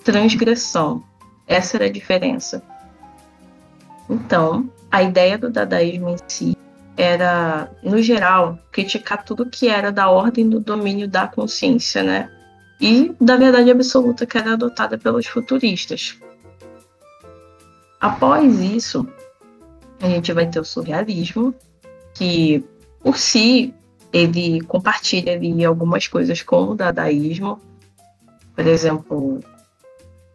transgressão. 0.02 1.04
Essa 1.46 1.76
era 1.76 1.84
a 1.84 1.92
diferença. 1.92 2.62
Então, 4.08 4.70
a 4.90 5.02
ideia 5.02 5.36
do 5.36 5.50
dadaísmo 5.50 6.08
em 6.08 6.16
si 6.26 6.56
era, 6.96 7.70
no 7.82 8.02
geral, 8.02 8.58
criticar 8.72 9.22
tudo 9.22 9.50
que 9.50 9.68
era 9.68 9.92
da 9.92 10.08
ordem 10.08 10.48
do 10.48 10.60
domínio 10.60 11.06
da 11.06 11.28
consciência, 11.28 12.02
né? 12.02 12.30
E 12.80 13.14
da 13.20 13.36
verdade 13.36 13.70
absoluta 13.70 14.24
que 14.24 14.38
era 14.38 14.54
adotada 14.54 14.96
pelos 14.96 15.26
futuristas. 15.26 16.18
Após 18.00 18.60
isso, 18.60 19.06
a 20.00 20.08
gente 20.08 20.32
vai 20.32 20.46
ter 20.46 20.58
o 20.58 20.64
surrealismo, 20.64 21.54
que 22.14 22.64
por 23.00 23.18
si, 23.18 23.74
ele 24.12 24.60
compartilha 24.62 25.34
ali 25.34 25.64
algumas 25.64 26.06
coisas 26.06 26.42
com 26.42 26.70
o 26.70 26.74
dadaísmo, 26.74 27.60
por 28.54 28.66
exemplo, 28.66 29.40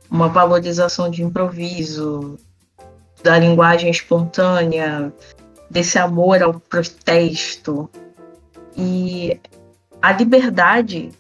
uma 0.10 0.30
valorização 0.30 1.10
de 1.10 1.24
improviso, 1.24 2.38
da 3.24 3.38
linguagem 3.40 3.90
espontânea, 3.90 5.14
desse 5.70 5.98
amor 5.98 6.42
ao 6.44 6.60
protesto. 6.60 7.90
E 8.78 9.40
a 10.02 10.12
liberdade, 10.12 11.12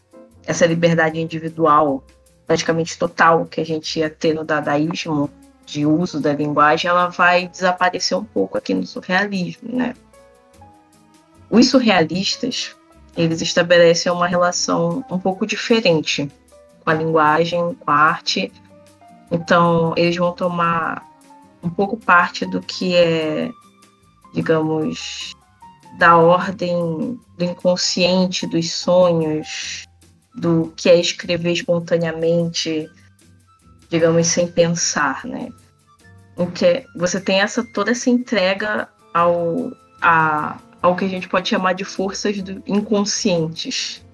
essa 0.46 0.66
liberdade 0.66 1.20
individual, 1.20 2.04
praticamente 2.46 2.98
total, 2.98 3.46
que 3.46 3.62
a 3.62 3.66
gente 3.66 4.00
ia 4.00 4.10
ter 4.10 4.34
no 4.34 4.44
dadaísmo, 4.44 5.30
de 5.66 5.86
uso 5.86 6.20
da 6.20 6.34
linguagem, 6.34 6.90
ela 6.90 7.08
vai 7.08 7.48
desaparecer 7.48 8.18
um 8.18 8.24
pouco 8.24 8.58
aqui 8.58 8.74
no 8.74 8.86
surrealismo, 8.86 9.76
né? 9.76 9.96
Os 11.54 11.70
surrealistas, 11.70 12.76
eles 13.16 13.40
estabelecem 13.40 14.12
uma 14.12 14.26
relação 14.26 15.06
um 15.08 15.20
pouco 15.20 15.46
diferente 15.46 16.28
com 16.84 16.90
a 16.90 16.96
linguagem, 16.96 17.76
com 17.76 17.92
a 17.92 17.94
arte. 17.94 18.52
Então, 19.30 19.94
eles 19.96 20.18
vão 20.18 20.32
tomar 20.34 21.08
um 21.62 21.70
pouco 21.70 21.96
parte 21.96 22.44
do 22.44 22.60
que 22.60 22.96
é, 22.96 23.52
digamos, 24.34 25.36
da 26.00 26.18
ordem 26.18 27.20
do 27.38 27.46
inconsciente, 27.46 28.48
dos 28.48 28.72
sonhos, 28.72 29.86
do 30.34 30.74
que 30.76 30.90
é 30.90 31.00
escrever 31.00 31.52
espontaneamente, 31.52 32.90
digamos, 33.92 34.26
sem 34.26 34.48
pensar, 34.48 35.24
né? 35.24 35.50
Porque 36.36 36.84
você 36.96 37.22
tem 37.22 37.42
essa 37.42 37.64
toda 37.64 37.92
essa 37.92 38.10
entrega 38.10 38.90
ao 39.14 39.72
a, 40.02 40.58
ao 40.84 40.98
que 40.98 41.06
a 41.06 41.08
gente 41.08 41.30
pode 41.30 41.48
chamar 41.48 41.72
de 41.72 41.86
forças 41.86 42.36
inconscientes. 42.68 44.06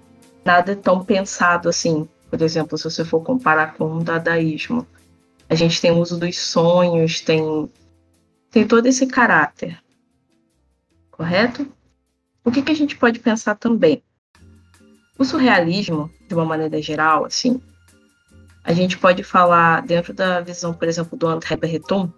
Nada 0.44 0.76
tão 0.76 1.04
pensado 1.04 1.68
assim. 1.68 2.08
Por 2.30 2.40
exemplo, 2.40 2.78
se 2.78 2.84
você 2.84 3.04
for 3.04 3.20
comparar 3.22 3.74
com 3.74 3.96
o 3.96 4.04
dadaísmo, 4.04 4.86
a 5.48 5.56
gente 5.56 5.80
tem 5.80 5.90
o 5.90 5.98
uso 5.98 6.16
dos 6.16 6.38
sonhos, 6.38 7.20
tem, 7.20 7.68
tem 8.52 8.64
todo 8.64 8.86
esse 8.86 9.04
caráter. 9.08 9.82
Correto? 11.10 11.66
O 12.44 12.52
que, 12.52 12.62
que 12.62 12.70
a 12.70 12.76
gente 12.76 12.96
pode 12.96 13.18
pensar 13.18 13.56
também? 13.56 14.00
O 15.18 15.24
surrealismo, 15.24 16.08
de 16.28 16.34
uma 16.34 16.44
maneira 16.44 16.80
geral, 16.80 17.24
assim, 17.24 17.60
a 18.62 18.72
gente 18.72 18.96
pode 18.96 19.24
falar 19.24 19.82
dentro 19.82 20.14
da 20.14 20.40
visão, 20.40 20.72
por 20.72 20.86
exemplo, 20.86 21.18
do 21.18 21.26
André 21.26 21.56
Breton, 21.56 22.12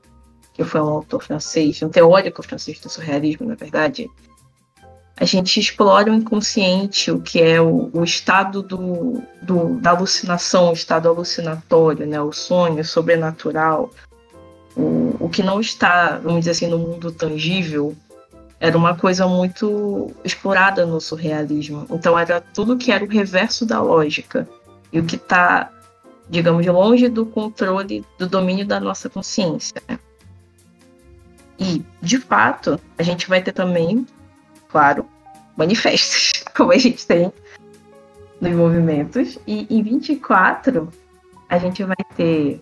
que 0.53 0.62
foi 0.62 0.82
um 0.82 0.88
autor 0.88 1.22
francês, 1.22 1.80
um 1.80 1.88
teórico 1.88 2.42
francês 2.42 2.78
do 2.80 2.90
surrealismo, 2.90 3.48
na 3.48 3.55
verdade, 3.55 4.11
a 5.22 5.24
gente 5.24 5.60
explora 5.60 6.10
o 6.10 6.14
inconsciente, 6.16 7.08
o 7.08 7.20
que 7.20 7.40
é 7.40 7.60
o, 7.60 7.88
o 7.92 8.02
estado 8.02 8.60
do, 8.60 9.22
do, 9.40 9.78
da 9.78 9.90
alucinação, 9.90 10.70
o 10.70 10.72
estado 10.72 11.08
alucinatório, 11.08 12.04
né? 12.04 12.20
o 12.20 12.32
sonho 12.32 12.84
sobrenatural, 12.84 13.92
o, 14.76 15.14
o 15.20 15.28
que 15.28 15.40
não 15.40 15.60
está, 15.60 16.18
vamos 16.18 16.40
dizer 16.40 16.50
assim, 16.50 16.66
no 16.66 16.76
mundo 16.76 17.12
tangível, 17.12 17.94
era 18.58 18.76
uma 18.76 18.96
coisa 18.96 19.24
muito 19.28 20.10
explorada 20.24 20.84
no 20.84 21.00
surrealismo. 21.00 21.86
Então 21.88 22.18
era 22.18 22.40
tudo 22.40 22.76
que 22.76 22.90
era 22.90 23.04
o 23.04 23.08
reverso 23.08 23.64
da 23.64 23.80
lógica 23.80 24.48
e 24.92 24.98
o 24.98 25.04
que 25.04 25.14
está, 25.14 25.70
digamos, 26.28 26.66
longe 26.66 27.08
do 27.08 27.26
controle, 27.26 28.04
do 28.18 28.28
domínio 28.28 28.66
da 28.66 28.80
nossa 28.80 29.08
consciência. 29.08 29.80
Né? 29.88 30.00
E, 31.60 31.84
de 32.00 32.18
fato, 32.18 32.80
a 32.98 33.04
gente 33.04 33.28
vai 33.28 33.40
ter 33.40 33.52
também 33.52 34.04
claro, 34.72 35.06
manifestos, 35.57 36.44
como 36.57 36.72
a 36.72 36.78
gente 36.78 37.07
tem 37.07 37.32
nos 38.40 38.53
movimentos. 38.53 39.38
E 39.46 39.66
em 39.70 39.82
24, 39.82 40.88
a 41.48 41.59
gente 41.59 41.84
vai 41.84 41.96
ter 42.16 42.61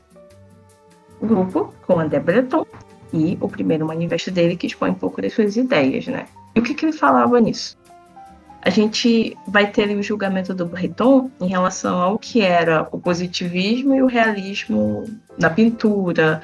grupo 1.21 1.75
com 1.87 2.01
André 2.01 2.21
Breton 2.21 2.67
e 3.13 3.37
o 3.41 3.49
primeiro 3.49 3.87
manifesto 3.87 4.31
dele 4.31 4.57
que 4.57 4.67
expõe 4.67 4.91
um 4.91 4.95
pouco 4.95 5.21
das 5.21 5.33
suas 5.33 5.57
ideias, 5.57 6.07
né? 6.07 6.27
E 6.55 6.61
o 6.61 6.63
que, 6.63 6.75
que 6.75 6.85
ele 6.85 6.93
falava 6.93 7.41
nisso? 7.41 7.79
A 8.63 8.69
gente 8.69 9.37
vai 9.49 9.71
ter 9.71 9.89
o 9.97 10.03
julgamento 10.03 10.53
do 10.53 10.67
Breton 10.67 11.31
em 11.41 11.49
relação 11.49 11.99
ao 11.99 12.19
que 12.19 12.43
era 12.43 12.87
o 12.93 13.01
positivismo 13.01 13.95
e 13.95 14.03
o 14.03 14.07
realismo 14.07 15.05
na 15.39 15.49
pintura, 15.49 16.43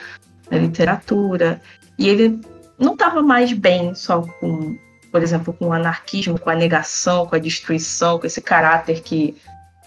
na 0.51 0.59
literatura. 0.59 1.61
E 1.99 2.09
ele 2.09 2.41
não 2.79 2.95
estava 2.95 3.23
mais 3.23 3.53
bem 3.53 3.95
só 3.95 4.23
com, 4.23 4.79
por 5.17 5.23
exemplo, 5.23 5.55
com 5.55 5.69
o 5.69 5.73
anarquismo, 5.73 6.39
com 6.39 6.51
a 6.51 6.55
negação, 6.55 7.25
com 7.25 7.35
a 7.35 7.39
destruição, 7.39 8.19
com 8.19 8.27
esse 8.27 8.43
caráter 8.43 9.01
que, 9.01 9.35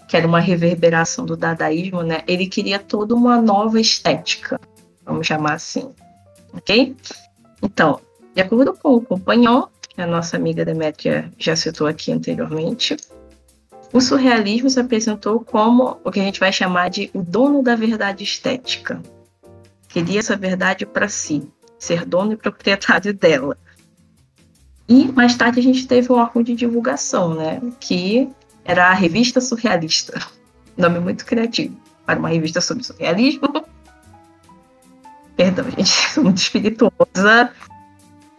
que 0.08 0.16
era 0.16 0.26
uma 0.26 0.40
reverberação 0.40 1.24
do 1.24 1.36
dadaísmo, 1.36 2.02
né? 2.02 2.24
Ele 2.26 2.48
queria 2.48 2.80
toda 2.80 3.14
uma 3.14 3.40
nova 3.40 3.80
estética, 3.80 4.60
vamos 5.04 5.28
chamar 5.28 5.52
assim, 5.52 5.94
ok? 6.52 6.96
Então, 7.62 8.00
de 8.34 8.42
acordo 8.42 8.74
com 8.74 8.96
o 8.96 9.00
Compagnon, 9.00 9.68
que 9.88 10.02
a 10.02 10.06
nossa 10.08 10.36
amiga 10.36 10.64
Demetria 10.64 11.30
já 11.38 11.54
citou 11.54 11.86
aqui 11.86 12.10
anteriormente, 12.10 12.96
o 13.92 14.00
surrealismo 14.00 14.68
se 14.68 14.80
apresentou 14.80 15.38
como 15.38 16.00
o 16.02 16.10
que 16.10 16.18
a 16.18 16.24
gente 16.24 16.40
vai 16.40 16.52
chamar 16.52 16.90
de 16.90 17.08
o 17.14 17.22
dono 17.22 17.62
da 17.62 17.76
verdade 17.76 18.24
estética. 18.24 19.00
Queria 19.88 20.18
essa 20.18 20.36
verdade 20.36 20.84
para 20.84 21.08
si, 21.08 21.48
ser 21.78 22.04
dono 22.04 22.32
e 22.32 22.36
proprietário 22.36 23.14
dela. 23.14 23.56
E 24.90 25.04
mais 25.12 25.36
tarde 25.36 25.60
a 25.60 25.62
gente 25.62 25.86
teve 25.86 26.12
um 26.12 26.16
órgão 26.16 26.42
de 26.42 26.52
divulgação, 26.52 27.32
né, 27.32 27.62
que 27.78 28.28
era 28.64 28.88
a 28.88 28.92
Revista 28.92 29.40
Surrealista. 29.40 30.20
Nome 30.76 30.98
muito 30.98 31.24
criativo 31.24 31.76
para 32.04 32.18
uma 32.18 32.28
revista 32.28 32.60
sobre 32.60 32.82
surrealismo. 32.82 33.48
Perdão, 35.36 35.64
gente, 35.70 35.88
sou 36.12 36.24
muito 36.24 36.38
espirituosa. 36.38 37.52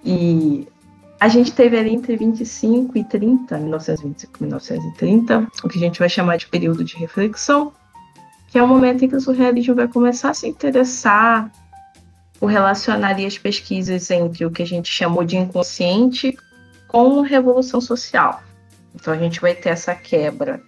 E 0.03 0.67
a 1.21 1.29
gente 1.29 1.53
teve 1.53 1.77
ali 1.77 1.93
entre 1.93 2.17
25 2.17 2.97
e 2.97 3.03
30, 3.05 3.57
1925 3.57 4.37
e 4.37 4.43
1930, 4.43 5.47
o 5.63 5.69
que 5.69 5.77
a 5.77 5.81
gente 5.81 5.99
vai 5.99 6.09
chamar 6.09 6.35
de 6.35 6.47
período 6.47 6.83
de 6.83 6.97
reflexão, 6.97 7.71
que 8.49 8.57
é 8.57 8.63
o 8.63 8.67
momento 8.67 9.05
em 9.05 9.07
que 9.07 9.15
o 9.15 9.21
surrealismo 9.21 9.75
vai 9.75 9.87
começar 9.87 10.31
a 10.31 10.33
se 10.33 10.49
interessar 10.49 11.49
por 12.41 12.49
relacionar 12.49 13.15
as 13.23 13.37
pesquisas 13.37 14.09
entre 14.09 14.43
o 14.43 14.49
que 14.49 14.63
a 14.63 14.65
gente 14.65 14.91
chamou 14.91 15.23
de 15.23 15.37
inconsciente 15.37 16.35
com 16.87 17.21
revolução 17.21 17.79
social. 17.79 18.41
Então 18.95 19.13
a 19.13 19.17
gente 19.17 19.39
vai 19.39 19.53
ter 19.53 19.69
essa 19.69 19.93
quebra 19.93 20.59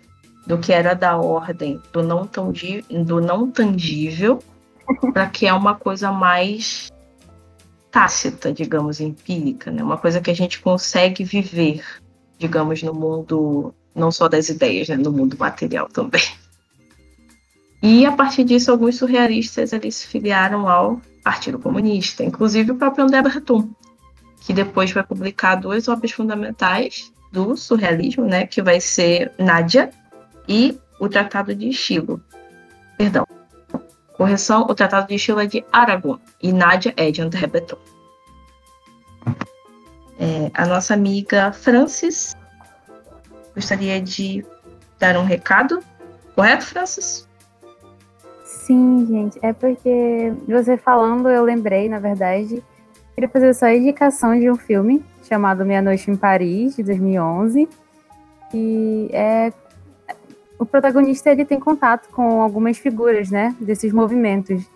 do 0.45 0.59
que 0.59 0.71
era 0.71 0.93
da 0.93 1.17
ordem 1.17 1.81
do 1.91 2.03
não, 2.03 2.29
do 3.03 3.19
não 3.19 3.49
tangível 3.49 4.37
para 5.11 5.27
que 5.27 5.47
é 5.47 5.53
uma 5.53 5.73
coisa 5.73 6.11
mais 6.11 6.91
tácita, 7.89 8.53
digamos, 8.53 9.01
empírica, 9.01 9.71
né? 9.71 9.83
Uma 9.83 9.97
coisa 9.97 10.21
que 10.21 10.29
a 10.29 10.35
gente 10.35 10.59
consegue 10.59 11.23
viver, 11.23 11.83
digamos, 12.37 12.83
no 12.83 12.93
mundo 12.93 13.73
não 13.95 14.11
só 14.11 14.27
das 14.27 14.47
ideias, 14.47 14.89
né? 14.89 14.95
no 14.95 15.11
mundo 15.11 15.35
material 15.39 15.89
também. 15.89 16.23
E 17.81 18.05
a 18.05 18.11
partir 18.11 18.43
disso, 18.43 18.69
alguns 18.69 18.97
surrealistas 18.97 19.73
eles 19.73 19.95
se 19.95 20.07
filiaram 20.07 20.69
ao 20.69 21.01
Partido 21.23 21.57
Comunista, 21.59 22.23
inclusive 22.23 22.71
o 22.71 22.75
próprio 22.75 23.05
André 23.05 23.21
Breton, 23.21 23.69
que 24.41 24.53
depois 24.53 24.91
vai 24.91 25.03
publicar 25.03 25.55
duas 25.55 25.87
obras 25.87 26.11
fundamentais 26.11 27.11
do 27.31 27.55
surrealismo, 27.55 28.25
né, 28.25 28.45
que 28.45 28.61
vai 28.61 28.79
ser 28.79 29.31
Nádia 29.39 29.89
e 30.47 30.77
o 30.99 31.07
Tratado 31.07 31.55
de 31.55 31.69
Estilo. 31.69 32.21
Perdão, 32.97 33.25
Correção, 34.13 34.67
o 34.69 34.75
Tratado 34.75 35.07
de 35.07 35.15
Estilo 35.15 35.39
é 35.39 35.47
de 35.47 35.65
Aragon 35.71 36.19
e 36.41 36.53
Nádia 36.53 36.93
é 36.95 37.09
de 37.09 37.21
André 37.21 37.47
Breton. 37.47 37.77
É, 40.19 40.51
a 40.53 40.65
nossa 40.65 40.93
amiga 40.93 41.51
Francis 41.51 42.35
gostaria 43.55 43.99
de 43.99 44.45
dar 44.99 45.17
um 45.17 45.23
recado, 45.23 45.79
correto, 46.35 46.65
Francis? 46.65 47.27
Sim, 48.73 49.05
gente, 49.07 49.39
é 49.43 49.53
porque 49.53 50.33
você 50.47 50.77
falando, 50.77 51.29
eu 51.29 51.43
lembrei, 51.43 51.87
na 51.87 51.99
verdade, 51.99 52.63
queria 53.13 53.29
fazer 53.29 53.53
só 53.53 53.67
a 53.67 53.75
indicação 53.75 54.37
de 54.39 54.49
um 54.49 54.55
filme 54.55 55.05
chamado 55.21 55.63
Meia 55.63 55.79
Noite 55.79 56.09
em 56.09 56.15
Paris, 56.15 56.75
de 56.75 56.81
2011, 56.81 57.69
e 58.51 59.09
é 59.13 59.53
o 60.57 60.65
protagonista 60.65 61.29
ele 61.29 61.45
tem 61.45 61.59
contato 61.59 62.09
com 62.09 62.41
algumas 62.41 62.79
figuras, 62.79 63.29
né, 63.29 63.55
desses 63.59 63.93
movimentos. 63.93 64.67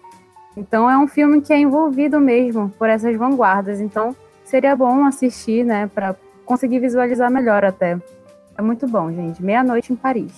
Então 0.56 0.88
é 0.88 0.96
um 0.96 1.08
filme 1.08 1.42
que 1.42 1.52
é 1.52 1.58
envolvido 1.58 2.20
mesmo 2.20 2.70
por 2.78 2.90
essas 2.90 3.16
vanguardas. 3.16 3.82
Então 3.82 4.16
seria 4.46 4.76
bom 4.76 5.06
assistir, 5.06 5.66
né, 5.66 5.90
para 5.92 6.16
conseguir 6.46 6.78
visualizar 6.78 7.32
melhor 7.32 7.66
até. 7.66 7.98
É 8.56 8.62
muito 8.62 8.88
bom, 8.88 9.12
gente. 9.12 9.42
Meia 9.42 9.64
Noite 9.64 9.92
em 9.92 9.96
Paris. 9.96 10.34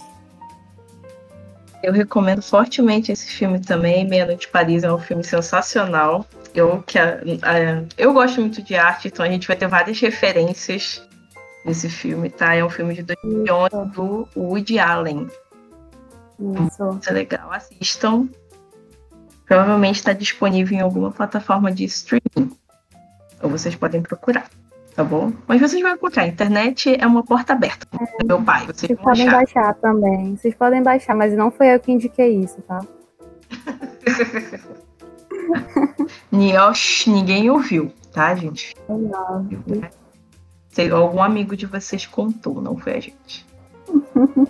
Eu 1.82 1.94
recomendo 1.94 2.42
fortemente 2.42 3.12
esse 3.12 3.28
filme 3.28 3.60
também. 3.60 4.08
Meia 4.08 4.26
Noite 4.26 4.48
Paris 4.50 4.84
é 4.84 4.92
um 4.92 5.00
filme 5.00 5.24
sensacional. 5.24 6.26
Eu 6.54 6.84
que 6.84 7.00
a, 7.00 7.20
a, 7.44 7.84
eu 7.98 8.14
gosto 8.14 8.42
muito 8.42 8.62
de 8.62 8.76
arte, 8.76 9.08
então 9.08 9.26
a 9.26 9.30
gente 9.30 9.48
vai 9.48 9.56
ter 9.56 9.68
várias 9.68 10.00
referências 10.00 11.02
nesse 11.66 11.90
filme, 11.90 12.30
tá? 12.30 12.56
É 12.56 12.64
um 12.64 12.70
filme 12.70 12.96
de 12.96 13.04
2011 13.04 13.68
Isso. 13.68 13.86
do 13.94 14.28
Woody 14.36 14.80
Allen. 14.80 15.28
Isso. 16.40 16.84
Muito 16.84 17.14
legal. 17.14 17.52
Assistam. 17.52 18.28
Provavelmente 19.46 19.96
está 19.96 20.14
disponível 20.14 20.78
em 20.78 20.82
alguma 20.82 21.12
plataforma 21.12 21.72
de 21.72 21.86
streaming. 21.86 22.52
Ou 23.42 23.50
vocês 23.50 23.74
podem 23.76 24.02
procurar, 24.02 24.50
tá 25.00 25.04
bom? 25.06 25.32
Mas 25.48 25.62
vocês 25.62 25.82
vão 25.82 25.94
encontrar. 25.94 26.24
A 26.24 26.28
internet 26.28 26.94
é 27.00 27.08
uma 27.08 27.24
porta 27.24 27.54
aberta. 27.54 27.88
É. 27.94 28.24
Meu 28.26 28.44
pai, 28.44 28.66
vocês, 28.66 28.82
vocês 28.82 29.00
podem 29.00 29.30
achar. 29.30 29.38
baixar 29.38 29.74
também. 29.76 30.36
Vocês 30.36 30.54
podem 30.54 30.84
baixar, 30.84 31.16
mas 31.16 31.34
não 31.34 31.50
foi 31.50 31.74
eu 31.74 31.80
que 31.80 31.90
indiquei 31.90 32.36
isso, 32.36 32.62
tá? 32.64 32.82
Niosh, 36.30 37.08
ninguém 37.08 37.50
ouviu, 37.50 37.94
tá, 38.12 38.36
gente? 38.36 38.76
Não. 38.90 39.48
Sei, 40.68 40.92
algum 40.92 41.24
amigo 41.24 41.56
de 41.56 41.66
vocês 41.66 42.06
contou, 42.06 42.62
não 42.62 42.76
foi 42.76 42.98
a 42.98 43.00
gente. 43.00 43.48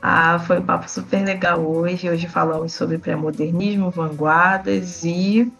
ah, 0.00 0.38
foi 0.38 0.60
um 0.60 0.64
papo 0.64 0.88
super 0.88 1.24
legal 1.24 1.58
hoje. 1.60 2.08
Hoje 2.08 2.28
falamos 2.28 2.72
sobre 2.72 2.98
pré-modernismo, 2.98 3.90
vanguardas 3.90 5.04
e 5.04 5.52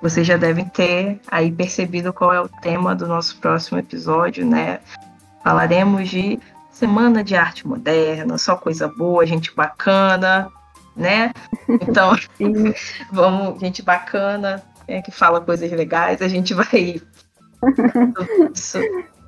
vocês 0.00 0.26
já 0.26 0.36
devem 0.36 0.64
ter 0.64 1.20
aí 1.28 1.50
percebido 1.50 2.12
qual 2.12 2.32
é 2.32 2.40
o 2.40 2.48
tema 2.48 2.94
do 2.94 3.06
nosso 3.06 3.36
próximo 3.38 3.78
episódio, 3.78 4.46
né? 4.46 4.80
Falaremos 5.42 6.08
de 6.08 6.38
Semana 6.70 7.24
de 7.24 7.34
Arte 7.34 7.66
Moderna, 7.66 8.38
só 8.38 8.56
coisa 8.56 8.86
boa, 8.88 9.26
gente 9.26 9.54
bacana, 9.54 10.48
né? 10.94 11.32
Então, 11.68 12.16
vamos, 13.12 13.60
gente 13.60 13.82
bacana, 13.82 14.62
é, 14.86 15.02
que 15.02 15.10
fala 15.10 15.40
coisas 15.40 15.70
legais, 15.70 16.22
a 16.22 16.28
gente 16.28 16.54
vai 16.54 17.00
isso 18.54 18.78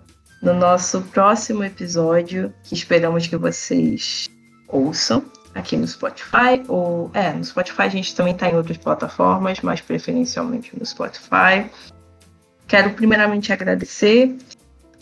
no 0.40 0.54
nosso 0.54 1.02
próximo 1.02 1.64
episódio, 1.64 2.54
que 2.62 2.74
esperamos 2.74 3.26
que 3.26 3.36
vocês 3.36 4.28
ouçam 4.68 5.24
aqui 5.55 5.76
no 5.76 5.86
Spotify, 5.86 6.62
ou 6.68 7.11
é, 7.12 7.32
no 7.32 7.44
Spotify 7.44 7.82
a 7.82 7.88
gente 7.88 8.14
também 8.14 8.34
está 8.34 8.48
em 8.48 8.57
outras 8.57 8.76
plataformas, 8.76 9.61
mas 9.61 9.80
preferencialmente 9.80 10.76
no 10.78 10.84
Spotify. 10.84 11.70
Quero 12.66 12.90
primeiramente 12.90 13.53
agradecer 13.53 14.36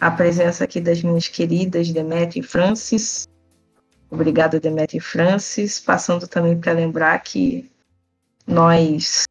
a 0.01 0.11
presença 0.11 0.65
aqui 0.65 0.81
das 0.81 1.03
minhas 1.03 1.29
queridas 1.29 1.91
Demetri 1.91 2.41
e 2.41 2.43
Francis. 2.43 3.29
Obrigada, 4.11 4.59
Demetri 4.59 4.99
e 4.99 5.01
Francis. 5.01 5.79
Passando 5.79 6.27
também 6.27 6.59
para 6.59 6.73
lembrar 6.73 7.19
que 7.19 7.71
nós 8.47 9.25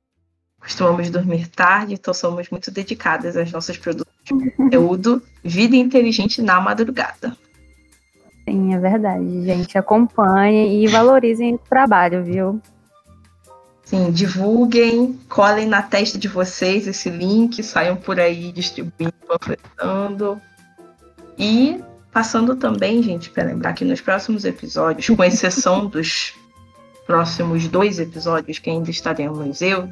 costumamos 0.60 1.10
dormir 1.10 1.48
tarde, 1.48 1.94
então 1.94 2.14
somos 2.14 2.50
muito 2.50 2.70
dedicadas 2.70 3.36
às 3.38 3.52
nossas 3.52 3.78
produções 3.78 4.16
de 4.24 4.52
conteúdo, 4.52 5.24
vida 5.44 5.76
inteligente 5.76 6.42
na 6.42 6.60
madrugada. 6.60 7.36
Sim, 8.48 8.74
é 8.74 8.80
verdade, 8.80 9.46
gente. 9.46 9.78
Acompanhem 9.78 10.82
e 10.82 10.88
valorizem 10.88 11.56
o 11.56 11.58
trabalho, 11.58 12.24
viu? 12.24 12.62
Sim, 13.84 14.10
divulguem, 14.10 15.20
colhem 15.28 15.68
na 15.68 15.82
testa 15.82 16.18
de 16.18 16.30
vocês 16.30 16.88
esse 16.88 17.10
link, 17.10 17.62
saiam 17.62 17.98
por 17.98 18.20
aí 18.20 18.54
distribuindo, 18.54 19.14
panfletando. 19.28 20.42
E 21.38 21.84
passando 22.12 22.56
também, 22.56 23.04
gente, 23.04 23.30
para 23.30 23.44
lembrar 23.44 23.74
que 23.74 23.84
nos 23.84 24.00
próximos 24.00 24.46
episódios, 24.46 25.10
com 25.10 25.24
exceção 25.24 25.86
dos 25.88 26.34
próximos 27.06 27.68
dois 27.68 28.00
episódios 28.00 28.60
que 28.60 28.70
ainda 28.70 28.90
estaremos 28.90 29.62
eu, 29.62 29.90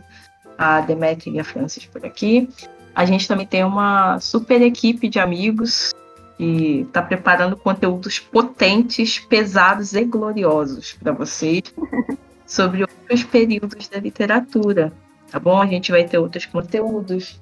a 0.57 0.79
Demetri 0.79 1.31
e 1.31 1.39
a 1.41 1.43
Francis 1.43 1.85
por 1.85 2.05
aqui. 2.05 2.49
A 2.93 3.03
gente 3.03 3.27
também 3.27 3.45
tem 3.45 3.65
uma 3.65 4.17
super 4.21 4.61
equipe 4.61 5.09
de 5.09 5.19
amigos 5.19 5.93
que 6.37 6.81
está 6.81 7.01
preparando 7.01 7.55
conteúdos 7.55 8.19
potentes, 8.19 9.19
pesados 9.19 9.93
e 9.93 10.03
gloriosos 10.03 10.93
para 10.93 11.11
vocês. 11.11 11.63
sobre 12.45 12.81
outros 12.81 13.23
períodos 13.23 13.87
da 13.87 13.99
literatura, 13.99 14.93
tá 15.31 15.39
bom? 15.39 15.61
A 15.61 15.65
gente 15.65 15.91
vai 15.91 16.03
ter 16.03 16.17
outros 16.17 16.45
conteúdos 16.45 17.39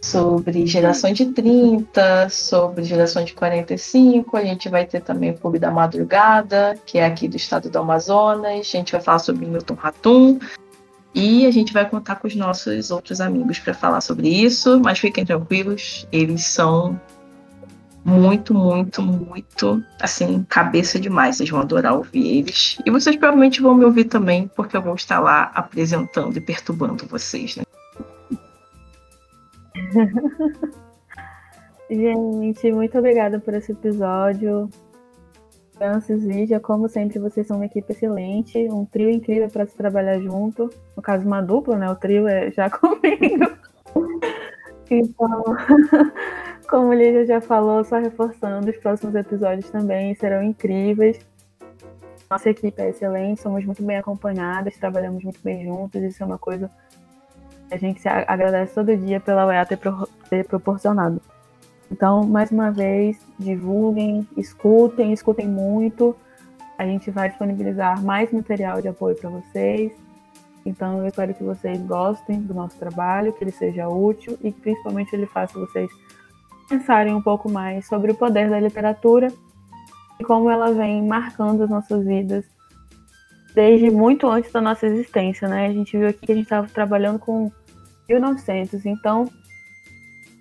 sobre 0.00 0.66
geração 0.66 1.12
de 1.12 1.26
30, 1.26 2.28
sobre 2.28 2.84
geração 2.84 3.24
de 3.24 3.32
45, 3.32 4.36
a 4.36 4.44
gente 4.44 4.68
vai 4.68 4.84
ter 4.84 5.00
também 5.00 5.30
o 5.30 5.38
Clube 5.38 5.58
da 5.58 5.70
Madrugada, 5.70 6.78
que 6.84 6.98
é 6.98 7.06
aqui 7.06 7.26
do 7.26 7.36
estado 7.36 7.70
do 7.70 7.78
Amazonas, 7.78 8.50
a 8.50 8.62
gente 8.62 8.92
vai 8.92 9.00
falar 9.00 9.18
sobre 9.18 9.46
Milton 9.46 9.74
Ratum, 9.74 10.38
e 11.14 11.46
a 11.46 11.50
gente 11.50 11.72
vai 11.72 11.88
contar 11.88 12.16
com 12.16 12.28
os 12.28 12.36
nossos 12.36 12.90
outros 12.90 13.20
amigos 13.22 13.58
para 13.58 13.72
falar 13.72 14.02
sobre 14.02 14.28
isso, 14.28 14.78
mas 14.80 14.98
fiquem 14.98 15.24
tranquilos, 15.24 16.06
eles 16.12 16.44
são 16.44 17.00
muito, 18.06 18.54
muito, 18.54 19.02
muito, 19.02 19.82
assim, 20.00 20.46
cabeça 20.48 21.00
demais. 21.00 21.36
Vocês 21.36 21.50
vão 21.50 21.60
adorar 21.60 21.96
ouvir 21.96 22.38
eles. 22.38 22.78
E 22.86 22.90
vocês 22.90 23.16
provavelmente 23.16 23.60
vão 23.60 23.74
me 23.74 23.84
ouvir 23.84 24.04
também, 24.04 24.48
porque 24.54 24.76
eu 24.76 24.82
vou 24.82 24.94
estar 24.94 25.18
lá 25.18 25.50
apresentando 25.52 26.36
e 26.36 26.40
perturbando 26.40 27.04
vocês, 27.06 27.56
né? 27.56 27.64
Gente, 31.90 32.72
muito 32.72 32.96
obrigada 32.96 33.40
por 33.40 33.54
esse 33.54 33.72
episódio. 33.72 34.70
Francis, 35.76 36.22
Lídia, 36.22 36.60
como 36.60 36.88
sempre, 36.88 37.18
vocês 37.18 37.44
são 37.46 37.56
uma 37.56 37.66
equipe 37.66 37.92
excelente, 37.92 38.56
um 38.70 38.84
trio 38.84 39.10
incrível 39.10 39.50
para 39.50 39.66
se 39.66 39.76
trabalhar 39.76 40.20
junto. 40.20 40.70
No 40.96 41.02
caso, 41.02 41.26
uma 41.26 41.40
dupla, 41.42 41.76
né? 41.76 41.90
O 41.90 41.96
trio 41.96 42.28
é 42.28 42.52
já 42.52 42.70
comigo. 42.78 43.50
então, 44.90 45.44
como 46.66 46.92
Lídia 46.92 47.24
já 47.24 47.40
falou, 47.40 47.84
só 47.84 47.98
reforçando, 47.98 48.70
os 48.70 48.76
próximos 48.76 49.14
episódios 49.14 49.70
também 49.70 50.14
serão 50.14 50.42
incríveis. 50.42 51.18
Nossa 52.28 52.50
equipe 52.50 52.82
é 52.82 52.90
excelente, 52.90 53.40
somos 53.40 53.64
muito 53.64 53.82
bem 53.82 53.96
acompanhadas, 53.96 54.76
trabalhamos 54.76 55.22
muito 55.22 55.40
bem 55.42 55.64
juntos, 55.64 56.02
isso 56.02 56.22
é 56.22 56.26
uma 56.26 56.38
coisa 56.38 56.70
que 57.68 57.74
a 57.74 57.78
gente 57.78 58.06
agradece 58.08 58.74
todo 58.74 58.96
dia 58.96 59.20
pela 59.20 59.46
UEA 59.46 59.64
ter, 59.64 59.76
pro, 59.76 60.08
ter 60.28 60.44
proporcionado. 60.44 61.20
Então, 61.90 62.24
mais 62.24 62.50
uma 62.50 62.70
vez, 62.70 63.16
divulguem, 63.38 64.26
escutem, 64.36 65.12
escutem 65.12 65.46
muito. 65.46 66.16
A 66.76 66.84
gente 66.84 67.10
vai 67.10 67.28
disponibilizar 67.28 68.02
mais 68.02 68.32
material 68.32 68.82
de 68.82 68.88
apoio 68.88 69.14
para 69.16 69.30
vocês. 69.30 69.92
Então, 70.64 70.98
eu 70.98 71.06
espero 71.06 71.32
que 71.32 71.44
vocês 71.44 71.80
gostem 71.82 72.40
do 72.42 72.52
nosso 72.52 72.76
trabalho, 72.76 73.32
que 73.32 73.44
ele 73.44 73.52
seja 73.52 73.88
útil 73.88 74.36
e 74.42 74.50
que 74.50 74.60
principalmente 74.60 75.14
ele 75.14 75.26
faça 75.26 75.58
vocês 75.58 75.88
pensarem 76.68 77.14
um 77.14 77.22
pouco 77.22 77.50
mais 77.50 77.86
sobre 77.86 78.12
o 78.12 78.14
poder 78.14 78.50
da 78.50 78.60
literatura 78.60 79.32
e 80.18 80.24
como 80.24 80.50
ela 80.50 80.72
vem 80.72 81.06
marcando 81.06 81.62
as 81.62 81.70
nossas 81.70 82.04
vidas 82.04 82.44
desde 83.54 83.90
muito 83.90 84.28
antes 84.28 84.52
da 84.52 84.60
nossa 84.60 84.86
existência, 84.86 85.48
né? 85.48 85.66
A 85.66 85.72
gente 85.72 85.96
viu 85.96 86.08
aqui 86.08 86.26
que 86.26 86.32
a 86.32 86.34
gente 86.34 86.44
estava 86.44 86.68
trabalhando 86.68 87.18
com 87.18 87.50
1900, 88.08 88.84
então 88.84 89.30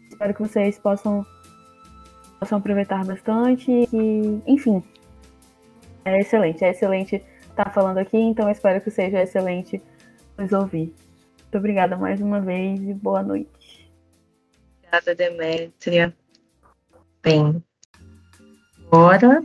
espero 0.10 0.34
que 0.34 0.42
vocês 0.42 0.78
possam, 0.78 1.26
possam 2.40 2.58
aproveitar 2.58 3.06
bastante 3.06 3.72
e, 3.72 4.42
enfim, 4.46 4.84
é 6.04 6.20
excelente, 6.20 6.64
é 6.64 6.72
excelente 6.72 7.24
estar 7.50 7.72
falando 7.74 8.00
aqui, 8.00 8.18
então 8.18 8.50
espero 8.50 8.82
que 8.82 8.92
seja 8.92 9.22
excelente 9.22 9.82
nos 10.38 10.52
ouvir. 10.52 10.94
Muito 11.42 11.58
obrigada 11.58 11.96
mais 11.96 12.20
uma 12.20 12.42
vez 12.42 12.82
e 12.82 12.94
boa 12.94 13.24
noite. 13.24 13.65
Obrigada, 14.96 15.16
Demétria. 15.16 16.14
Bem, 17.22 17.62
agora. 18.88 19.44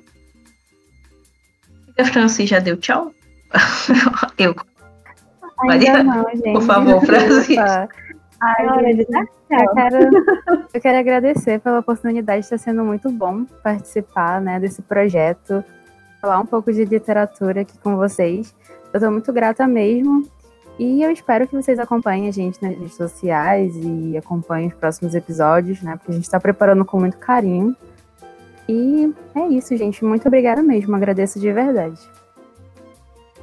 A 1.99 2.05
Francis 2.05 2.49
já 2.49 2.61
deu 2.61 2.77
tchau? 2.77 3.13
Eu. 4.39 4.55
Ainda 5.69 6.05
não, 6.05 6.25
gente. 6.31 6.53
Por 6.53 6.63
favor, 6.63 7.05
Francis. 7.05 7.59
Ai, 7.59 8.95
gente, 8.95 9.07
eu, 9.11 9.75
quero, 9.75 10.11
eu 10.73 10.81
quero 10.81 10.99
agradecer 10.99 11.61
pela 11.61 11.81
oportunidade, 11.81 12.41
está 12.41 12.57
sendo 12.57 12.83
muito 12.85 13.11
bom 13.11 13.45
participar 13.45 14.41
né, 14.41 14.59
desse 14.59 14.81
projeto, 14.81 15.63
falar 16.23 16.39
um 16.39 16.47
pouco 16.47 16.73
de 16.73 16.85
literatura 16.87 17.63
aqui 17.63 17.77
com 17.81 17.97
vocês. 17.97 18.55
Eu 18.93 18.99
estou 18.99 19.11
muito 19.11 19.31
grata 19.31 19.67
mesmo 19.67 20.27
e 20.79 21.03
eu 21.03 21.11
espero 21.11 21.47
que 21.47 21.55
vocês 21.55 21.79
acompanhem 21.79 22.29
a 22.29 22.33
gente 22.33 22.63
nas 22.63 22.77
redes 22.77 22.95
sociais 22.95 23.75
e 23.77 24.17
acompanhem 24.17 24.69
os 24.69 24.75
próximos 24.75 25.15
episódios, 25.15 25.83
né? 25.83 25.97
Porque 25.97 26.13
a 26.13 26.15
gente 26.15 26.25
está 26.25 26.41
preparando 26.41 26.85
com 26.85 26.99
muito 26.99 27.19
carinho. 27.19 27.77
E 28.69 29.13
é 29.35 29.49
isso, 29.49 29.77
gente. 29.77 30.05
Muito 30.05 30.27
obrigada 30.27 30.63
mesmo. 30.63 30.95
Agradeço 30.97 31.39
de 31.39 31.53
verdade. 31.53 32.01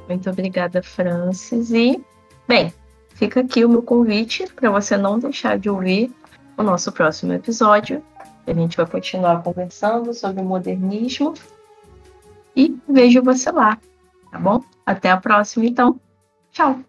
Muito 0.08 0.28
obrigada, 0.30 0.82
Francis. 0.82 1.70
E, 1.70 2.02
bem, 2.48 2.72
fica 3.10 3.40
aqui 3.40 3.64
o 3.64 3.68
meu 3.68 3.82
convite 3.82 4.46
para 4.54 4.70
você 4.70 4.96
não 4.96 5.18
deixar 5.18 5.58
de 5.58 5.68
ouvir 5.68 6.10
o 6.56 6.62
nosso 6.62 6.90
próximo 6.90 7.34
episódio. 7.34 8.02
A 8.46 8.52
gente 8.52 8.76
vai 8.76 8.86
continuar 8.86 9.42
conversando 9.42 10.14
sobre 10.14 10.40
o 10.40 10.44
modernismo. 10.44 11.34
E 12.56 12.76
vejo 12.88 13.22
você 13.22 13.52
lá, 13.52 13.78
tá 14.32 14.38
bom? 14.38 14.64
Até 14.84 15.10
a 15.10 15.16
próxima, 15.18 15.66
então. 15.66 16.00
Tchau! 16.50 16.87